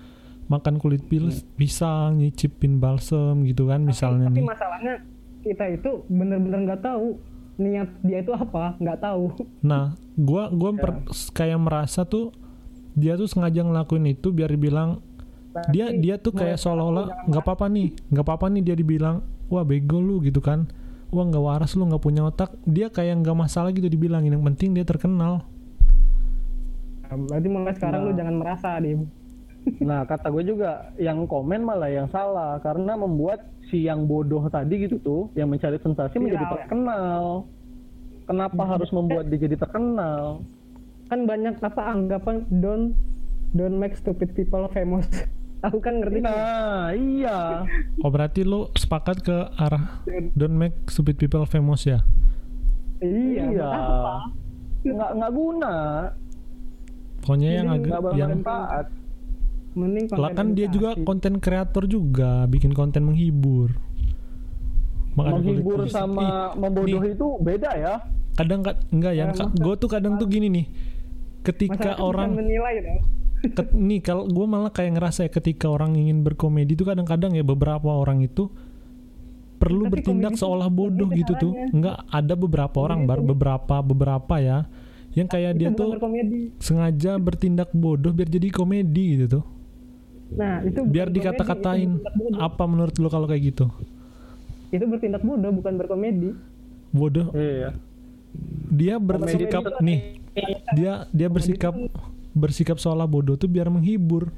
Makan 0.49 0.81
kulit 0.81 1.05
pil 1.05 1.29
pisang, 1.55 2.17
nyicipin 2.17 2.81
balsem 2.81 3.45
gitu 3.45 3.69
kan 3.69 3.85
misalnya 3.85 4.27
tapi 4.27 4.41
nih. 4.41 4.47
masalahnya 4.49 4.93
kita 5.39 5.65
itu 5.69 5.91
bener-bener 6.09 6.59
nggak 6.65 6.81
tahu 6.81 7.21
niat 7.55 7.89
dia 8.01 8.19
itu 8.19 8.33
apa 8.33 8.73
nggak 8.77 8.99
tahu. 8.99 9.23
Nah, 9.61 9.93
gua 10.15 10.49
gua 10.49 10.73
per- 10.73 11.05
kayak 11.31 11.59
merasa 11.59 12.01
tuh 12.03 12.33
dia 12.97 13.13
tuh 13.13 13.29
sengaja 13.29 13.61
ngelakuin 13.61 14.09
itu 14.09 14.33
biar 14.33 14.49
dibilang 14.49 14.99
dia 15.69 15.89
Berarti 15.89 16.01
dia 16.01 16.15
tuh 16.17 16.31
mulai 16.33 16.41
kayak 16.45 16.57
lu 16.57 16.61
seolah-olah 16.61 17.05
nggak 17.29 17.43
apa-apa 17.43 17.65
nih 17.67 17.87
nggak 18.09 18.25
apa-apa 18.25 18.45
nih 18.49 18.61
dia 18.63 18.75
dibilang 18.75 19.15
wah 19.47 19.61
bego 19.61 20.01
lu 20.01 20.17
gitu 20.21 20.41
kan. 20.41 20.65
Wah 21.09 21.25
nggak 21.25 21.41
waras 21.41 21.77
lu 21.77 21.85
nggak 21.85 22.01
punya 22.01 22.21
otak. 22.25 22.57
Dia 22.65 22.89
kayak 22.89 23.21
nggak 23.21 23.37
masalah 23.37 23.69
gitu 23.69 23.85
dibilangin 23.85 24.33
yang 24.33 24.45
penting 24.45 24.73
dia 24.73 24.85
terkenal. 24.85 25.45
Nah, 27.05 27.17
berarti 27.17 27.47
mulai 27.49 27.73
sekarang 27.73 28.01
lu 28.01 28.11
Nah. 28.13 28.17
jangan 28.17 28.35
merasa 28.37 28.69
dim 28.77 29.09
Nah, 29.79 30.01
kata 30.03 30.29
gue 30.29 30.43
juga 30.43 30.71
yang 30.95 31.23
komen 31.23 31.61
malah 31.61 31.87
yang 31.87 32.07
salah 32.07 32.57
karena 32.59 32.93
membuat 32.93 33.41
si 33.67 33.83
yang 33.83 34.03
bodoh 34.03 34.45
tadi 34.47 34.83
gitu 34.83 34.97
tuh 34.99 35.21
yang 35.33 35.47
mencari 35.47 35.77
sensasi 35.77 36.15
Viral, 36.15 36.23
menjadi 36.25 36.45
ya? 36.45 36.51
terkenal. 36.57 37.23
Kenapa 38.25 38.61
Hmm. 38.61 38.71
harus 38.71 38.89
membuat 38.89 39.25
dia 39.27 39.39
jadi 39.39 39.55
terkenal? 39.55 40.41
kan 41.09 41.25
banyak 41.25 41.57
apa 41.57 41.81
anggapan 41.89 42.45
don't 42.61 42.93
don't 43.51 43.73
make 43.73 43.97
stupid 43.97 44.29
people 44.37 44.69
famous 44.69 45.09
tahu 45.65 45.81
kan 45.81 45.97
ngerti 45.97 46.21
kan? 46.21 46.29
Nah, 46.29 46.93
iya. 46.93 47.65
oh 47.99 48.13
berarti 48.13 48.45
lu 48.45 48.69
sepakat 48.77 49.25
ke 49.25 49.33
arah 49.57 50.05
don't 50.37 50.53
make 50.53 50.77
stupid 50.85 51.17
people 51.17 51.41
famous 51.43 51.81
ya 51.81 52.05
iya, 53.01 53.49
Iya. 53.49 53.69
Nggak 54.85 55.11
nggak 55.17 55.31
guna, 55.33 55.75
pokoknya 57.19 57.49
yang 57.51 57.67
agak 57.73 57.99
yang 58.13 58.31
mending 59.71 60.05
lah 60.09 60.17
konten 60.25 60.35
kan 60.35 60.47
dia 60.51 60.67
juga 60.67 60.89
konten 60.99 61.33
kreator 61.37 61.83
juga 61.85 62.31
bikin 62.45 62.71
konten 62.71 63.03
menghibur. 63.03 63.73
Makan 65.11 65.31
Menghibur 65.35 65.79
sama 65.85 66.53
Ih, 66.53 66.59
membodohi 66.59 67.09
itu 67.11 67.27
beda 67.39 67.71
ya. 67.73 67.95
kadang 68.31 68.61
kad- 68.61 68.79
enggak 68.87 69.13
ya 69.13 69.25
Ya, 69.27 69.45
gue 69.47 69.73
tuh 69.75 69.89
kadang 69.89 70.15
tuh 70.15 70.25
gini 70.25 70.47
nih 70.47 70.65
ketika 71.41 71.75
Masyarakat 71.91 71.99
orang 71.99 72.29
menilai 72.33 72.73
gitu 72.77 72.91
Ket- 73.57 73.73
nih 73.73 73.99
kalau 73.99 74.23
gue 74.25 74.45
malah 74.45 74.69
kayak 74.69 74.95
ngerasa 74.95 75.19
ya 75.21 75.29
ketika 75.29 75.67
orang 75.67 75.93
ingin 75.93 76.21
berkomedi 76.21 76.71
itu 76.71 76.81
kadang-kadang 76.81 77.31
ya 77.31 77.41
beberapa 77.41 77.89
orang 77.89 78.21
itu 78.21 78.47
perlu 79.57 79.83
Tapi 79.83 79.91
bertindak 79.93 80.33
seolah 80.33 80.69
bodoh 80.69 81.09
gitu 81.09 81.35
tuh. 81.35 81.51
nggak 81.69 82.07
ada 82.07 82.33
beberapa 82.33 82.77
orang 82.79 83.03
bar 83.03 83.19
beberapa 83.19 83.75
beberapa 83.81 84.35
ya 84.37 84.71
yang 85.11 85.25
kayak 85.25 85.51
dia 85.53 85.69
tuh 85.73 85.91
berkomedi. 85.91 86.55
sengaja 86.57 87.17
bertindak 87.17 87.73
bodoh 87.73 88.13
biar 88.13 88.29
jadi 88.29 88.47
komedi 88.49 89.17
gitu 89.17 89.25
tuh 89.33 89.43
nah 90.29 90.61
itu 90.61 90.85
biar 90.85 91.07
komedi, 91.07 91.17
dikata-katain 91.19 91.89
apa 92.37 92.63
menurut 92.63 92.93
lo 92.95 93.09
kalau 93.09 93.25
kayak 93.25 93.49
gitu? 93.49 93.65
Itu 94.69 94.85
bertindak 94.85 95.21
bodoh 95.21 95.49
bukan 95.49 95.73
berkomedi. 95.75 96.37
Bodoh? 96.89 97.33
Iya. 97.33 97.73
dia 98.69 99.01
bersikap 99.01 99.65
itu- 99.65 99.81
nih 99.81 99.99
dia 100.71 101.09
dia 101.09 101.25
bersikap 101.27 101.73
bersikap 102.31 102.77
seolah 102.77 103.03
bodoh 103.03 103.33
tuh 103.33 103.49
biar 103.49 103.65
menghibur. 103.67 104.29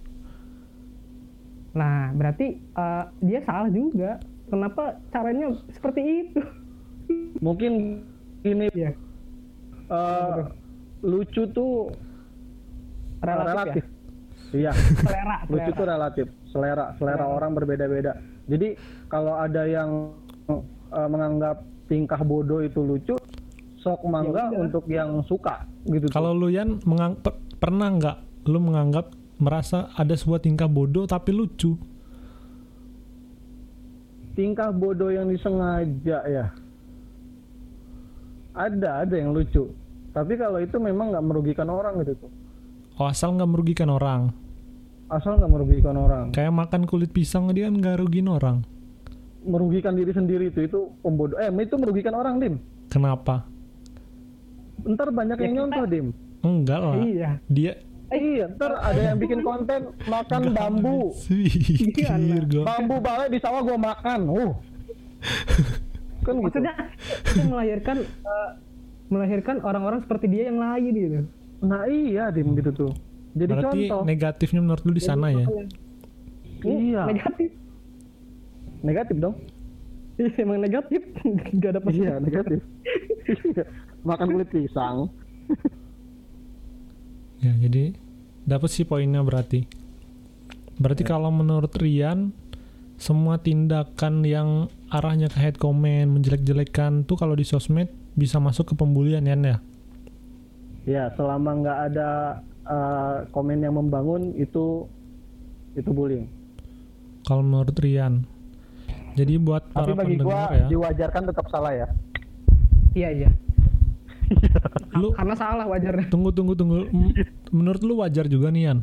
Nah 1.72 2.12
berarti 2.12 2.56
eh, 2.56 3.04
dia 3.20 3.40
salah 3.42 3.68
juga. 3.68 4.20
Kenapa 4.48 5.00
caranya 5.08 5.52
seperti 5.70 6.00
itu? 6.28 6.40
Mungkin 7.40 8.04
ini 8.42 8.68
Iya. 8.72 8.92
eh, 9.88 10.40
lucu 11.02 11.48
tuh 11.48 11.92
relatif, 13.20 13.52
relatif. 13.54 13.84
ya 13.84 14.01
Iya. 14.52 14.72
selera 14.74 15.38
lucu 15.48 15.58
selera. 15.64 15.74
tuh 15.74 15.86
relatif 15.88 16.28
selera 16.46 16.86
selera 16.96 17.26
orang 17.26 17.52
berbeda-beda 17.54 18.20
jadi 18.46 18.76
kalau 19.08 19.34
ada 19.34 19.64
yang 19.64 20.12
eh, 20.48 21.08
menganggap 21.08 21.64
tingkah 21.88 22.20
bodoh 22.20 22.60
itu 22.60 22.80
lucu 22.80 23.16
sok 23.78 24.06
mangga 24.06 24.48
Ya 24.48 24.60
untuk 24.60 24.86
yang 24.86 25.26
suka 25.26 25.66
gitu. 25.86 26.06
Kalau 26.08 26.32
lu 26.32 26.48
Yan 26.48 26.78
mengang- 26.84 27.18
per- 27.18 27.40
pernah 27.58 27.90
nggak 27.90 28.18
lu 28.46 28.60
menganggap 28.60 29.10
merasa 29.36 29.90
ada 29.92 30.14
sebuah 30.14 30.38
tingkah 30.40 30.68
bodoh 30.68 31.04
tapi 31.04 31.32
lucu? 31.32 31.74
tingkah 34.32 34.72
bodoh 34.72 35.10
yang 35.10 35.28
disengaja 35.28 36.24
ya 36.24 36.46
ada 38.54 39.04
ada 39.04 39.12
yang 39.14 39.32
lucu 39.32 39.68
tapi 40.12 40.36
kalau 40.36 40.60
itu 40.60 40.76
memang 40.76 41.12
nggak 41.12 41.26
merugikan 41.26 41.68
orang 41.68 42.00
gitu 42.00 42.16
tuh 42.16 42.32
Oh 42.94 43.06
asal 43.06 43.34
nggak 43.34 43.48
merugikan 43.48 43.90
orang. 43.90 44.32
asal 45.08 45.36
nggak 45.36 45.48
merugikan 45.50 45.92
orang 45.94 46.32
Kayak 46.32 46.56
makan 46.56 46.82
kulit 46.86 47.12
pisang 47.12 47.48
dia 47.50 47.68
kan 47.68 47.76
nggak 47.76 48.00
rugiin 48.00 48.28
orang. 48.28 48.64
merugikan 49.42 49.92
diri 49.92 50.10
sendiri 50.10 50.48
itu 50.48 50.64
itu 50.64 50.80
pembodoh 51.00 51.36
eh 51.36 51.50
itu 51.50 51.76
merugikan 51.76 52.14
orang 52.14 52.38
dim 52.38 52.56
Kenapa? 52.88 53.44
ntar 54.84 55.10
banyak 55.10 55.36
Ya, 55.36 55.42
yang 55.42 55.52
kita- 55.52 55.62
nyontoh 55.68 55.86
dim 55.86 56.08
Enggak 56.42 56.80
lah. 56.80 56.96
iya 56.98 57.30
Dia 57.48 57.74
iya 58.10 58.46
ntar 58.50 58.72
ada 58.78 59.02
yang 59.04 59.18
bikin 59.18 59.42
konten 59.42 59.82
makan 60.04 60.42
bambu 60.52 61.12
Pikir 61.26 62.08
gua. 62.48 62.64
bambu 62.66 62.96
balai 62.98 63.28
di 63.28 63.40
sawah 63.40 63.62
gua 63.62 63.78
makan 63.78 64.20
uh 64.28 64.52
kan 66.22 66.34
gitu 66.34 66.40
maksudnya 66.40 66.74
itu 67.26 67.42
melahirkan 67.44 67.98
eh, 68.04 68.50
melahirkan 69.08 69.56
orang-orang 69.60 70.00
seperti 70.00 70.26
dia 70.30 70.44
yang 70.48 70.58
lain 70.58 70.92
gitu 70.94 71.20
nah 71.62 71.86
iya 71.86 72.34
dim 72.34 72.58
gitu 72.58 72.72
tuh 72.74 72.92
jadi 73.32 73.54
Berarti 73.54 73.80
contoh 73.88 74.02
negatifnya 74.04 74.60
menurut 74.60 74.84
lu 74.84 74.92
di 74.92 75.00
sana 75.00 75.32
ya? 75.32 75.46
Ini 76.62 76.94
Iya. 76.94 77.04
negatif 77.08 77.50
negatif 78.82 79.16
dong 79.18 79.36
Iya, 80.18 80.30
emang 80.44 80.60
negatif 80.60 81.02
nggak 81.56 81.70
ada 81.72 81.82
positif 81.82 82.04
iya 82.04 82.14
negatif 82.20 82.60
Iya. 83.48 83.64
makan 84.10 84.28
kulit 84.34 84.50
pisang 84.50 85.08
Ya 87.42 87.52
jadi 87.58 87.98
dapat 88.46 88.70
sih 88.70 88.86
poinnya 88.86 89.26
berarti. 89.26 89.66
Berarti 90.78 91.02
kalau 91.02 91.34
menurut 91.34 91.74
Rian 91.74 92.34
semua 93.02 93.42
tindakan 93.42 94.22
yang 94.22 94.70
arahnya 94.94 95.26
ke 95.26 95.42
head 95.42 95.58
comment, 95.58 96.06
menjelek-jelekan 96.06 97.02
tuh 97.10 97.18
kalau 97.18 97.34
di 97.34 97.42
sosmed 97.42 97.90
bisa 98.14 98.38
masuk 98.38 98.70
ke 98.70 98.74
pembulian 98.78 99.26
ya, 99.26 99.34
ya? 99.34 99.58
Ya 100.84 101.14
selama 101.14 101.50
nggak 101.58 101.80
ada 101.88 102.10
eh, 102.64 103.16
komen 103.30 103.60
yang 103.60 103.76
membangun 103.76 104.34
itu 104.34 104.86
itu 105.74 105.90
bullying 105.90 106.28
Kalau 107.22 107.42
menurut 107.42 107.78
Rian. 107.78 108.26
Jadi 109.12 109.38
buat 109.38 109.62
tapi 109.70 109.92
para 109.92 110.02
bagi 110.02 110.16
gua 110.18 110.48
pendengar 110.48 110.58
ya, 110.58 110.66
diwajarkan 110.68 111.24
tetap 111.28 111.46
salah 111.48 111.72
ya 111.72 111.88
iya 112.92 113.10
iya 113.14 113.30
lu 114.96 115.12
karena 115.12 115.36
salah 115.36 115.66
wajar 115.66 116.08
tunggu 116.08 116.30
tunggu 116.30 116.54
tunggu. 116.54 116.88
Menurut 117.50 117.82
lu 117.82 118.00
wajar 118.00 118.26
juga 118.26 118.48
nih 118.48 118.64
Yan? 118.66 118.80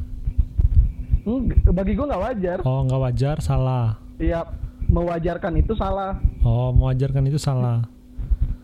Hmm, 1.25 1.45
bagi 1.67 1.93
gua 1.93 2.07
nggak 2.07 2.23
wajar 2.25 2.59
Oh 2.63 2.85
nggak 2.85 3.01
wajar, 3.03 3.37
salah. 3.39 3.97
ya 4.17 4.45
mewajarkan 4.87 5.53
itu 5.57 5.73
salah 5.75 6.17
Oh 6.41 6.73
mewajarkan 6.73 7.25
itu 7.25 7.37
salah. 7.37 7.85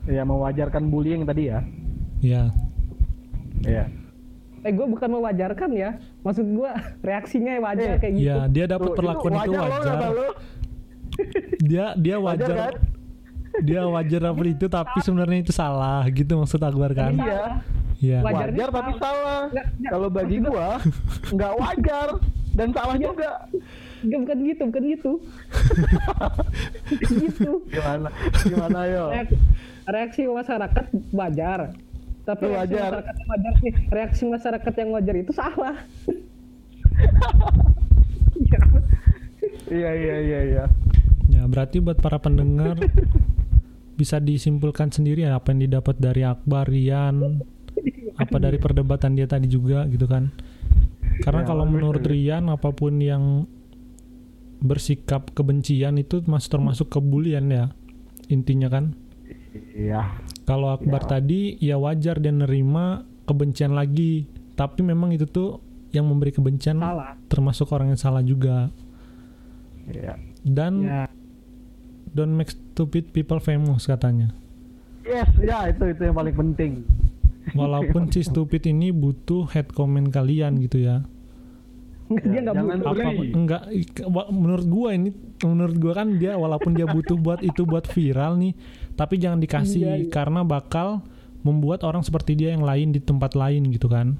ya 0.04 0.20
mewajarkan 0.22 0.86
bullying 0.86 1.24
tadi 1.24 1.48
ya 1.48 1.60
Ya. 2.20 2.48
Iya. 3.64 3.84
eh 4.60 4.72
gue 4.72 4.86
bukan 4.86 5.08
mewajarkan 5.10 5.70
ya 5.70 5.90
maksud 6.20 6.46
gue 6.46 6.70
reaksinya 7.06 7.60
wajar 7.60 7.96
Eh, 7.96 7.98
kayak 7.98 8.14
gitu 8.14 8.26
Ya 8.26 8.38
dia 8.46 8.64
dapat 8.66 8.90
perlakuan 8.92 9.32
itu 9.38 9.50
loh, 9.50 9.64
wajar. 9.64 9.98
Dia 11.62 11.84
dia 11.94 12.16
Wajar, 12.16 12.48
wajar. 12.48 12.56
kan? 12.58 12.74
Dia 13.60 13.80
wajar 13.86 14.20
dapat 14.28 14.46
itu 14.50 14.66
tapi 14.66 14.98
sebenarnya 14.98 15.38
itu 15.40 15.52
salah 15.52 16.02
gitu 16.08 16.32
maksud 16.34 16.58
Akbar 16.58 16.90
kan? 16.90 17.14
Iya. 17.14 17.44
Iya. 17.96 18.18
Wajarnya 18.20 18.56
Wajar 18.58 18.68
tapi 18.74 18.92
salah. 18.98 19.42
Kalau 19.84 20.08
bagi 20.08 20.36
gua 20.38 20.68
nggak 21.30 21.52
wajar. 21.54 22.08
dan 22.54 22.70
salah 22.70 22.94
juga 22.94 23.50
Enggak, 23.98 24.18
bukan 24.20 24.38
gitu 24.44 24.62
bukan 24.64 24.84
gitu 24.86 25.12
gitu 27.18 27.52
gimana 27.66 28.08
gimana 28.42 28.78
yo 28.86 29.04
reaksi, 29.10 29.36
reaksi 29.84 30.22
masyarakat 30.24 30.84
wajar 31.10 31.60
tapi 32.24 32.44
reaksi 32.44 32.56
wajar. 32.56 32.90
masyarakat 32.90 33.14
yang 33.14 33.28
wajar 33.30 33.54
nih 33.60 33.74
reaksi 33.88 34.22
masyarakat 34.24 34.74
yang 34.74 34.90
wajar 34.90 35.14
itu 35.14 35.32
salah 35.32 35.76
Iya. 38.34 38.60
iya 39.70 39.90
iya 39.94 40.16
iya 40.20 40.40
iya 40.44 40.64
Ya, 41.26 41.42
berarti 41.44 41.82
buat 41.82 41.98
para 41.98 42.18
pendengar 42.18 42.78
bisa 44.00 44.18
disimpulkan 44.18 44.88
sendiri 44.88 45.22
ya 45.22 45.34
apa 45.34 45.50
yang 45.50 45.66
didapat 45.66 45.98
dari 45.98 46.22
Akbar, 46.22 46.66
Rian, 46.66 47.42
apa 48.14 48.36
dari 48.38 48.56
perdebatan 48.56 49.14
dia 49.14 49.26
tadi 49.26 49.46
juga 49.46 49.82
gitu 49.86 50.06
kan. 50.06 50.30
Karena 51.20 51.42
Ya, 51.42 51.46
kalau 51.46 51.64
menurut. 51.66 52.02
Rian 52.02 52.46
apa 52.46 52.70
pun 52.70 52.98
yang 52.98 53.50
bersikap 54.60 55.30
kebencian 55.32 55.98
itu 55.98 56.22
masuk 56.24 56.50
termasuk 56.54 56.86
kebulian 56.88 57.50
ya. 57.50 57.74
Intinya 58.30 58.70
kan. 58.70 58.94
iya 59.74 60.06
Kalau 60.44 60.76
Akbar 60.76 61.08
tadi 61.08 61.56
ya 61.56 61.80
wajar 61.80 62.20
dia 62.20 62.28
nerima 62.28 63.00
kebencian 63.24 63.72
lagi, 63.72 64.28
tapi 64.54 64.84
memang 64.84 65.16
itu 65.16 65.24
tuh 65.24 65.64
yang 65.90 66.04
memberi 66.04 66.34
kebencian 66.34 66.82
salah 66.82 67.16
termasuk 67.32 67.70
orang 67.72 67.94
yang 67.94 68.00
salah 68.00 68.20
juga. 68.20 68.68
iya 69.88 70.20
Dan 70.44 70.84
ya 70.84 71.04
don't 72.12 72.32
make 72.36 72.52
stupid 72.52 73.10
people 73.10 73.40
famous 73.40 73.88
katanya. 73.88 74.30
yes 75.04 75.28
ya 75.40 75.68
itu 75.68 75.84
itu 75.92 76.00
yang 76.08 76.16
paling 76.16 76.36
penting 76.36 76.72
Walaupun 77.52 78.08
si 78.08 78.24
stupid 78.28 78.64
ini 78.64 78.88
butuh 78.88 79.44
head 79.52 79.68
comment 79.76 80.08
kalian 80.08 80.56
gitu 80.64 80.80
ya. 80.80 81.04
Dia 82.04 82.40
nggak 82.44 82.54
jangan 82.54 82.76
butuh 82.76 82.92
Apa 82.92 83.12
enggak 83.32 83.62
menurut 84.28 84.66
gua 84.68 84.88
ini 84.92 85.10
menurut 85.40 85.76
gua 85.80 85.92
kan 85.96 86.08
dia 86.20 86.36
walaupun 86.36 86.76
dia 86.76 86.84
butuh 86.84 87.16
buat 87.16 87.40
itu 87.40 87.64
buat 87.64 87.88
viral 87.88 88.36
nih, 88.36 88.52
tapi 88.94 89.16
jangan 89.16 89.40
dikasih 89.40 89.82
Iya, 89.84 89.94
iya. 90.04 90.12
karena 90.12 90.44
bakal 90.44 91.00
membuat 91.44 91.84
orang 91.84 92.04
seperti 92.04 92.36
dia 92.36 92.52
yang 92.52 92.64
lain 92.64 92.92
di 92.92 93.00
tempat 93.00 93.32
lain 93.32 93.68
gitu 93.72 93.88
kan. 93.88 94.16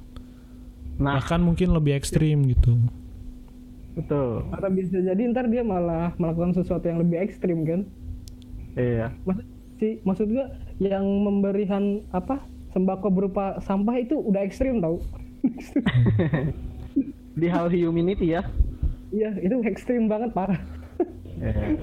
nah. 0.97 1.21
Bahkan 1.21 1.41
mungkin 1.45 1.73
lebih 1.73 1.97
ekstrim 1.97 2.45
gitu. 2.49 2.77
betul. 3.95 4.43
Atau 4.51 4.69
bisa 4.75 4.99
jadi 4.99 5.23
ntar 5.31 5.47
dia 5.47 5.63
malah 5.63 6.17
melakukan 6.19 6.57
sesuatu 6.57 6.89
yang 6.89 6.99
lebih 6.99 7.21
ekstrim 7.21 7.63
kan? 7.63 7.81
Iya. 8.75 9.13
Maksud 9.23 9.47
si 9.79 9.89
maksud 10.03 10.27
gua 10.31 10.51
yang 10.81 11.05
memberikan 11.05 12.03
apa 12.11 12.43
sembako 12.75 13.07
berupa 13.11 13.59
sampah 13.63 14.03
itu 14.03 14.19
udah 14.19 14.43
ekstrim 14.43 14.83
tau 14.83 14.99
di 17.35 17.47
hal 17.47 17.67
humanity 17.69 18.33
ya. 18.33 18.43
Iya 19.11 19.31
itu 19.39 19.63
ekstrim 19.63 20.07
banget 20.07 20.31
parah. 20.33 20.59
Iya. 21.37 21.79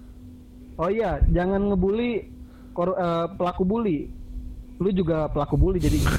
oh 0.80 0.88
iya 0.88 1.10
jangan 1.28 1.72
ngebully 1.72 2.28
kor- 2.70 2.94
eh, 2.94 3.26
pelaku 3.34 3.62
bully. 3.62 3.98
Lu 4.76 4.90
juga 4.90 5.28
pelaku 5.28 5.54
bully 5.56 5.78
jadi. 5.78 6.00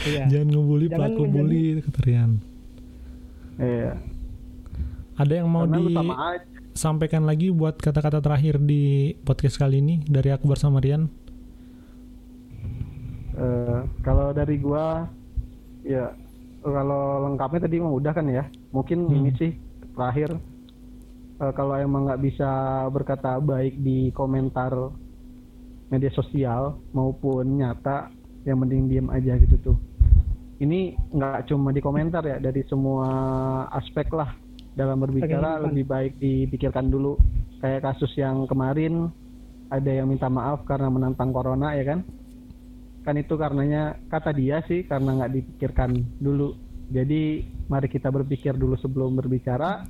Iya. 0.00 0.24
Jangan 0.32 0.48
ngebully 0.48 0.86
Jangan 0.88 0.96
pelaku 0.96 1.20
menjadi- 1.20 1.36
bully 1.36 1.62
kata 1.84 2.00
Rian. 2.08 2.30
iya. 3.60 3.92
Ada 5.12 5.32
yang 5.36 5.48
mau 5.52 5.68
karena 5.68 5.76
aja. 6.32 6.40
disampaikan 6.72 7.28
lagi 7.28 7.52
buat 7.52 7.76
kata-kata 7.76 8.24
terakhir 8.24 8.56
di 8.64 9.12
podcast 9.20 9.60
kali 9.60 9.84
ini 9.84 10.00
dari 10.08 10.32
Akbar 10.32 10.56
sama 10.56 10.80
Rian? 10.80 11.04
Eh, 13.36 13.80
kalau 14.00 14.32
dari 14.32 14.56
gua 14.56 15.04
ya 15.84 16.16
kalau 16.60 17.24
lengkapnya 17.26 17.64
tadi 17.64 17.76
mah 17.80 17.92
udah 17.92 18.12
kan 18.12 18.26
ya. 18.28 18.44
Mungkin 18.70 19.08
Hmm. 19.08 19.16
ini 19.16 19.30
sih 19.36 19.52
terakhir. 19.92 20.36
Eh, 21.40 21.52
kalau 21.56 21.74
emang 21.74 22.04
nggak 22.06 22.20
bisa 22.20 22.50
berkata 22.88 23.40
baik 23.40 23.80
di 23.80 24.12
komentar 24.12 24.92
media 25.88 26.12
sosial 26.12 26.76
maupun 26.92 27.58
nyata 27.58 28.12
yang 28.44 28.60
mending 28.60 28.86
diem 28.86 29.08
aja 29.08 29.34
gitu 29.36 29.56
tuh. 29.60 29.76
Ini 30.60 30.92
nggak 31.10 31.48
cuma 31.48 31.72
di 31.72 31.80
komentar 31.80 32.20
ya 32.22 32.36
dari 32.36 32.60
semua 32.68 33.08
aspek 33.72 34.12
lah 34.12 34.28
dalam 34.76 35.00
berbicara 35.00 35.56
Kehidupan. 35.56 35.64
lebih 35.72 35.84
baik 35.88 36.12
dipikirkan 36.20 36.92
dulu. 36.92 37.16
Kayak 37.60 37.92
kasus 37.92 38.12
yang 38.16 38.44
kemarin 38.44 39.08
ada 39.72 39.88
yang 39.88 40.08
minta 40.08 40.28
maaf 40.28 40.64
karena 40.64 40.92
menantang 40.92 41.32
corona 41.32 41.72
ya 41.72 41.84
kan 41.88 42.04
kan 43.00 43.16
itu 43.16 43.34
karenanya 43.34 43.82
kata 44.06 44.30
dia 44.30 44.60
sih 44.64 44.84
karena 44.84 45.16
nggak 45.16 45.32
dipikirkan 45.32 45.90
dulu 46.18 46.52
jadi 46.90 47.40
mari 47.66 47.86
kita 47.86 48.10
berpikir 48.10 48.52
dulu 48.52 48.74
sebelum 48.74 49.14
berbicara 49.14 49.86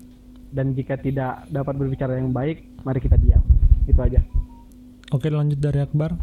dan 0.50 0.72
jika 0.72 0.94
tidak 0.94 1.46
dapat 1.48 1.74
berbicara 1.74 2.14
yang 2.14 2.30
baik 2.30 2.66
mari 2.82 2.98
kita 2.98 3.16
diam 3.16 3.42
itu 3.86 3.98
aja 3.98 4.20
Oke 5.10 5.26
lanjut 5.26 5.58
dari 5.58 5.82
Akbar. 5.82 6.14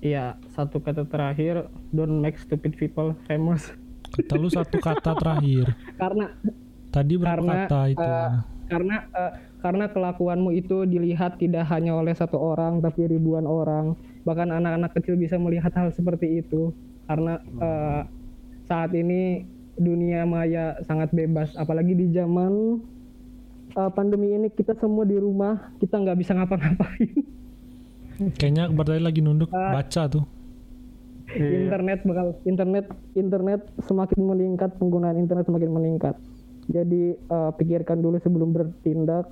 iya 0.00 0.36
satu 0.50 0.80
kata 0.80 1.04
terakhir 1.04 1.68
don't 1.90 2.20
make 2.20 2.36
stupid 2.36 2.76
people 2.76 3.12
famous 3.24 3.72
Kata 4.10 4.34
lu 4.34 4.50
satu 4.50 4.82
kata 4.82 5.14
terakhir. 5.14 5.70
karena 6.02 6.34
Tadi 6.90 7.14
berapa 7.14 7.38
Karena, 7.38 7.54
kata 7.62 7.80
itu? 7.86 8.02
eh, 8.02 8.30
karena 8.66 8.96
eh, 9.06 9.32
karena 9.62 9.84
kelakuanmu 9.86 10.50
itu 10.50 10.82
dilihat 10.82 11.38
tidak 11.38 11.70
hanya 11.70 11.94
oleh 11.94 12.10
satu 12.10 12.34
orang 12.34 12.82
tapi 12.82 13.06
ribuan 13.06 13.46
orang 13.46 13.94
bahkan 14.24 14.52
anak-anak 14.52 14.92
kecil 14.96 15.16
bisa 15.16 15.40
melihat 15.40 15.72
hal 15.76 15.92
seperti 15.92 16.44
itu. 16.44 16.72
Karena 17.08 17.40
eh, 17.40 18.02
saat 18.68 18.92
ini 18.94 19.44
dunia 19.74 20.28
maya 20.28 20.78
sangat 20.84 21.10
bebas. 21.10 21.52
Apalagi 21.56 21.96
di 21.96 22.06
zaman 22.12 22.78
eh, 23.74 23.90
pandemi 23.96 24.36
ini 24.36 24.48
kita 24.52 24.76
semua 24.78 25.08
di 25.08 25.16
rumah 25.16 25.72
kita 25.80 25.98
nggak 25.98 26.18
bisa 26.20 26.36
ngapa-ngapain. 26.36 27.16
Kayaknya 28.38 28.68
Akbar 28.68 28.86
lagi 29.00 29.20
nunduk 29.24 29.48
eh, 29.50 29.72
baca 29.74 30.04
tuh. 30.10 30.24
Iya. 31.30 31.62
internet 31.62 32.02
bakal 32.02 32.34
internet 32.42 32.90
internet 33.14 33.60
semakin 33.86 34.18
meningkat 34.18 34.74
penggunaan 34.82 35.14
internet 35.14 35.46
semakin 35.46 35.70
meningkat. 35.70 36.14
Jadi 36.70 37.16
eh, 37.16 37.50
pikirkan 37.54 38.02
dulu 38.02 38.18
sebelum 38.18 38.50
bertindak 38.50 39.30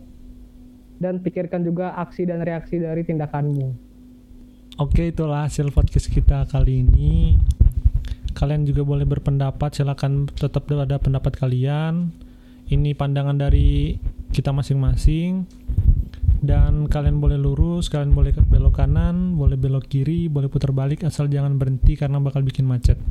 dan 0.99 1.22
pikirkan 1.22 1.62
juga 1.62 1.95
aksi 1.95 2.26
dan 2.26 2.43
reaksi 2.43 2.82
dari 2.82 3.07
tindakanmu 3.07 3.88
Oke 4.79 5.11
itulah 5.11 5.51
hasil 5.51 5.74
podcast 5.74 6.07
kita 6.07 6.47
kali 6.47 6.87
ini. 6.87 7.35
Kalian 8.31 8.62
juga 8.62 8.87
boleh 8.87 9.03
berpendapat, 9.03 9.74
silakan 9.74 10.31
tetap 10.31 10.70
ada 10.70 11.03
pendapat 11.03 11.35
kalian. 11.35 12.14
Ini 12.70 12.95
pandangan 12.95 13.35
dari 13.35 13.99
kita 14.31 14.55
masing-masing. 14.55 15.51
Dan 16.39 16.87
kalian 16.87 17.18
boleh 17.18 17.35
lurus, 17.35 17.91
kalian 17.91 18.14
boleh 18.14 18.31
ke- 18.31 18.47
belok 18.47 18.79
kanan, 18.79 19.35
boleh 19.35 19.59
belok 19.59 19.91
kiri, 19.91 20.31
boleh 20.31 20.47
putar 20.47 20.70
balik 20.70 21.03
asal 21.03 21.26
jangan 21.26 21.59
berhenti 21.59 21.99
karena 21.99 22.22
bakal 22.22 22.47
bikin 22.47 22.62
macet. 22.62 23.03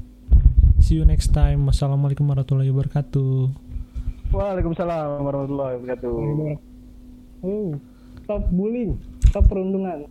See 0.80 0.96
you 0.96 1.04
next 1.04 1.36
time. 1.36 1.68
Wassalamualaikum 1.68 2.24
warahmatullahi 2.24 2.72
wabarakatuh. 2.72 3.68
Waalaikumsalam 4.32 5.24
warahmatullahi 5.24 5.74
wabarakatuh 5.84 6.16
oh 7.46 7.78
stop 8.24 8.44
bullying 8.50 8.98
stop 9.30 9.46
perundungan 9.46 10.10